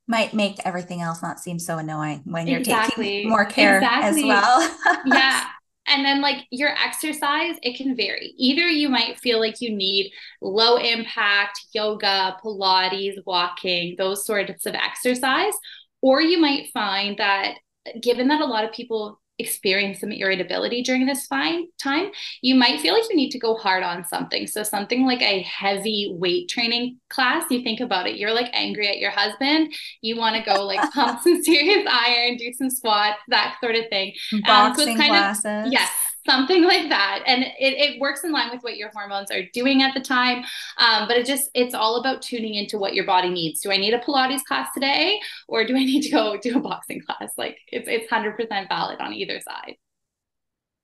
Might 0.08 0.34
make 0.34 0.56
everything 0.64 1.00
else 1.00 1.22
not 1.22 1.38
seem 1.38 1.58
so 1.58 1.78
annoying 1.78 2.22
when 2.24 2.46
you're 2.46 2.60
exactly. 2.60 3.04
taking 3.04 3.30
more 3.30 3.44
care 3.44 3.76
exactly. 3.78 4.22
as 4.22 4.26
well. 4.28 4.76
yeah. 5.06 5.44
And 5.88 6.04
then, 6.04 6.22
like 6.22 6.46
your 6.52 6.68
exercise, 6.68 7.56
it 7.60 7.76
can 7.76 7.96
vary. 7.96 8.34
Either 8.38 8.68
you 8.68 8.88
might 8.88 9.18
feel 9.18 9.40
like 9.40 9.60
you 9.60 9.74
need 9.74 10.12
low 10.40 10.76
impact 10.76 11.58
yoga, 11.74 12.36
Pilates, 12.42 13.16
walking, 13.26 13.96
those 13.98 14.24
sorts 14.24 14.64
of 14.64 14.76
exercise, 14.76 15.52
or 16.00 16.22
you 16.22 16.40
might 16.40 16.70
find 16.72 17.18
that 17.18 17.56
given 18.00 18.28
that 18.28 18.40
a 18.40 18.46
lot 18.46 18.64
of 18.64 18.72
people 18.72 19.20
experience 19.38 20.00
some 20.00 20.12
irritability 20.12 20.82
during 20.82 21.06
this 21.06 21.26
fine 21.26 21.66
time, 21.78 22.10
you 22.42 22.54
might 22.54 22.80
feel 22.80 22.94
like 22.94 23.08
you 23.08 23.16
need 23.16 23.30
to 23.30 23.38
go 23.38 23.56
hard 23.56 23.82
on 23.82 24.04
something. 24.04 24.46
So 24.46 24.62
something 24.62 25.06
like 25.06 25.22
a 25.22 25.42
heavy 25.42 26.14
weight 26.18 26.48
training 26.48 26.98
class, 27.08 27.44
you 27.50 27.62
think 27.62 27.80
about 27.80 28.06
it, 28.06 28.16
you're 28.16 28.32
like 28.32 28.50
angry 28.52 28.88
at 28.88 28.98
your 28.98 29.10
husband, 29.10 29.72
you 30.00 30.16
want 30.16 30.36
to 30.36 30.42
go 30.42 30.64
like 30.64 30.80
pump 30.92 31.20
some 31.22 31.42
serious 31.42 31.86
iron, 31.90 32.36
do 32.36 32.52
some 32.52 32.70
squats, 32.70 33.20
that 33.28 33.56
sort 33.62 33.74
of 33.74 33.84
thing. 33.88 34.12
Boxing 34.46 34.50
um, 34.50 34.74
so 34.74 34.82
it's 34.82 35.00
kind 35.00 35.10
classes. 35.10 35.66
Of, 35.66 35.72
yes, 35.72 35.90
something 36.24 36.64
like 36.72 36.88
that. 36.88 37.22
And 37.26 37.42
it, 37.42 37.54
it 37.58 38.00
works 38.00 38.24
in 38.24 38.32
line 38.32 38.50
with 38.50 38.62
what 38.62 38.76
your 38.76 38.90
hormones 38.90 39.30
are 39.30 39.42
doing 39.52 39.82
at 39.82 39.94
the 39.94 40.00
time. 40.00 40.44
Um, 40.78 41.08
but 41.08 41.16
it 41.16 41.26
just 41.26 41.50
it's 41.54 41.74
all 41.74 41.96
about 41.96 42.22
tuning 42.22 42.54
into 42.54 42.78
what 42.78 42.94
your 42.94 43.04
body 43.04 43.28
needs. 43.28 43.60
Do 43.60 43.70
i 43.70 43.76
need 43.76 43.94
a 43.94 43.98
pilates 43.98 44.44
class 44.44 44.68
today 44.74 45.20
or 45.48 45.64
do 45.64 45.74
i 45.76 45.78
need 45.84 46.02
to 46.02 46.10
go 46.10 46.36
do 46.36 46.56
a 46.56 46.60
boxing 46.60 47.00
class? 47.00 47.32
Like 47.36 47.58
it's 47.68 47.88
it's 47.88 48.10
100% 48.10 48.68
valid 48.68 49.00
on 49.00 49.12
either 49.12 49.40
side. 49.40 49.76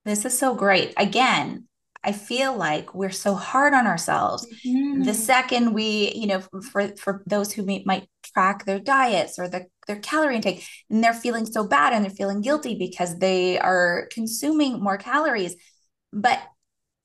This 0.05 0.25
is 0.25 0.37
so 0.37 0.55
great. 0.55 0.93
Again 0.97 1.67
I 2.03 2.13
feel 2.13 2.55
like 2.55 2.95
we're 2.95 3.09
so 3.09 3.35
hard 3.35 3.73
on 3.73 3.85
ourselves. 3.85 4.47
Mm-hmm. 4.65 5.03
The 5.03 5.13
second 5.13 5.73
we, 5.73 6.13
you 6.15 6.27
know, 6.27 6.39
for 6.71 6.95
for 6.95 7.23
those 7.25 7.51
who 7.51 7.63
may, 7.63 7.83
might 7.85 8.07
track 8.23 8.65
their 8.65 8.79
diets 8.79 9.37
or 9.37 9.49
the, 9.49 9.65
their 9.89 9.99
calorie 9.99 10.35
intake, 10.35 10.65
and 10.89 11.03
they're 11.03 11.13
feeling 11.13 11.45
so 11.45 11.67
bad 11.67 11.91
and 11.91 12.05
they're 12.05 12.11
feeling 12.11 12.41
guilty 12.41 12.75
because 12.75 13.17
they 13.17 13.59
are 13.59 14.07
consuming 14.13 14.79
more 14.79 14.97
calories. 14.97 15.55
But 16.13 16.39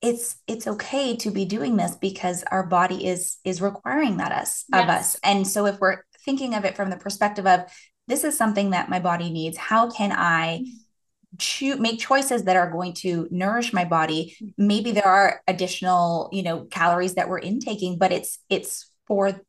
it's 0.03 0.37
it's 0.47 0.67
okay 0.67 1.17
to 1.17 1.31
be 1.31 1.47
doing 1.47 1.77
this 1.77 1.97
because 1.97 2.45
our 2.53 2.67
body 2.67 3.07
is 3.07 3.39
is 3.43 3.63
requiring 3.63 4.19
that 4.19 4.33
us 4.33 4.65
yes. 4.71 4.83
of 4.83 4.89
us. 4.91 5.17
And 5.25 5.49
so 5.49 5.67
if 5.67 5.81
we're 5.81 6.05
thinking 6.25 6.55
of 6.55 6.65
it 6.65 6.77
from 6.77 6.91
the 6.91 6.97
perspective 6.97 7.47
of 7.47 7.61
this 8.07 8.23
is 8.23 8.37
something 8.37 8.71
that 8.71 8.91
my 8.91 9.01
body 9.01 9.31
needs, 9.31 9.57
how 9.57 9.91
can 9.91 10.13
I? 10.13 10.65
Choose 11.37 11.81
make 11.81 11.99
choices 11.99 12.45
that 12.45 12.55
are 12.55 12.71
going 12.71 12.93
to 12.93 13.27
nourish 13.29 13.73
my 13.73 13.85
body 13.85 14.37
maybe 14.57 14.93
there 14.93 15.09
are 15.09 15.41
additional 15.49 16.29
you 16.31 16.45
know 16.45 16.61
calories 16.67 17.17
that 17.17 17.29
we're 17.29 17.41
intaking 17.41 17.99
but 17.99 18.13
it's 18.13 18.39
it's 18.49 18.89
for 19.09 19.41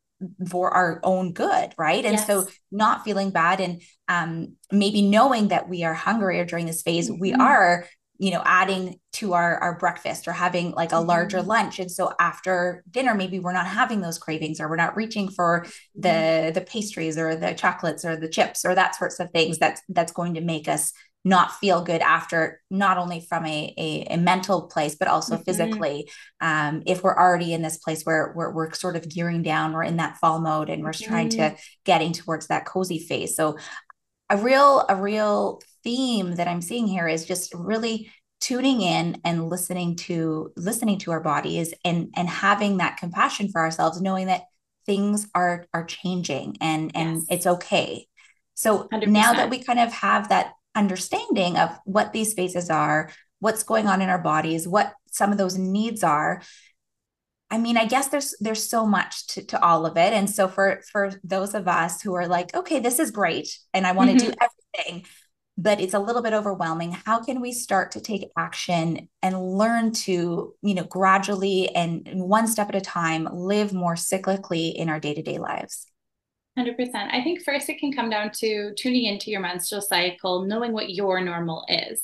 for 0.48 0.70
our 0.70 1.00
own 1.02 1.32
good 1.32 1.74
right 1.76 2.04
and 2.04 2.14
yes. 2.14 2.26
so 2.26 2.46
not 2.72 3.04
feeling 3.04 3.30
bad 3.30 3.60
and 3.60 3.82
um 4.08 4.56
maybe 4.72 5.02
knowing 5.02 5.48
that 5.48 5.68
we 5.68 5.84
are 5.84 5.94
hungrier 5.94 6.44
during 6.44 6.66
this 6.66 6.82
phase 6.82 7.10
mm-hmm. 7.10 7.20
we 7.20 7.34
are 7.34 7.86
you 8.18 8.30
know 8.30 8.42
adding 8.44 8.98
to 9.12 9.34
our 9.34 9.58
our 9.58 9.78
breakfast 9.78 10.26
or 10.26 10.32
having 10.32 10.72
like 10.72 10.92
a 10.92 10.98
larger 10.98 11.38
mm-hmm. 11.38 11.48
lunch 11.48 11.78
and 11.78 11.90
so 11.90 12.12
after 12.18 12.82
dinner 12.90 13.14
maybe 13.14 13.38
we're 13.38 13.52
not 13.52 13.66
having 13.66 14.00
those 14.00 14.18
cravings 14.18 14.60
or 14.60 14.68
we're 14.68 14.76
not 14.76 14.96
reaching 14.96 15.28
for 15.28 15.66
the 15.94 16.08
mm-hmm. 16.08 16.52
the 16.54 16.60
pastries 16.62 17.18
or 17.18 17.36
the 17.36 17.52
chocolates 17.54 18.04
or 18.04 18.16
the 18.16 18.28
chips 18.28 18.64
or 18.64 18.74
that 18.74 18.94
sorts 18.94 19.20
of 19.20 19.30
things 19.30 19.58
that's 19.58 19.82
that's 19.90 20.12
going 20.12 20.34
to 20.34 20.40
make 20.40 20.68
us 20.68 20.92
not 21.26 21.50
feel 21.56 21.82
good 21.82 22.00
after 22.02 22.62
not 22.70 22.98
only 22.98 23.18
from 23.18 23.44
a, 23.46 23.74
a, 23.76 24.14
a 24.14 24.16
mental 24.16 24.68
place 24.68 24.94
but 24.94 25.08
also 25.08 25.34
mm-hmm. 25.34 25.42
physically 25.42 26.08
um, 26.40 26.84
if 26.86 27.02
we're 27.02 27.18
already 27.18 27.52
in 27.52 27.62
this 27.62 27.78
place 27.78 28.04
where 28.04 28.32
we're, 28.36 28.52
we're 28.52 28.72
sort 28.72 28.94
of 28.94 29.08
gearing 29.08 29.42
down 29.42 29.72
we're 29.72 29.82
in 29.82 29.96
that 29.96 30.16
fall 30.18 30.40
mode 30.40 30.70
and 30.70 30.84
we're 30.84 30.90
mm-hmm. 30.90 31.10
trying 31.10 31.28
to 31.28 31.38
mm-hmm. 31.38 31.56
getting 31.84 32.12
towards 32.12 32.46
that 32.46 32.64
cozy 32.64 33.00
phase 33.00 33.34
so 33.34 33.58
a 34.30 34.36
real 34.36 34.86
a 34.88 34.94
real 34.94 35.60
theme 35.82 36.36
that 36.36 36.46
i'm 36.46 36.62
seeing 36.62 36.86
here 36.86 37.08
is 37.08 37.26
just 37.26 37.52
really 37.54 38.08
tuning 38.40 38.80
in 38.80 39.20
and 39.24 39.50
listening 39.50 39.96
to 39.96 40.52
listening 40.56 40.98
to 40.98 41.10
our 41.10 41.20
bodies 41.20 41.74
and 41.84 42.08
and 42.14 42.28
having 42.28 42.76
that 42.76 42.98
compassion 42.98 43.48
for 43.50 43.60
ourselves 43.60 44.00
knowing 44.00 44.28
that 44.28 44.42
things 44.84 45.26
are 45.34 45.66
are 45.74 45.84
changing 45.84 46.56
and 46.60 46.92
and 46.94 47.16
yes. 47.16 47.26
it's 47.30 47.46
okay 47.48 48.06
so 48.54 48.84
100%. 48.92 49.08
now 49.08 49.32
that 49.32 49.50
we 49.50 49.58
kind 49.58 49.80
of 49.80 49.92
have 49.92 50.28
that 50.28 50.52
understanding 50.76 51.56
of 51.56 51.70
what 51.84 52.12
these 52.12 52.34
phases 52.34 52.70
are 52.70 53.10
what's 53.40 53.64
going 53.64 53.86
on 53.86 54.00
in 54.00 54.08
our 54.08 54.22
bodies 54.22 54.66
what 54.66 54.94
some 55.16 55.32
of 55.32 55.38
those 55.38 55.56
needs 55.56 56.04
are. 56.04 56.42
I 57.50 57.58
mean 57.58 57.76
i 57.76 57.86
guess 57.86 58.08
there's 58.08 58.34
there's 58.40 58.68
so 58.68 58.86
much 58.86 59.26
to, 59.28 59.44
to 59.46 59.62
all 59.62 59.86
of 59.86 59.96
it. 59.96 60.12
And 60.12 60.28
so 60.28 60.48
for 60.48 60.82
for 60.90 61.12
those 61.22 61.54
of 61.54 61.68
us 61.68 62.02
who 62.02 62.14
are 62.14 62.26
like 62.26 62.54
okay 62.54 62.80
this 62.80 62.98
is 62.98 63.10
great 63.10 63.48
and 63.72 63.86
i 63.86 63.92
want 63.92 64.10
to 64.10 64.16
mm-hmm. 64.16 64.30
do 64.30 64.36
everything 64.46 65.06
but 65.58 65.80
it's 65.80 65.94
a 65.94 65.98
little 65.98 66.22
bit 66.22 66.34
overwhelming 66.34 66.90
how 67.06 67.22
can 67.22 67.40
we 67.40 67.52
start 67.52 67.92
to 67.92 68.00
take 68.00 68.30
action 68.36 69.08
and 69.22 69.40
learn 69.40 69.92
to 69.92 70.54
you 70.60 70.74
know 70.74 70.84
gradually 70.84 71.74
and 71.74 72.02
one 72.14 72.46
step 72.48 72.68
at 72.68 72.74
a 72.74 72.80
time 72.80 73.28
live 73.32 73.72
more 73.72 73.94
cyclically 73.94 74.74
in 74.74 74.88
our 74.88 75.00
day-to-day 75.00 75.38
lives 75.38 75.86
100%. 76.58 76.94
I 76.94 77.22
think 77.22 77.42
first 77.42 77.68
it 77.68 77.78
can 77.78 77.92
come 77.92 78.08
down 78.08 78.30
to 78.36 78.72
tuning 78.74 79.04
into 79.04 79.30
your 79.30 79.40
menstrual 79.40 79.82
cycle, 79.82 80.42
knowing 80.42 80.72
what 80.72 80.90
your 80.90 81.20
normal 81.20 81.64
is. 81.68 82.00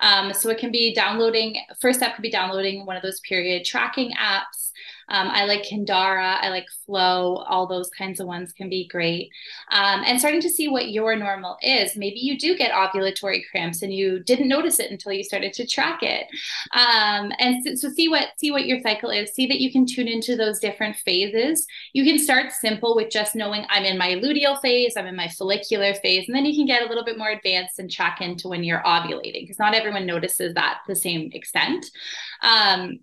Um, 0.00 0.32
so 0.32 0.48
it 0.50 0.58
can 0.58 0.70
be 0.70 0.94
downloading, 0.94 1.56
first 1.80 1.98
step 1.98 2.14
could 2.14 2.22
be 2.22 2.30
downloading 2.30 2.86
one 2.86 2.96
of 2.96 3.02
those 3.02 3.20
period 3.20 3.64
tracking 3.64 4.12
apps 4.12 4.65
um, 5.08 5.28
I 5.28 5.44
like 5.44 5.62
Kindara, 5.62 6.38
I 6.40 6.48
like 6.48 6.66
Flo, 6.84 7.36
all 7.48 7.66
those 7.66 7.88
kinds 7.90 8.18
of 8.20 8.26
ones 8.26 8.52
can 8.52 8.68
be 8.68 8.88
great. 8.88 9.30
Um, 9.70 10.02
and 10.04 10.18
starting 10.18 10.40
to 10.40 10.50
see 10.50 10.68
what 10.68 10.90
your 10.90 11.14
normal 11.16 11.56
is. 11.62 11.96
Maybe 11.96 12.18
you 12.18 12.38
do 12.38 12.56
get 12.56 12.72
ovulatory 12.72 13.42
cramps 13.50 13.82
and 13.82 13.92
you 13.92 14.20
didn't 14.20 14.48
notice 14.48 14.80
it 14.80 14.90
until 14.90 15.12
you 15.12 15.22
started 15.22 15.52
to 15.54 15.66
track 15.66 16.02
it. 16.02 16.26
Um, 16.72 17.32
and 17.38 17.64
so, 17.64 17.88
so 17.88 17.94
see 17.94 18.08
what 18.08 18.28
see 18.38 18.50
what 18.50 18.66
your 18.66 18.80
cycle 18.80 19.10
is. 19.10 19.32
See 19.32 19.46
that 19.46 19.60
you 19.60 19.70
can 19.70 19.86
tune 19.86 20.08
into 20.08 20.36
those 20.36 20.58
different 20.58 20.96
phases. 20.96 21.66
You 21.92 22.04
can 22.04 22.18
start 22.18 22.52
simple 22.52 22.96
with 22.96 23.10
just 23.10 23.34
knowing 23.36 23.64
I'm 23.68 23.84
in 23.84 23.98
my 23.98 24.14
luteal 24.14 24.60
phase, 24.60 24.94
I'm 24.96 25.06
in 25.06 25.16
my 25.16 25.28
follicular 25.28 25.94
phase, 25.94 26.26
and 26.26 26.36
then 26.36 26.44
you 26.44 26.56
can 26.56 26.66
get 26.66 26.82
a 26.82 26.88
little 26.88 27.04
bit 27.04 27.18
more 27.18 27.30
advanced 27.30 27.78
and 27.78 27.90
track 27.90 28.20
into 28.20 28.48
when 28.48 28.64
you're 28.64 28.82
ovulating 28.82 29.42
because 29.42 29.58
not 29.58 29.74
everyone 29.74 30.06
notices 30.06 30.54
that 30.54 30.80
the 30.86 30.96
same 30.96 31.30
extent. 31.32 31.86
Um, 32.42 33.00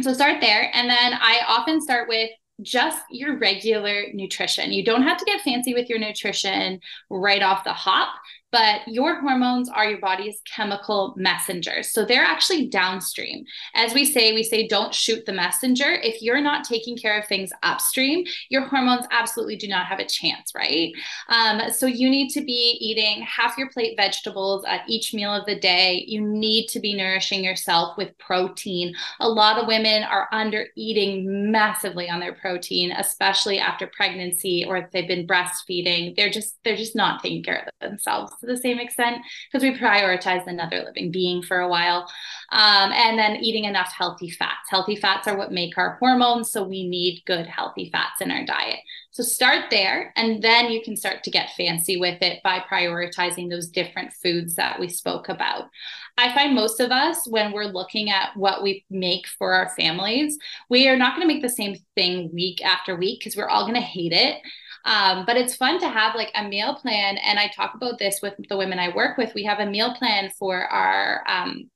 so 0.00 0.12
start 0.12 0.40
there. 0.40 0.70
And 0.74 0.88
then 0.88 1.14
I 1.14 1.40
often 1.46 1.80
start 1.80 2.08
with 2.08 2.30
just 2.62 3.02
your 3.10 3.38
regular 3.38 4.06
nutrition. 4.14 4.72
You 4.72 4.84
don't 4.84 5.02
have 5.02 5.18
to 5.18 5.24
get 5.24 5.42
fancy 5.42 5.74
with 5.74 5.88
your 5.88 5.98
nutrition 5.98 6.80
right 7.10 7.42
off 7.42 7.64
the 7.64 7.72
hop 7.72 8.08
but 8.56 8.88
your 8.88 9.20
hormones 9.20 9.68
are 9.68 9.84
your 9.84 10.00
body's 10.00 10.40
chemical 10.50 11.12
messengers. 11.14 11.90
So 11.90 12.06
they're 12.06 12.24
actually 12.24 12.68
downstream. 12.68 13.44
As 13.74 13.92
we 13.92 14.06
say, 14.06 14.32
we 14.32 14.42
say 14.42 14.66
don't 14.66 14.94
shoot 14.94 15.26
the 15.26 15.34
messenger. 15.34 15.92
If 15.92 16.22
you're 16.22 16.40
not 16.40 16.64
taking 16.64 16.96
care 16.96 17.18
of 17.18 17.26
things 17.26 17.50
upstream, 17.62 18.24
your 18.48 18.62
hormones 18.62 19.04
absolutely 19.10 19.56
do 19.56 19.68
not 19.68 19.84
have 19.84 19.98
a 19.98 20.06
chance, 20.06 20.52
right? 20.56 20.90
Um, 21.28 21.70
so 21.70 21.84
you 21.84 22.08
need 22.08 22.30
to 22.30 22.40
be 22.40 22.78
eating 22.80 23.22
half 23.24 23.58
your 23.58 23.68
plate 23.68 23.94
vegetables 23.94 24.64
at 24.66 24.88
each 24.88 25.12
meal 25.12 25.34
of 25.34 25.44
the 25.44 25.60
day. 25.60 26.06
You 26.08 26.22
need 26.22 26.68
to 26.68 26.80
be 26.80 26.94
nourishing 26.94 27.44
yourself 27.44 27.98
with 27.98 28.16
protein. 28.16 28.94
A 29.20 29.28
lot 29.28 29.58
of 29.58 29.66
women 29.66 30.02
are 30.02 30.28
under 30.32 30.68
eating 30.76 31.52
massively 31.52 32.08
on 32.08 32.20
their 32.20 32.32
protein, 32.32 32.92
especially 32.92 33.58
after 33.58 33.86
pregnancy 33.86 34.64
or 34.66 34.78
if 34.78 34.90
they've 34.92 35.06
been 35.06 35.26
breastfeeding. 35.26 36.16
They're 36.16 36.30
just 36.30 36.56
they're 36.64 36.74
just 36.74 36.96
not 36.96 37.22
taking 37.22 37.42
care 37.42 37.68
of 37.82 37.90
themselves 37.90 38.32
the 38.46 38.56
same 38.56 38.78
extent 38.78 39.18
because 39.50 39.62
we 39.62 39.76
prioritized 39.76 40.46
another 40.46 40.82
living 40.84 41.10
being 41.10 41.42
for 41.42 41.60
a 41.60 41.68
while. 41.68 42.10
Um, 42.52 42.92
and 42.92 43.18
then 43.18 43.36
eating 43.36 43.64
enough 43.64 43.92
healthy 43.92 44.30
fats. 44.30 44.70
Healthy 44.70 44.96
fats 44.96 45.26
are 45.26 45.36
what 45.36 45.52
make 45.52 45.76
our 45.76 45.96
hormones. 45.98 46.50
So 46.50 46.62
we 46.62 46.88
need 46.88 47.22
good, 47.26 47.46
healthy 47.46 47.90
fats 47.90 48.20
in 48.20 48.30
our 48.30 48.44
diet. 48.44 48.78
So 49.10 49.22
start 49.22 49.70
there, 49.70 50.12
and 50.14 50.42
then 50.42 50.70
you 50.70 50.82
can 50.82 50.94
start 50.94 51.24
to 51.24 51.30
get 51.30 51.54
fancy 51.56 51.96
with 51.96 52.20
it 52.20 52.42
by 52.42 52.62
prioritizing 52.70 53.48
those 53.48 53.68
different 53.68 54.12
foods 54.12 54.56
that 54.56 54.78
we 54.78 54.90
spoke 54.90 55.30
about. 55.30 55.70
I 56.18 56.34
find 56.34 56.54
most 56.54 56.80
of 56.80 56.90
us, 56.90 57.26
when 57.26 57.52
we're 57.52 57.64
looking 57.64 58.10
at 58.10 58.36
what 58.36 58.62
we 58.62 58.84
make 58.90 59.26
for 59.26 59.54
our 59.54 59.70
families, 59.70 60.36
we 60.68 60.86
are 60.88 60.98
not 60.98 61.16
going 61.16 61.26
to 61.26 61.32
make 61.32 61.42
the 61.42 61.48
same 61.48 61.76
thing 61.94 62.30
week 62.32 62.62
after 62.62 62.94
week 62.94 63.20
because 63.20 63.36
we're 63.36 63.48
all 63.48 63.62
going 63.64 63.74
to 63.74 63.80
hate 63.80 64.12
it. 64.12 64.42
Um, 64.86 65.26
but 65.26 65.36
it's 65.36 65.56
fun 65.56 65.80
to 65.80 65.88
have 65.88 66.14
like 66.14 66.30
a 66.34 66.48
meal 66.48 66.76
plan. 66.76 67.18
And 67.18 67.38
I 67.38 67.48
talk 67.48 67.74
about 67.74 67.98
this 67.98 68.20
with 68.22 68.34
the 68.48 68.56
women 68.56 68.78
I 68.78 68.94
work 68.94 69.18
with. 69.18 69.34
We 69.34 69.44
have 69.44 69.58
a 69.58 69.66
meal 69.66 69.94
plan 69.94 70.30
for 70.38 70.64
our 70.64 71.24
um, 71.28 71.70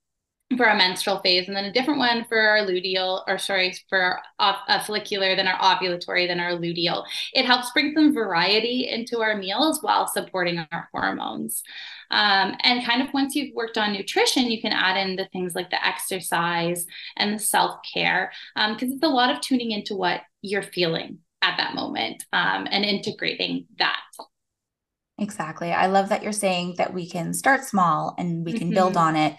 for 0.57 0.69
our 0.69 0.77
menstrual 0.77 1.21
phase, 1.21 1.47
and 1.47 1.57
then 1.57 1.67
a 1.67 1.73
different 1.73 2.01
one 2.01 2.25
for 2.29 2.37
our 2.37 2.67
luteal, 2.67 3.23
or 3.29 3.39
sorry, 3.39 3.73
for 3.89 4.21
our 4.41 4.57
uh, 4.67 4.83
follicular, 4.83 5.37
then 5.37 5.47
our 5.47 5.59
ovulatory, 5.61 6.27
then 6.27 6.41
our 6.41 6.53
luteal. 6.53 7.05
It 7.33 7.45
helps 7.45 7.71
bring 7.71 7.95
some 7.95 8.13
variety 8.13 8.89
into 8.89 9.21
our 9.21 9.37
meals 9.37 9.81
while 9.81 10.09
supporting 10.09 10.59
our 10.59 10.89
hormones. 10.93 11.63
Um, 12.11 12.57
and 12.65 12.85
kind 12.85 13.01
of 13.01 13.15
once 13.15 13.37
you've 13.37 13.55
worked 13.55 13.79
on 13.79 13.93
nutrition, 13.93 14.51
you 14.51 14.61
can 14.61 14.73
add 14.73 14.97
in 14.97 15.15
the 15.15 15.29
things 15.33 15.55
like 15.55 15.71
the 15.71 15.87
exercise 15.87 16.85
and 17.17 17.35
the 17.35 17.39
self 17.39 17.79
care, 17.95 18.33
because 18.57 18.83
um, 18.83 18.93
it's 18.93 19.05
a 19.05 19.09
lot 19.09 19.31
of 19.31 19.41
tuning 19.41 19.71
into 19.71 19.95
what 19.95 20.23
you're 20.43 20.63
feeling 20.63 21.19
at 21.43 21.57
that 21.57 21.75
moment 21.75 22.25
um, 22.33 22.67
and 22.71 22.85
integrating 22.85 23.67
that. 23.79 24.01
Exactly. 25.19 25.71
I 25.71 25.87
love 25.87 26.09
that 26.09 26.23
you're 26.23 26.33
saying 26.33 26.77
that 26.79 26.95
we 26.95 27.09
can 27.09 27.35
start 27.35 27.65
small 27.65 28.15
and 28.19 28.45
we 28.45 28.53
can 28.53 28.69
mm-hmm. 28.69 28.75
build 28.75 28.97
on 28.97 29.17
it 29.17 29.37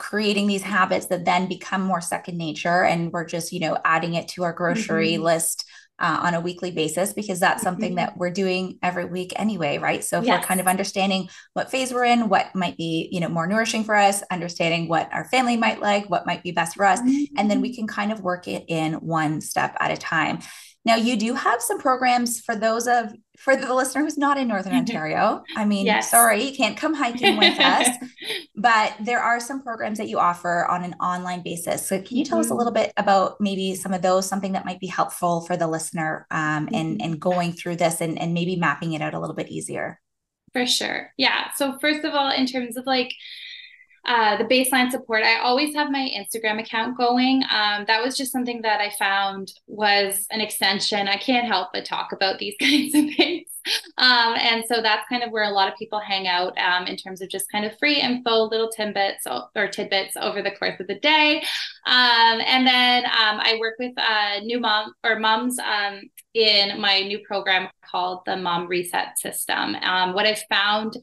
creating 0.00 0.46
these 0.46 0.62
habits 0.62 1.06
that 1.06 1.26
then 1.26 1.46
become 1.46 1.82
more 1.82 2.00
second 2.00 2.38
nature 2.38 2.82
and 2.84 3.12
we're 3.12 3.26
just 3.26 3.52
you 3.52 3.60
know 3.60 3.76
adding 3.84 4.14
it 4.14 4.26
to 4.26 4.42
our 4.42 4.52
grocery 4.52 5.12
mm-hmm. 5.12 5.24
list 5.24 5.66
uh, 5.98 6.20
on 6.22 6.32
a 6.32 6.40
weekly 6.40 6.70
basis 6.70 7.12
because 7.12 7.38
that's 7.38 7.62
something 7.62 7.90
mm-hmm. 7.90 8.06
that 8.06 8.16
we're 8.16 8.30
doing 8.30 8.78
every 8.82 9.04
week 9.04 9.34
anyway 9.36 9.76
right 9.76 10.02
so 10.02 10.18
if 10.18 10.24
yes. 10.24 10.40
we're 10.40 10.46
kind 10.46 10.58
of 10.58 10.66
understanding 10.66 11.28
what 11.52 11.70
phase 11.70 11.92
we're 11.92 12.04
in 12.04 12.30
what 12.30 12.46
might 12.54 12.78
be 12.78 13.10
you 13.12 13.20
know 13.20 13.28
more 13.28 13.46
nourishing 13.46 13.84
for 13.84 13.94
us 13.94 14.22
understanding 14.30 14.88
what 14.88 15.12
our 15.12 15.26
family 15.26 15.58
might 15.58 15.82
like 15.82 16.08
what 16.08 16.26
might 16.26 16.42
be 16.42 16.50
best 16.50 16.76
for 16.76 16.86
us 16.86 17.00
mm-hmm. 17.00 17.24
and 17.36 17.50
then 17.50 17.60
we 17.60 17.74
can 17.76 17.86
kind 17.86 18.10
of 18.10 18.22
work 18.22 18.48
it 18.48 18.64
in 18.68 18.94
one 18.94 19.42
step 19.42 19.76
at 19.80 19.90
a 19.90 19.96
time 19.98 20.38
now, 20.86 20.96
you 20.96 21.16
do 21.16 21.34
have 21.34 21.60
some 21.60 21.78
programs 21.78 22.40
for 22.40 22.56
those 22.56 22.86
of 22.86 23.12
for 23.36 23.54
the 23.54 23.72
listener 23.74 24.02
who's 24.02 24.16
not 24.16 24.38
in 24.38 24.48
Northern 24.48 24.74
Ontario. 24.74 25.42
I 25.56 25.66
mean, 25.66 25.84
yes. 25.84 26.10
sorry, 26.10 26.42
you 26.42 26.56
can't 26.56 26.76
come 26.76 26.94
hiking 26.94 27.36
with 27.36 27.58
us, 27.60 27.88
but 28.56 28.94
there 28.98 29.20
are 29.20 29.40
some 29.40 29.62
programs 29.62 29.98
that 29.98 30.08
you 30.08 30.18
offer 30.18 30.66
on 30.66 30.82
an 30.82 30.94
online 30.94 31.42
basis. 31.42 31.86
So, 31.86 32.00
can 32.00 32.16
you 32.16 32.24
tell 32.24 32.38
mm-hmm. 32.38 32.46
us 32.46 32.50
a 32.50 32.54
little 32.54 32.72
bit 32.72 32.94
about 32.96 33.40
maybe 33.40 33.74
some 33.74 33.92
of 33.92 34.00
those, 34.00 34.26
something 34.26 34.52
that 34.52 34.64
might 34.64 34.80
be 34.80 34.86
helpful 34.86 35.42
for 35.42 35.54
the 35.54 35.68
listener, 35.68 36.26
um, 36.30 36.66
mm-hmm. 36.66 36.74
and 36.74 37.02
and 37.02 37.20
going 37.20 37.52
through 37.52 37.76
this 37.76 38.00
and 38.00 38.18
and 38.18 38.32
maybe 38.32 38.56
mapping 38.56 38.94
it 38.94 39.02
out 39.02 39.12
a 39.12 39.20
little 39.20 39.36
bit 39.36 39.50
easier? 39.50 40.00
For 40.54 40.66
sure, 40.66 41.12
yeah. 41.18 41.52
So, 41.56 41.78
first 41.78 42.04
of 42.04 42.14
all, 42.14 42.30
in 42.30 42.46
terms 42.46 42.78
of 42.78 42.86
like 42.86 43.12
uh, 44.04 44.36
the 44.36 44.44
baseline 44.44 44.90
support. 44.90 45.22
I 45.22 45.40
always 45.40 45.74
have 45.74 45.90
my 45.90 46.10
Instagram 46.16 46.60
account 46.60 46.96
going. 46.96 47.42
Um, 47.50 47.84
that 47.86 48.02
was 48.02 48.16
just 48.16 48.32
something 48.32 48.62
that 48.62 48.80
I 48.80 48.90
found 48.98 49.52
was 49.66 50.26
an 50.30 50.40
extension. 50.40 51.06
I 51.06 51.16
can't 51.16 51.46
help 51.46 51.68
but 51.72 51.84
talk 51.84 52.12
about 52.12 52.38
these 52.38 52.54
kinds 52.60 52.94
of 52.94 53.14
things. 53.14 53.48
Um, 53.98 54.34
and 54.38 54.64
so 54.66 54.80
that's 54.80 55.06
kind 55.08 55.22
of 55.22 55.30
where 55.30 55.44
a 55.44 55.50
lot 55.50 55.68
of 55.68 55.78
people 55.78 56.00
hang 56.00 56.26
out 56.26 56.56
um, 56.58 56.86
in 56.86 56.96
terms 56.96 57.20
of 57.20 57.28
just 57.28 57.50
kind 57.52 57.64
of 57.64 57.78
free 57.78 58.00
info, 58.00 58.44
little 58.44 58.70
tidbits 58.70 59.26
or 59.54 59.68
tidbits 59.68 60.16
over 60.16 60.40
the 60.42 60.52
course 60.52 60.80
of 60.80 60.86
the 60.86 60.98
day. 60.98 61.42
Um, 61.86 62.40
and 62.40 62.66
then 62.66 63.04
um, 63.04 63.40
I 63.40 63.58
work 63.60 63.74
with 63.78 63.92
uh, 63.98 64.40
new 64.40 64.60
mom 64.60 64.94
or 65.04 65.18
moms 65.18 65.58
um, 65.58 66.00
in 66.34 66.80
my 66.80 67.00
new 67.00 67.18
program 67.26 67.68
called 67.90 68.20
the 68.24 68.36
Mom 68.36 68.66
Reset 68.66 69.18
System. 69.18 69.74
Um, 69.76 70.14
what 70.14 70.26
I've 70.26 70.42
found 70.48 70.96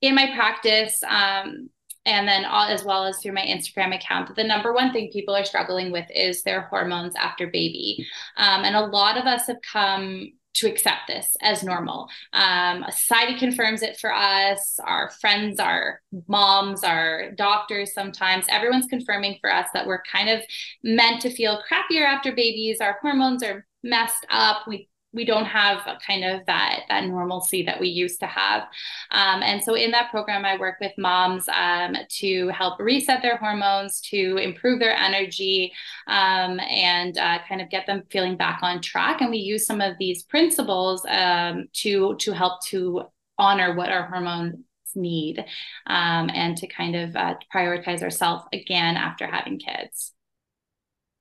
in 0.00 0.14
my 0.14 0.32
practice, 0.34 1.02
um, 1.02 1.68
and 2.08 2.26
then 2.26 2.46
all, 2.46 2.66
as 2.66 2.84
well 2.84 3.04
as 3.04 3.18
through 3.18 3.32
my 3.32 3.42
Instagram 3.42 3.94
account. 3.94 4.34
The 4.34 4.42
number 4.42 4.72
one 4.72 4.92
thing 4.92 5.10
people 5.12 5.36
are 5.36 5.44
struggling 5.44 5.92
with 5.92 6.06
is 6.14 6.42
their 6.42 6.62
hormones 6.62 7.14
after 7.14 7.46
baby. 7.46 8.06
Um, 8.38 8.64
and 8.64 8.74
a 8.74 8.86
lot 8.86 9.18
of 9.18 9.26
us 9.26 9.46
have 9.46 9.58
come 9.60 10.32
to 10.54 10.66
accept 10.66 11.06
this 11.06 11.36
as 11.42 11.62
normal. 11.62 12.08
Um, 12.32 12.84
society 12.90 13.38
confirms 13.38 13.82
it 13.82 13.98
for 13.98 14.12
us, 14.12 14.80
our 14.82 15.10
friends, 15.20 15.60
our 15.60 16.00
moms, 16.26 16.82
our 16.82 17.32
doctors, 17.32 17.92
sometimes 17.92 18.46
everyone's 18.48 18.86
confirming 18.86 19.36
for 19.42 19.52
us 19.52 19.68
that 19.74 19.86
we're 19.86 20.02
kind 20.10 20.30
of 20.30 20.40
meant 20.82 21.20
to 21.22 21.30
feel 21.30 21.62
crappier 21.70 22.06
after 22.06 22.32
babies. 22.32 22.78
Our 22.80 22.98
hormones 23.02 23.42
are 23.42 23.66
messed 23.84 24.26
up. 24.30 24.66
We 24.66 24.88
we 25.12 25.24
don't 25.24 25.46
have 25.46 25.80
kind 26.06 26.24
of 26.24 26.44
that 26.46 26.80
that 26.88 27.04
normalcy 27.06 27.62
that 27.64 27.80
we 27.80 27.88
used 27.88 28.20
to 28.20 28.26
have. 28.26 28.62
Um, 29.10 29.42
and 29.42 29.62
so 29.62 29.74
in 29.74 29.90
that 29.92 30.10
program 30.10 30.44
i 30.44 30.56
work 30.58 30.76
with 30.80 30.92
moms 30.98 31.48
um, 31.48 31.96
to 32.08 32.48
help 32.48 32.78
reset 32.78 33.22
their 33.22 33.36
hormones 33.36 34.00
to 34.02 34.36
improve 34.36 34.80
their 34.80 34.94
energy 34.94 35.72
um, 36.06 36.60
and 36.60 37.16
uh, 37.18 37.38
kind 37.48 37.60
of 37.60 37.70
get 37.70 37.86
them 37.86 38.02
feeling 38.10 38.36
back 38.36 38.60
on 38.62 38.80
track. 38.80 39.20
And 39.20 39.30
we 39.30 39.38
use 39.38 39.66
some 39.66 39.80
of 39.80 39.96
these 39.98 40.22
principles 40.24 41.04
um, 41.08 41.68
to 41.74 42.16
to 42.16 42.32
help 42.32 42.64
to 42.66 43.02
honor 43.38 43.74
what 43.74 43.90
our 43.90 44.06
hormones 44.08 44.56
need 44.94 45.38
um, 45.86 46.30
and 46.34 46.56
to 46.56 46.66
kind 46.66 46.96
of 46.96 47.16
uh, 47.16 47.34
prioritize 47.54 48.02
ourselves 48.02 48.44
again 48.52 48.96
after 48.96 49.26
having 49.26 49.58
kids 49.58 50.12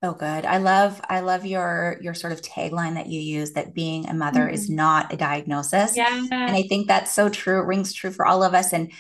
so 0.04 0.14
good. 0.14 0.46
I 0.46 0.58
love 0.58 1.02
I 1.10 1.22
love 1.22 1.46
your 1.46 1.98
your 2.02 2.14
sort 2.14 2.34
of 2.34 2.42
tagline 2.42 2.96
that 2.96 3.08
you 3.08 3.20
use 3.20 3.52
that 3.54 3.74
being 3.74 4.08
a 4.08 4.14
mother 4.14 4.42
mm-hmm. 4.42 4.54
is 4.54 4.70
not 4.70 5.12
a 5.12 5.18
diagnosis. 5.18 5.98
Yeah. 5.98 6.26
And 6.32 6.56
I 6.56 6.64
think 6.64 6.88
that's 6.88 7.12
so 7.12 7.30
true. 7.30 7.62
It 7.62 7.66
rings 7.66 7.94
true 7.94 8.12
for 8.12 8.26
all 8.26 8.44
of 8.44 8.54
us 8.54 8.74
and 8.74 8.92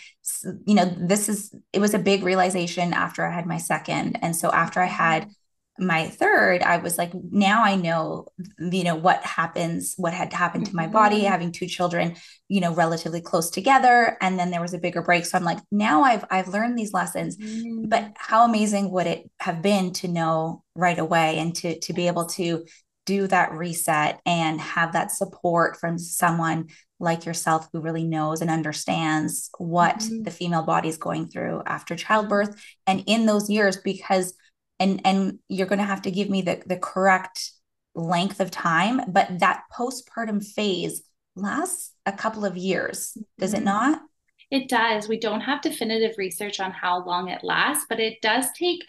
you 0.66 0.76
know, 0.76 0.86
this 1.00 1.30
is 1.30 1.54
it 1.72 1.80
was 1.80 1.94
a 1.94 2.00
big 2.00 2.24
realization 2.24 2.94
after 2.94 3.26
I 3.26 3.32
had 3.32 3.46
my 3.46 3.58
second. 3.58 4.18
And 4.22 4.36
so 4.36 4.52
after 4.52 4.82
I 4.82 4.88
had 4.88 5.24
mm-hmm 5.24 5.32
my 5.80 6.08
third 6.08 6.62
i 6.64 6.78
was 6.78 6.98
like 6.98 7.12
now 7.32 7.64
i 7.64 7.76
know 7.76 8.26
you 8.60 8.84
know 8.84 8.96
what 8.96 9.24
happens 9.24 9.94
what 9.98 10.14
had 10.14 10.34
happened 10.34 10.66
to 10.66 10.76
my 10.76 10.88
body 10.88 11.18
mm-hmm. 11.18 11.28
having 11.28 11.52
two 11.52 11.68
children 11.68 12.16
you 12.48 12.60
know 12.60 12.74
relatively 12.74 13.22
close 13.22 13.50
together 13.50 14.18
and 14.22 14.40
then 14.40 14.50
there 14.52 14.62
was 14.62 14.74
a 14.74 14.80
bigger 14.80 15.02
break 15.02 15.26
so 15.26 15.38
i'm 15.38 15.44
like 15.44 15.60
now 15.72 16.04
i've 16.04 16.26
i've 16.32 16.48
learned 16.48 16.78
these 16.78 16.94
lessons 16.94 17.38
mm-hmm. 17.38 17.88
but 17.88 18.12
how 18.16 18.46
amazing 18.46 18.92
would 18.92 19.08
it 19.08 19.30
have 19.40 19.62
been 19.62 19.94
to 19.94 20.08
know 20.08 20.64
right 20.76 21.00
away 21.00 21.38
and 21.38 21.56
to 21.56 21.80
to 21.80 21.94
be 21.94 22.08
able 22.08 22.26
to 22.26 22.66
do 23.06 23.26
that 23.26 23.54
reset 23.54 24.20
and 24.26 24.60
have 24.60 24.94
that 24.94 25.12
support 25.12 25.78
from 25.78 25.98
someone 25.98 26.68
like 27.00 27.26
yourself 27.26 27.68
who 27.72 27.80
really 27.80 28.04
knows 28.04 28.42
and 28.42 28.50
understands 28.50 29.50
what 29.58 30.00
mm-hmm. 30.00 30.24
the 30.24 30.32
female 30.32 30.64
body 30.64 30.90
is 30.90 30.98
going 30.98 31.28
through 31.28 31.62
after 31.66 31.96
childbirth 31.96 32.60
and 32.86 33.04
in 33.08 33.26
those 33.26 33.50
years 33.50 33.78
because 33.78 34.34
and 34.80 35.02
and 35.06 35.40
you're 35.48 35.68
going 35.68 35.80
to 35.80 35.86
have 35.86 36.02
to 36.02 36.12
give 36.12 36.30
me 36.30 36.42
the 36.42 36.62
the 36.66 36.78
correct 36.78 37.52
length 37.96 38.40
of 38.40 38.52
time 38.52 39.02
but 39.08 39.40
that 39.40 39.64
postpartum 39.74 40.44
phase 40.44 41.02
lasts 41.36 41.94
a 42.06 42.12
couple 42.12 42.46
of 42.46 42.58
years 42.58 43.18
does 43.40 43.54
it 43.54 43.58
mm-hmm. 43.58 43.66
not 43.66 44.02
it 44.50 44.70
does. 44.70 45.10
We 45.10 45.20
don't 45.20 45.42
have 45.42 45.62
definitive 45.62 46.18
research 46.18 46.60
on 46.60 46.72
how 46.72 47.04
long 47.04 47.28
it 47.28 47.44
lasts, 47.44 47.86
but 47.90 48.00
it 48.00 48.22
does 48.22 48.46
take 48.58 48.80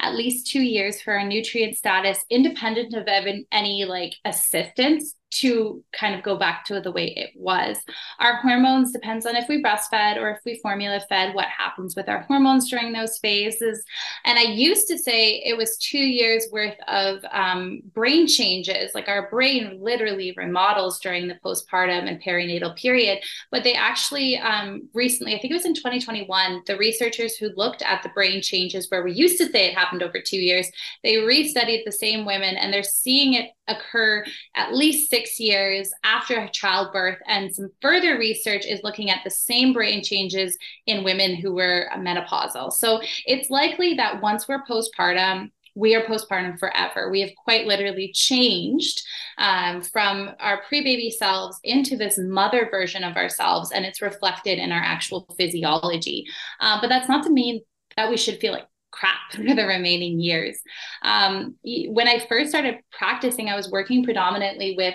at 0.00 0.14
least 0.14 0.46
two 0.46 0.62
years 0.62 1.02
for 1.02 1.16
a 1.16 1.24
nutrient 1.24 1.76
status, 1.76 2.24
independent 2.30 2.94
of 2.94 3.08
any 3.08 3.84
like 3.84 4.14
assistance, 4.24 5.14
to 5.30 5.84
kind 5.92 6.14
of 6.14 6.22
go 6.22 6.36
back 6.36 6.64
to 6.64 6.80
the 6.80 6.92
way 6.92 7.08
it 7.08 7.30
was. 7.34 7.76
Our 8.18 8.36
hormones 8.36 8.92
depends 8.92 9.26
on 9.26 9.36
if 9.36 9.48
we 9.48 9.62
breastfed 9.62 10.16
or 10.16 10.30
if 10.30 10.38
we 10.44 10.58
formula 10.60 11.00
fed, 11.08 11.34
what 11.34 11.46
happens 11.46 11.94
with 11.94 12.08
our 12.08 12.22
hormones 12.22 12.70
during 12.70 12.92
those 12.92 13.18
phases. 13.18 13.84
And 14.24 14.38
I 14.38 14.42
used 14.42 14.88
to 14.88 14.98
say 14.98 15.42
it 15.44 15.56
was 15.56 15.76
two 15.76 15.98
years 15.98 16.46
worth 16.50 16.76
of 16.88 17.24
um, 17.30 17.82
brain 17.92 18.26
changes, 18.26 18.92
like 18.94 19.08
our 19.08 19.28
brain 19.30 19.78
literally 19.80 20.32
remodels 20.36 20.98
during 21.00 21.28
the 21.28 21.38
postpartum 21.44 22.08
and 22.08 22.22
perinatal 22.22 22.76
period. 22.76 23.18
But 23.50 23.64
they 23.64 23.74
actually 23.74 24.38
um, 24.38 24.88
recently, 24.94 25.34
I 25.34 25.38
think 25.38 25.50
it 25.50 25.56
was 25.56 25.66
in 25.66 25.74
2021, 25.74 26.62
the 26.66 26.76
researchers 26.76 27.36
who 27.36 27.50
looked 27.56 27.82
at 27.82 28.02
the 28.02 28.08
brain 28.10 28.40
changes 28.40 28.90
where 28.90 29.02
we 29.02 29.12
used 29.12 29.38
to 29.38 29.50
say 29.50 29.66
it 29.66 29.74
happened 29.74 30.02
over 30.02 30.20
two 30.24 30.38
years, 30.38 30.70
they 31.02 31.14
restudied 31.16 31.84
the 31.84 31.92
same 31.92 32.24
women 32.24 32.56
and 32.56 32.72
they're 32.72 32.82
seeing 32.82 33.34
it 33.34 33.50
occur 33.68 34.24
at 34.56 34.74
least 34.74 35.10
six 35.10 35.38
years 35.38 35.90
after 36.04 36.48
childbirth. 36.48 37.18
And 37.26 37.54
some 37.54 37.70
further 37.80 38.18
research 38.18 38.66
is 38.66 38.82
looking 38.82 39.10
at 39.10 39.20
the 39.24 39.30
same 39.30 39.72
brain 39.72 40.02
changes 40.02 40.56
in 40.86 41.04
women 41.04 41.36
who 41.36 41.54
were 41.54 41.88
menopausal. 41.96 42.72
So 42.72 43.00
it's 43.26 43.50
likely 43.50 43.94
that 43.94 44.20
once 44.20 44.48
we're 44.48 44.64
postpartum, 44.64 45.50
we 45.74 45.94
are 45.94 46.04
postpartum 46.04 46.58
forever. 46.58 47.08
We 47.10 47.20
have 47.20 47.30
quite 47.44 47.66
literally 47.66 48.10
changed 48.12 49.00
um, 49.38 49.80
from 49.80 50.30
our 50.40 50.62
pre 50.68 50.82
baby 50.82 51.10
selves 51.10 51.58
into 51.62 51.96
this 51.96 52.18
mother 52.18 52.68
version 52.68 53.04
of 53.04 53.16
ourselves, 53.16 53.70
and 53.70 53.84
it's 53.84 54.02
reflected 54.02 54.58
in 54.58 54.72
our 54.72 54.82
actual 54.82 55.26
physiology. 55.38 56.26
Uh, 56.58 56.80
but 56.80 56.88
that's 56.88 57.08
not 57.08 57.24
to 57.24 57.30
mean 57.30 57.60
that 57.96 58.10
we 58.10 58.16
should 58.16 58.40
feel 58.40 58.52
like 58.52 58.66
crap 58.90 59.18
for 59.32 59.42
the 59.42 59.66
remaining 59.66 60.20
years. 60.20 60.58
Um, 61.02 61.56
when 61.62 62.08
I 62.08 62.24
first 62.28 62.50
started 62.50 62.78
practicing, 62.92 63.48
I 63.48 63.56
was 63.56 63.70
working 63.70 64.04
predominantly 64.04 64.74
with 64.76 64.94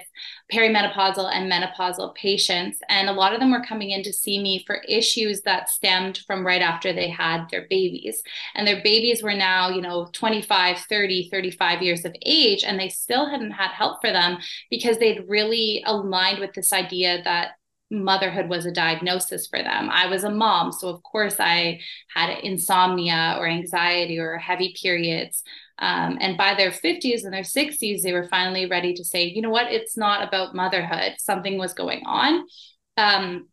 perimenopausal 0.52 1.32
and 1.34 1.52
menopausal 1.52 2.16
patients, 2.16 2.80
and 2.90 3.10
a 3.10 3.14
lot 3.14 3.34
of 3.34 3.40
them 3.40 3.52
were 3.52 3.64
coming 3.64 3.92
in 3.92 4.04
to 4.04 4.14
see 4.14 4.42
me 4.42 4.64
for 4.66 4.82
issues 4.88 5.42
that 5.42 5.70
stemmed 5.70 6.20
from 6.28 6.46
right 6.46 6.62
after 6.62 6.94
they 6.94 7.10
had 7.10 7.46
their 7.50 7.68
babies. 7.70 8.22
And 8.56 8.68
their 8.68 8.82
babies 8.84 9.24
were 9.24 9.34
now, 9.34 9.70
you 9.70 9.82
know, 9.82 10.08
25, 10.14 10.80
30, 10.80 11.30
35 11.30 11.82
years 11.82 12.06
of 12.06 12.16
age, 12.26 12.64
and 12.64 12.80
they 12.80 12.90
still 12.90 13.30
hadn't 13.30 13.52
had 13.52 13.72
help 13.72 14.02
for 14.02 14.12
them 14.12 14.38
because 14.70 14.98
they'd 14.98 15.28
really 15.28 15.84
aligned 15.86 16.40
with 16.40 16.54
this 16.54 16.74
idea 16.74 17.22
that 17.24 17.52
motherhood 17.94 18.50
was 18.50 18.66
a 18.66 18.72
diagnosis 18.72 19.48
for 19.48 19.62
them. 19.62 19.90
I 19.90 20.08
was 20.08 20.24
a 20.24 20.30
mom, 20.32 20.72
so 20.72 20.90
of 20.90 21.04
course 21.04 21.36
I 21.40 21.80
had 22.14 22.40
insomnia 22.40 23.38
or 23.40 23.48
anxiety 23.48 24.20
or 24.20 24.38
heavy 24.38 24.76
periods. 24.82 25.44
Um, 25.80 26.18
and 26.20 26.38
by 26.38 26.56
their 26.56 26.72
50s 26.72 27.24
and 27.24 27.34
their 27.34 27.44
60s, 27.44 28.02
they 28.02 28.14
were 28.14 28.28
finally 28.28 28.66
ready 28.66 28.94
to 28.96 29.04
say, 29.04 29.26
you 29.26 29.42
know 29.42 29.50
what, 29.50 29.72
it's 29.72 29.96
not 29.96 30.28
about 30.28 30.56
motherhood. 30.56 31.16
Something 31.18 31.58
was 31.58 31.74
going 31.74 32.04
on. 32.06 32.46
Um, 32.98 33.48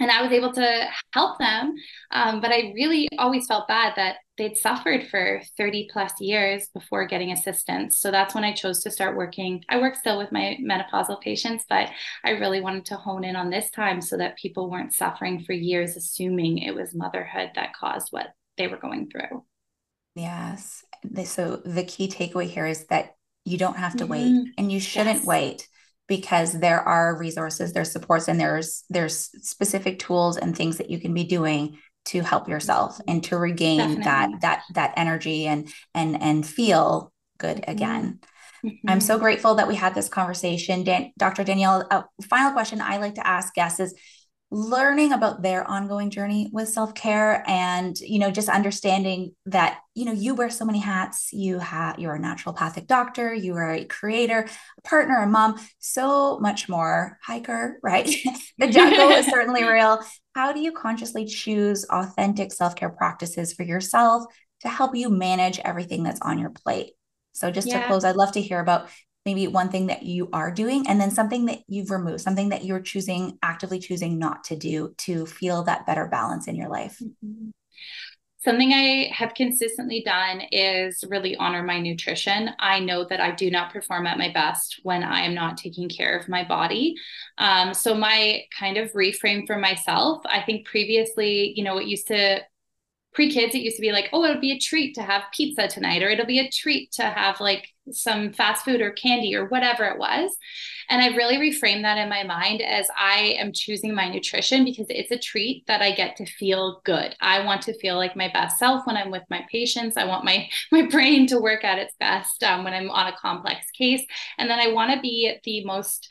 and 0.00 0.10
I 0.10 0.22
was 0.22 0.32
able 0.32 0.52
to 0.54 0.88
help 1.12 1.38
them. 1.38 1.74
Um, 2.10 2.40
but 2.40 2.50
I 2.50 2.72
really 2.74 3.08
always 3.18 3.46
felt 3.46 3.68
bad 3.68 3.94
that 3.96 4.16
they'd 4.42 4.58
suffered 4.58 5.06
for 5.06 5.40
30 5.56 5.88
plus 5.92 6.20
years 6.20 6.68
before 6.74 7.06
getting 7.06 7.30
assistance. 7.30 8.00
So 8.00 8.10
that's 8.10 8.34
when 8.34 8.42
I 8.42 8.52
chose 8.52 8.82
to 8.82 8.90
start 8.90 9.16
working. 9.16 9.62
I 9.68 9.78
work 9.78 9.94
still 9.94 10.18
with 10.18 10.32
my 10.32 10.58
menopausal 10.60 11.20
patients, 11.20 11.64
but 11.68 11.90
I 12.24 12.30
really 12.30 12.60
wanted 12.60 12.86
to 12.86 12.96
hone 12.96 13.22
in 13.22 13.36
on 13.36 13.50
this 13.50 13.70
time 13.70 14.00
so 14.00 14.16
that 14.16 14.36
people 14.36 14.68
weren't 14.68 14.94
suffering 14.94 15.44
for 15.44 15.52
years, 15.52 15.96
assuming 15.96 16.58
it 16.58 16.74
was 16.74 16.92
motherhood 16.92 17.50
that 17.54 17.74
caused 17.74 18.08
what 18.10 18.34
they 18.58 18.66
were 18.66 18.78
going 18.78 19.08
through. 19.10 19.44
Yes. 20.16 20.84
So 21.24 21.62
the 21.64 21.84
key 21.84 22.08
takeaway 22.08 22.48
here 22.48 22.66
is 22.66 22.86
that 22.86 23.14
you 23.44 23.58
don't 23.58 23.76
have 23.76 23.96
to 23.98 24.04
mm-hmm. 24.04 24.12
wait 24.12 24.54
and 24.58 24.72
you 24.72 24.80
shouldn't 24.80 25.18
yes. 25.18 25.26
wait 25.26 25.68
because 26.08 26.52
there 26.52 26.80
are 26.80 27.16
resources 27.16 27.72
there's 27.72 27.92
supports 27.92 28.28
and 28.28 28.38
there's 28.38 28.84
there's 28.90 29.30
specific 29.46 29.98
tools 29.98 30.36
and 30.36 30.54
things 30.54 30.78
that 30.78 30.90
you 30.90 31.00
can 31.00 31.14
be 31.14 31.24
doing 31.24 31.78
to 32.06 32.20
help 32.20 32.48
yourself 32.48 33.00
and 33.06 33.22
to 33.24 33.36
regain 33.36 33.78
Definitely. 33.78 34.04
that 34.04 34.40
that 34.40 34.62
that 34.74 34.94
energy 34.96 35.46
and 35.46 35.72
and 35.94 36.20
and 36.20 36.46
feel 36.46 37.12
good 37.38 37.58
mm-hmm. 37.58 37.70
again 37.70 38.20
mm-hmm. 38.64 38.88
i'm 38.88 39.00
so 39.00 39.18
grateful 39.18 39.54
that 39.56 39.68
we 39.68 39.74
had 39.74 39.94
this 39.94 40.08
conversation 40.08 40.84
Dan- 40.84 41.12
dr 41.18 41.42
danielle 41.44 41.86
uh, 41.90 42.02
final 42.24 42.52
question 42.52 42.80
i 42.80 42.96
like 42.96 43.14
to 43.14 43.26
ask 43.26 43.54
guests 43.54 43.80
is 43.80 43.94
learning 44.54 45.12
about 45.12 45.40
their 45.40 45.66
ongoing 45.66 46.10
journey 46.10 46.50
with 46.52 46.68
self-care 46.68 47.42
and 47.48 47.98
you 48.00 48.18
know 48.18 48.30
just 48.30 48.50
understanding 48.50 49.34
that 49.46 49.78
you 49.94 50.04
know 50.04 50.12
you 50.12 50.34
wear 50.34 50.50
so 50.50 50.66
many 50.66 50.78
hats. 50.78 51.30
You 51.32 51.58
have 51.58 51.98
you're 51.98 52.14
a 52.14 52.20
naturopathic 52.20 52.86
doctor. 52.86 53.32
You 53.32 53.54
are 53.54 53.72
a 53.72 53.86
creator 53.86 54.46
a 54.78 54.82
partner 54.82 55.16
a 55.16 55.26
mom 55.26 55.58
so 55.78 56.38
much 56.38 56.68
more. 56.68 57.18
Hiker 57.22 57.78
right? 57.82 58.08
The 58.58 58.68
juggle 58.68 59.08
is 59.08 59.26
certainly 59.26 59.64
real. 59.68 60.00
How 60.34 60.52
do 60.52 60.60
you 60.60 60.72
consciously 60.72 61.24
choose 61.24 61.84
authentic 61.88 62.52
self-care 62.52 62.90
practices 62.90 63.54
for 63.54 63.62
yourself 63.62 64.24
to 64.60 64.68
help 64.68 64.94
you 64.94 65.08
manage 65.08 65.58
everything 65.60 66.02
that's 66.02 66.20
on 66.20 66.38
your 66.38 66.50
plate? 66.50 66.92
So 67.32 67.50
just 67.50 67.68
yeah. 67.68 67.80
to 67.80 67.86
close 67.86 68.04
i'd 68.04 68.16
love 68.16 68.32
to 68.32 68.42
hear 68.42 68.60
about 68.60 68.88
maybe 69.24 69.46
one 69.46 69.68
thing 69.68 69.86
that 69.86 70.02
you 70.02 70.28
are 70.32 70.50
doing 70.50 70.86
and 70.88 71.00
then 71.00 71.10
something 71.10 71.46
that 71.46 71.60
you've 71.68 71.90
removed 71.90 72.20
something 72.20 72.48
that 72.48 72.64
you're 72.64 72.80
choosing 72.80 73.38
actively 73.42 73.78
choosing 73.78 74.18
not 74.18 74.44
to 74.44 74.56
do 74.56 74.94
to 74.98 75.26
feel 75.26 75.62
that 75.62 75.86
better 75.86 76.06
balance 76.06 76.48
in 76.48 76.56
your 76.56 76.68
life 76.68 76.98
mm-hmm. 77.02 77.50
Something 78.44 78.72
I 78.72 79.08
have 79.14 79.34
consistently 79.34 80.02
done 80.04 80.42
is 80.50 81.04
really 81.08 81.36
honor 81.36 81.62
my 81.62 81.78
nutrition. 81.78 82.50
I 82.58 82.80
know 82.80 83.04
that 83.04 83.20
I 83.20 83.30
do 83.30 83.52
not 83.52 83.72
perform 83.72 84.04
at 84.04 84.18
my 84.18 84.32
best 84.32 84.80
when 84.82 85.04
I 85.04 85.20
am 85.20 85.32
not 85.32 85.56
taking 85.56 85.88
care 85.88 86.18
of 86.18 86.28
my 86.28 86.42
body. 86.42 86.96
Um, 87.38 87.72
so, 87.72 87.94
my 87.94 88.42
kind 88.58 88.78
of 88.78 88.90
reframe 88.94 89.46
for 89.46 89.58
myself, 89.58 90.22
I 90.24 90.42
think 90.42 90.66
previously, 90.66 91.52
you 91.54 91.62
know, 91.62 91.78
it 91.78 91.86
used 91.86 92.08
to 92.08 92.40
pre-kids 93.14 93.54
it 93.54 93.62
used 93.62 93.76
to 93.76 93.82
be 93.82 93.92
like 93.92 94.08
oh 94.12 94.24
it'll 94.24 94.40
be 94.40 94.52
a 94.52 94.58
treat 94.58 94.94
to 94.94 95.02
have 95.02 95.22
pizza 95.34 95.68
tonight 95.68 96.02
or 96.02 96.08
it'll 96.08 96.26
be 96.26 96.38
a 96.38 96.50
treat 96.50 96.90
to 96.92 97.02
have 97.02 97.40
like 97.40 97.68
some 97.90 98.32
fast 98.32 98.64
food 98.64 98.80
or 98.80 98.92
candy 98.92 99.34
or 99.34 99.46
whatever 99.46 99.84
it 99.84 99.98
was. 99.98 100.36
And 100.88 101.02
i've 101.02 101.16
really 101.16 101.36
reframed 101.36 101.82
that 101.82 101.98
in 101.98 102.08
my 102.08 102.22
mind 102.22 102.60
as 102.60 102.86
i 102.98 103.34
am 103.38 103.52
choosing 103.52 103.94
my 103.94 104.08
nutrition 104.08 104.64
because 104.64 104.86
it's 104.88 105.10
a 105.10 105.18
treat 105.18 105.66
that 105.66 105.82
i 105.82 105.92
get 105.92 106.16
to 106.16 106.26
feel 106.26 106.80
good. 106.84 107.14
I 107.20 107.44
want 107.44 107.62
to 107.62 107.78
feel 107.78 107.96
like 107.96 108.16
my 108.16 108.28
best 108.32 108.58
self 108.58 108.86
when 108.86 108.96
i'm 108.96 109.10
with 109.10 109.24
my 109.30 109.44
patients. 109.50 109.96
I 109.96 110.04
want 110.04 110.24
my 110.24 110.48
my 110.72 110.82
brain 110.82 111.26
to 111.28 111.40
work 111.40 111.64
at 111.64 111.78
its 111.78 111.94
best 111.98 112.42
um, 112.42 112.64
when 112.64 112.74
i'm 112.74 112.90
on 112.90 113.12
a 113.12 113.16
complex 113.16 113.70
case. 113.70 114.04
And 114.38 114.48
then 114.48 114.58
i 114.58 114.72
want 114.72 114.92
to 114.92 115.00
be 115.00 115.38
the 115.44 115.64
most 115.64 116.08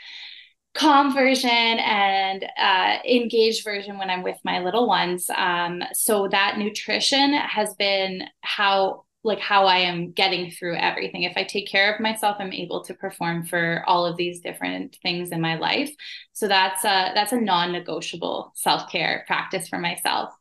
calm 0.73 1.13
version 1.13 1.49
and 1.49 2.45
uh, 2.57 2.97
engaged 3.05 3.63
version 3.63 3.97
when 3.97 4.09
I'm 4.09 4.23
with 4.23 4.37
my 4.43 4.59
little 4.59 4.87
ones. 4.87 5.29
Um, 5.35 5.83
so 5.93 6.27
that 6.29 6.57
nutrition 6.57 7.33
has 7.33 7.73
been 7.75 8.23
how 8.41 9.05
like 9.23 9.39
how 9.39 9.65
I 9.65 9.77
am 9.77 10.11
getting 10.13 10.49
through 10.49 10.77
everything. 10.77 11.23
If 11.23 11.33
I 11.35 11.43
take 11.43 11.67
care 11.67 11.93
of 11.93 11.99
myself, 11.99 12.37
I'm 12.39 12.53
able 12.53 12.83
to 12.85 12.95
perform 12.95 13.45
for 13.45 13.83
all 13.85 14.05
of 14.05 14.17
these 14.17 14.39
different 14.39 14.97
things 15.03 15.29
in 15.29 15.41
my 15.41 15.57
life. 15.57 15.91
So 16.33 16.47
that's 16.47 16.83
a 16.83 17.11
that's 17.13 17.31
a 17.31 17.39
non-negotiable 17.39 18.53
self-care 18.55 19.25
practice 19.27 19.67
for 19.67 19.77
myself. 19.77 20.33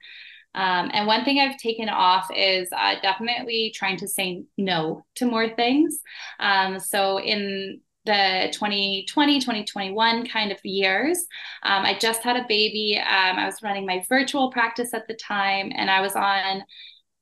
Um, 0.54 0.90
and 0.92 1.06
one 1.06 1.24
thing 1.24 1.38
I've 1.38 1.58
taken 1.58 1.88
off 1.88 2.28
is 2.34 2.68
uh, 2.76 2.94
definitely 3.02 3.72
trying 3.74 3.98
to 3.98 4.08
say 4.08 4.44
no 4.56 5.04
to 5.16 5.26
more 5.26 5.48
things. 5.48 6.00
Um, 6.40 6.78
so 6.78 7.20
in 7.20 7.80
the 8.07 8.48
2020 8.53 9.40
2021 9.40 10.26
kind 10.26 10.53
of 10.53 10.59
years. 10.64 11.18
Um, 11.62 11.84
i 11.84 11.96
just 11.98 12.22
had 12.22 12.36
a 12.36 12.46
baby. 12.48 12.98
Um, 12.98 13.38
i 13.38 13.46
was 13.46 13.62
running 13.62 13.86
my 13.86 14.05
virtual 14.09 14.51
practice 14.51 14.94
at 14.94 15.07
the 15.07 15.14
time 15.14 15.72
and 15.74 15.90
i 15.90 16.01
was 16.01 16.16
on 16.16 16.64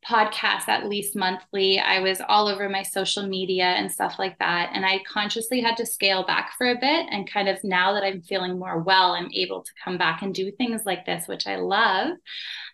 podcasts 0.09 0.69
at 0.69 0.89
least 0.89 1.15
monthly. 1.15 1.79
I 1.79 2.01
was 2.01 2.23
all 2.29 2.49
over 2.49 2.69
my 2.69 2.83
social 2.83 3.27
media 3.27 3.65
and 3.65 3.93
stuff 3.93 4.19
like 4.19 4.39
that. 4.39 4.71
And 4.73 4.87
I 4.87 5.01
consciously 5.07 5.61
had 5.61 5.77
to 5.77 5.87
scale 5.87 6.25
back 6.25 6.53
for 6.57 6.71
a 6.71 6.79
bit. 6.79 7.07
And 7.11 7.31
kind 7.31 7.49
of 7.49 7.63
now 7.63 7.93
that 7.93 8.03
I'm 8.03 8.23
feeling 8.23 8.59
more 8.59 8.81
well, 8.81 9.13
I'm 9.13 9.31
able 9.35 9.63
to 9.63 9.71
come 9.85 9.99
back 9.99 10.23
and 10.23 10.35
do 10.35 10.51
things 10.53 10.83
like 10.87 11.05
this, 11.05 11.29
which 11.29 11.47
I 11.47 11.57
love. 11.57 12.13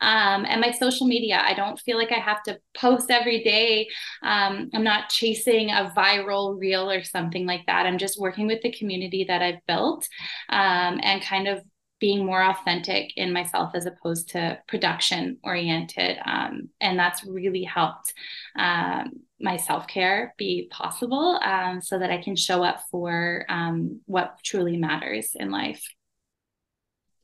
Um, 0.01 0.45
and 0.47 0.61
my 0.61 0.71
social 0.71 1.07
media, 1.07 1.43
I 1.45 1.55
don't 1.55 1.81
feel 1.81 1.99
like 1.99 2.13
I 2.13 2.21
have 2.21 2.43
to 2.45 2.59
post 2.77 3.11
every 3.11 3.43
day. 3.43 3.89
Um, 4.23 4.71
I'm 4.73 4.85
not 4.85 5.09
chasing 5.09 5.71
a 5.71 5.93
viral 5.97 6.59
reel 6.59 6.89
or 6.91 7.03
something 7.03 7.47
like 7.47 7.67
that. 7.67 7.87
I'm 7.87 7.99
just 7.99 8.21
working 8.21 8.47
with 8.47 8.63
the 8.63 8.73
community 8.73 9.25
that 9.25 9.43
I've 9.43 9.65
built 9.67 10.09
um, 10.51 11.01
and 11.03 11.21
kind 11.21 11.49
of 11.49 11.63
being 12.05 12.27
more 12.27 12.43
authentic 12.43 13.17
in 13.17 13.33
myself 13.33 13.71
as 13.75 13.87
opposed 13.87 14.29
to 14.29 14.59
production 14.69 15.39
oriented. 15.43 16.19
Um, 16.27 16.69
and 16.79 16.99
that's 16.99 17.25
really 17.25 17.63
helped 17.63 18.13
um, 18.59 19.23
my 19.41 19.57
self 19.57 19.87
care 19.87 20.35
be 20.37 20.69
possible 20.71 21.41
um, 21.43 21.81
so 21.81 21.99
that 21.99 22.11
I 22.11 22.23
can 22.23 22.37
show 22.37 22.63
up 22.63 22.81
for 22.91 23.47
um, 23.49 24.03
what 24.05 24.37
truly 24.45 24.77
matters 24.77 25.31
in 25.35 25.51
life. 25.51 25.83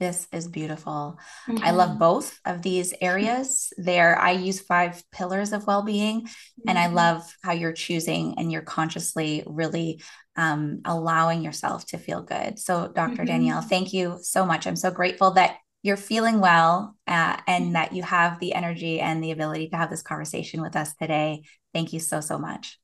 This 0.01 0.27
is 0.33 0.49
beautiful. 0.49 1.19
Mm-hmm. 1.47 1.63
I 1.63 1.73
love 1.73 1.99
both 1.99 2.39
of 2.47 2.63
these 2.63 2.95
areas. 3.03 3.71
There, 3.77 4.19
I 4.19 4.31
use 4.31 4.59
five 4.59 5.03
pillars 5.13 5.53
of 5.53 5.67
well 5.67 5.83
being, 5.83 6.23
mm-hmm. 6.23 6.69
and 6.69 6.79
I 6.79 6.87
mm-hmm. 6.87 6.95
love 6.95 7.37
how 7.45 7.53
you're 7.53 7.75
choosing 7.75 8.39
and 8.39 8.51
you're 8.51 8.63
consciously 8.63 9.45
really 9.47 10.03
um, 10.37 10.81
allowing 10.87 11.43
yourself 11.43 11.85
to 11.89 11.99
feel 11.99 12.23
good. 12.23 12.59
So, 12.59 12.89
doctor 12.89 13.19
mm-hmm. 13.19 13.27
Danielle, 13.27 13.61
thank 13.61 13.93
you 13.93 14.19
so 14.23 14.47
much. 14.47 14.67
I'm 14.67 14.75
so 14.75 14.91
grateful 14.91 15.33
that 15.33 15.59
you're 15.83 15.99
feeling 15.99 16.41
well 16.41 16.97
uh, 17.07 17.37
and 17.47 17.75
that 17.75 17.93
you 17.93 18.03
have 18.03 18.41
the 18.41 18.55
energy 18.55 19.01
and 19.01 19.23
the 19.23 19.33
ability 19.33 19.69
to 19.69 19.77
have 19.77 19.91
this 19.91 20.03
conversation 20.03 20.63
with 20.63 20.77
us 20.77 20.95
today. 20.95 21.43
Thank 21.75 21.93
you 21.93 22.01
so, 22.01 22.23
so 22.23 22.39
much. 22.39 22.79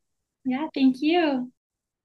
Yeah, 0.44 0.66
thank 0.74 0.96
you. 1.00 1.50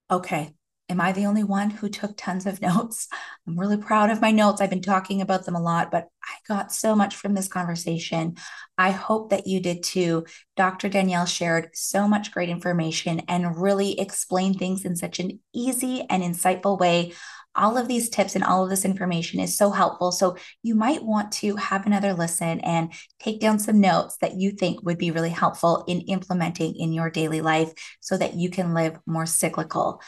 Okay, 0.10 0.54
Am 0.92 1.00
I 1.00 1.14
the 1.14 1.26
only 1.26 1.46
one 1.46 1.70
who 1.70 1.88
took 1.88 2.18
tons 2.18 2.46
of 2.46 2.62
notes? 2.62 3.08
I'm 3.48 3.58
really 3.58 3.78
proud 3.78 4.10
of 4.10 4.20
my 4.20 4.32
notes. 4.32 4.60
I've 4.60 4.70
been 4.70 4.82
talking 4.82 5.22
about 5.22 5.46
them 5.46 5.56
a 5.56 5.62
lot, 5.62 5.90
but 5.90 6.10
I 6.22 6.34
got 6.48 6.74
so 6.74 6.96
much 6.96 7.16
from 7.16 7.34
this 7.34 7.48
conversation. 7.48 8.36
I 8.78 8.92
hope 8.92 9.30
that 9.30 9.48
you 9.48 9.62
did 9.62 9.84
too. 9.84 10.26
Dr. 10.58 10.90
Danielle 10.90 11.26
shared 11.26 11.70
so 11.74 12.10
much 12.10 12.34
great 12.34 12.50
information 12.50 13.22
and 13.30 13.56
really 13.56 13.98
explained 14.00 14.60
things 14.60 14.84
in 14.84 14.98
such 14.98 15.20
an 15.20 15.40
easy 15.54 16.06
and 16.10 16.22
insightful 16.22 16.78
way. 16.78 17.14
All 17.56 17.78
of 17.78 17.88
these 17.88 18.10
tips 18.10 18.36
and 18.36 18.44
all 18.44 18.64
of 18.66 18.70
this 18.70 18.86
information 18.86 19.40
is 19.40 19.58
so 19.58 19.72
helpful. 19.72 20.12
So, 20.12 20.38
you 20.62 20.76
might 20.76 21.04
want 21.04 21.32
to 21.34 21.58
have 21.58 21.86
another 21.86 22.14
listen 22.14 22.62
and 22.62 22.94
take 23.20 23.42
down 23.42 23.60
some 23.60 23.82
notes 23.82 24.18
that 24.22 24.36
you 24.36 24.52
think 24.52 24.84
would 24.84 24.98
be 24.98 25.12
really 25.12 25.30
helpful 25.30 25.84
in 25.88 26.02
implementing 26.02 26.76
in 26.76 26.94
your 26.94 27.10
daily 27.10 27.42
life 27.42 27.74
so 28.00 28.18
that 28.18 28.36
you 28.36 28.50
can 28.50 28.74
live 28.74 29.00
more 29.06 29.26
cyclical. 29.26 30.02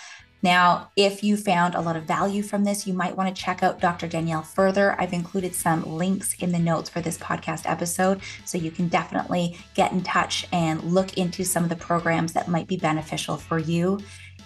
Now, 0.43 0.91
if 0.97 1.23
you 1.23 1.37
found 1.37 1.73
a 1.73 1.79
lot 1.79 1.95
of 1.95 2.03
value 2.03 2.43
from 2.43 2.65
this, 2.65 2.85
you 2.85 2.93
might 2.93 3.15
want 3.15 3.33
to 3.33 3.41
check 3.41 3.63
out 3.63 3.79
Dr. 3.79 4.09
Danielle 4.09 4.41
further. 4.41 4.99
I've 4.99 5.13
included 5.13 5.55
some 5.55 5.83
links 5.85 6.35
in 6.35 6.51
the 6.51 6.59
notes 6.59 6.89
for 6.89 6.99
this 6.99 7.17
podcast 7.17 7.61
episode, 7.65 8.19
so 8.43 8.57
you 8.57 8.69
can 8.69 8.89
definitely 8.89 9.57
get 9.73 9.93
in 9.93 10.03
touch 10.03 10.45
and 10.51 10.83
look 10.83 11.17
into 11.17 11.45
some 11.45 11.63
of 11.63 11.69
the 11.69 11.77
programs 11.77 12.33
that 12.33 12.49
might 12.49 12.67
be 12.67 12.75
beneficial 12.75 13.37
for 13.37 13.57
you. 13.57 14.01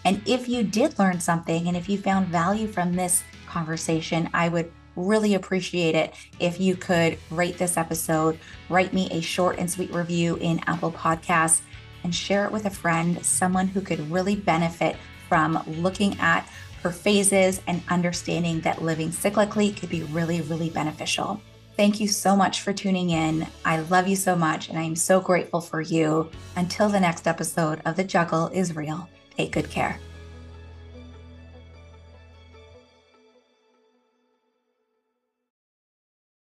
And 0.05 0.21
if 0.27 0.47
you 0.47 0.61
did 0.61 0.99
learn 0.99 1.19
something 1.19 1.67
and 1.67 1.75
if 1.75 1.89
you 1.89 1.97
found 1.97 2.27
value 2.27 2.67
from 2.67 2.93
this 2.93 3.23
conversation, 3.47 4.29
I 4.35 4.49
would 4.49 4.71
really 4.95 5.33
appreciate 5.33 5.95
it 5.95 6.13
if 6.39 6.59
you 6.59 6.75
could 6.75 7.17
rate 7.31 7.57
this 7.57 7.75
episode, 7.75 8.37
write 8.69 8.93
me 8.93 9.09
a 9.09 9.19
short 9.19 9.57
and 9.57 9.69
sweet 9.69 9.91
review 9.91 10.35
in 10.35 10.61
Apple 10.67 10.91
Podcasts, 10.91 11.61
and 12.03 12.13
share 12.13 12.45
it 12.45 12.51
with 12.51 12.65
a 12.65 12.69
friend, 12.69 13.25
someone 13.25 13.67
who 13.67 13.81
could 13.81 14.11
really 14.11 14.35
benefit 14.35 14.95
from 15.27 15.63
looking 15.67 16.19
at 16.19 16.47
her 16.83 16.91
phases 16.91 17.61
and 17.67 17.81
understanding 17.89 18.61
that 18.61 18.81
living 18.81 19.09
cyclically 19.09 19.75
could 19.77 19.89
be 19.89 20.03
really, 20.03 20.41
really 20.41 20.69
beneficial. 20.69 21.41
Thank 21.75 21.99
you 21.99 22.07
so 22.07 22.35
much 22.35 22.61
for 22.61 22.73
tuning 22.73 23.11
in. 23.11 23.45
I 23.63 23.81
love 23.81 24.07
you 24.07 24.15
so 24.15 24.35
much, 24.35 24.69
and 24.69 24.79
I 24.79 24.83
am 24.83 24.95
so 24.95 25.21
grateful 25.21 25.61
for 25.61 25.81
you. 25.81 26.29
Until 26.55 26.89
the 26.89 26.99
next 26.99 27.27
episode 27.27 27.81
of 27.85 27.95
The 27.95 28.03
Juggle 28.03 28.47
is 28.47 28.75
Real, 28.75 29.07
take 29.35 29.51
good 29.51 29.69
care. 29.69 29.99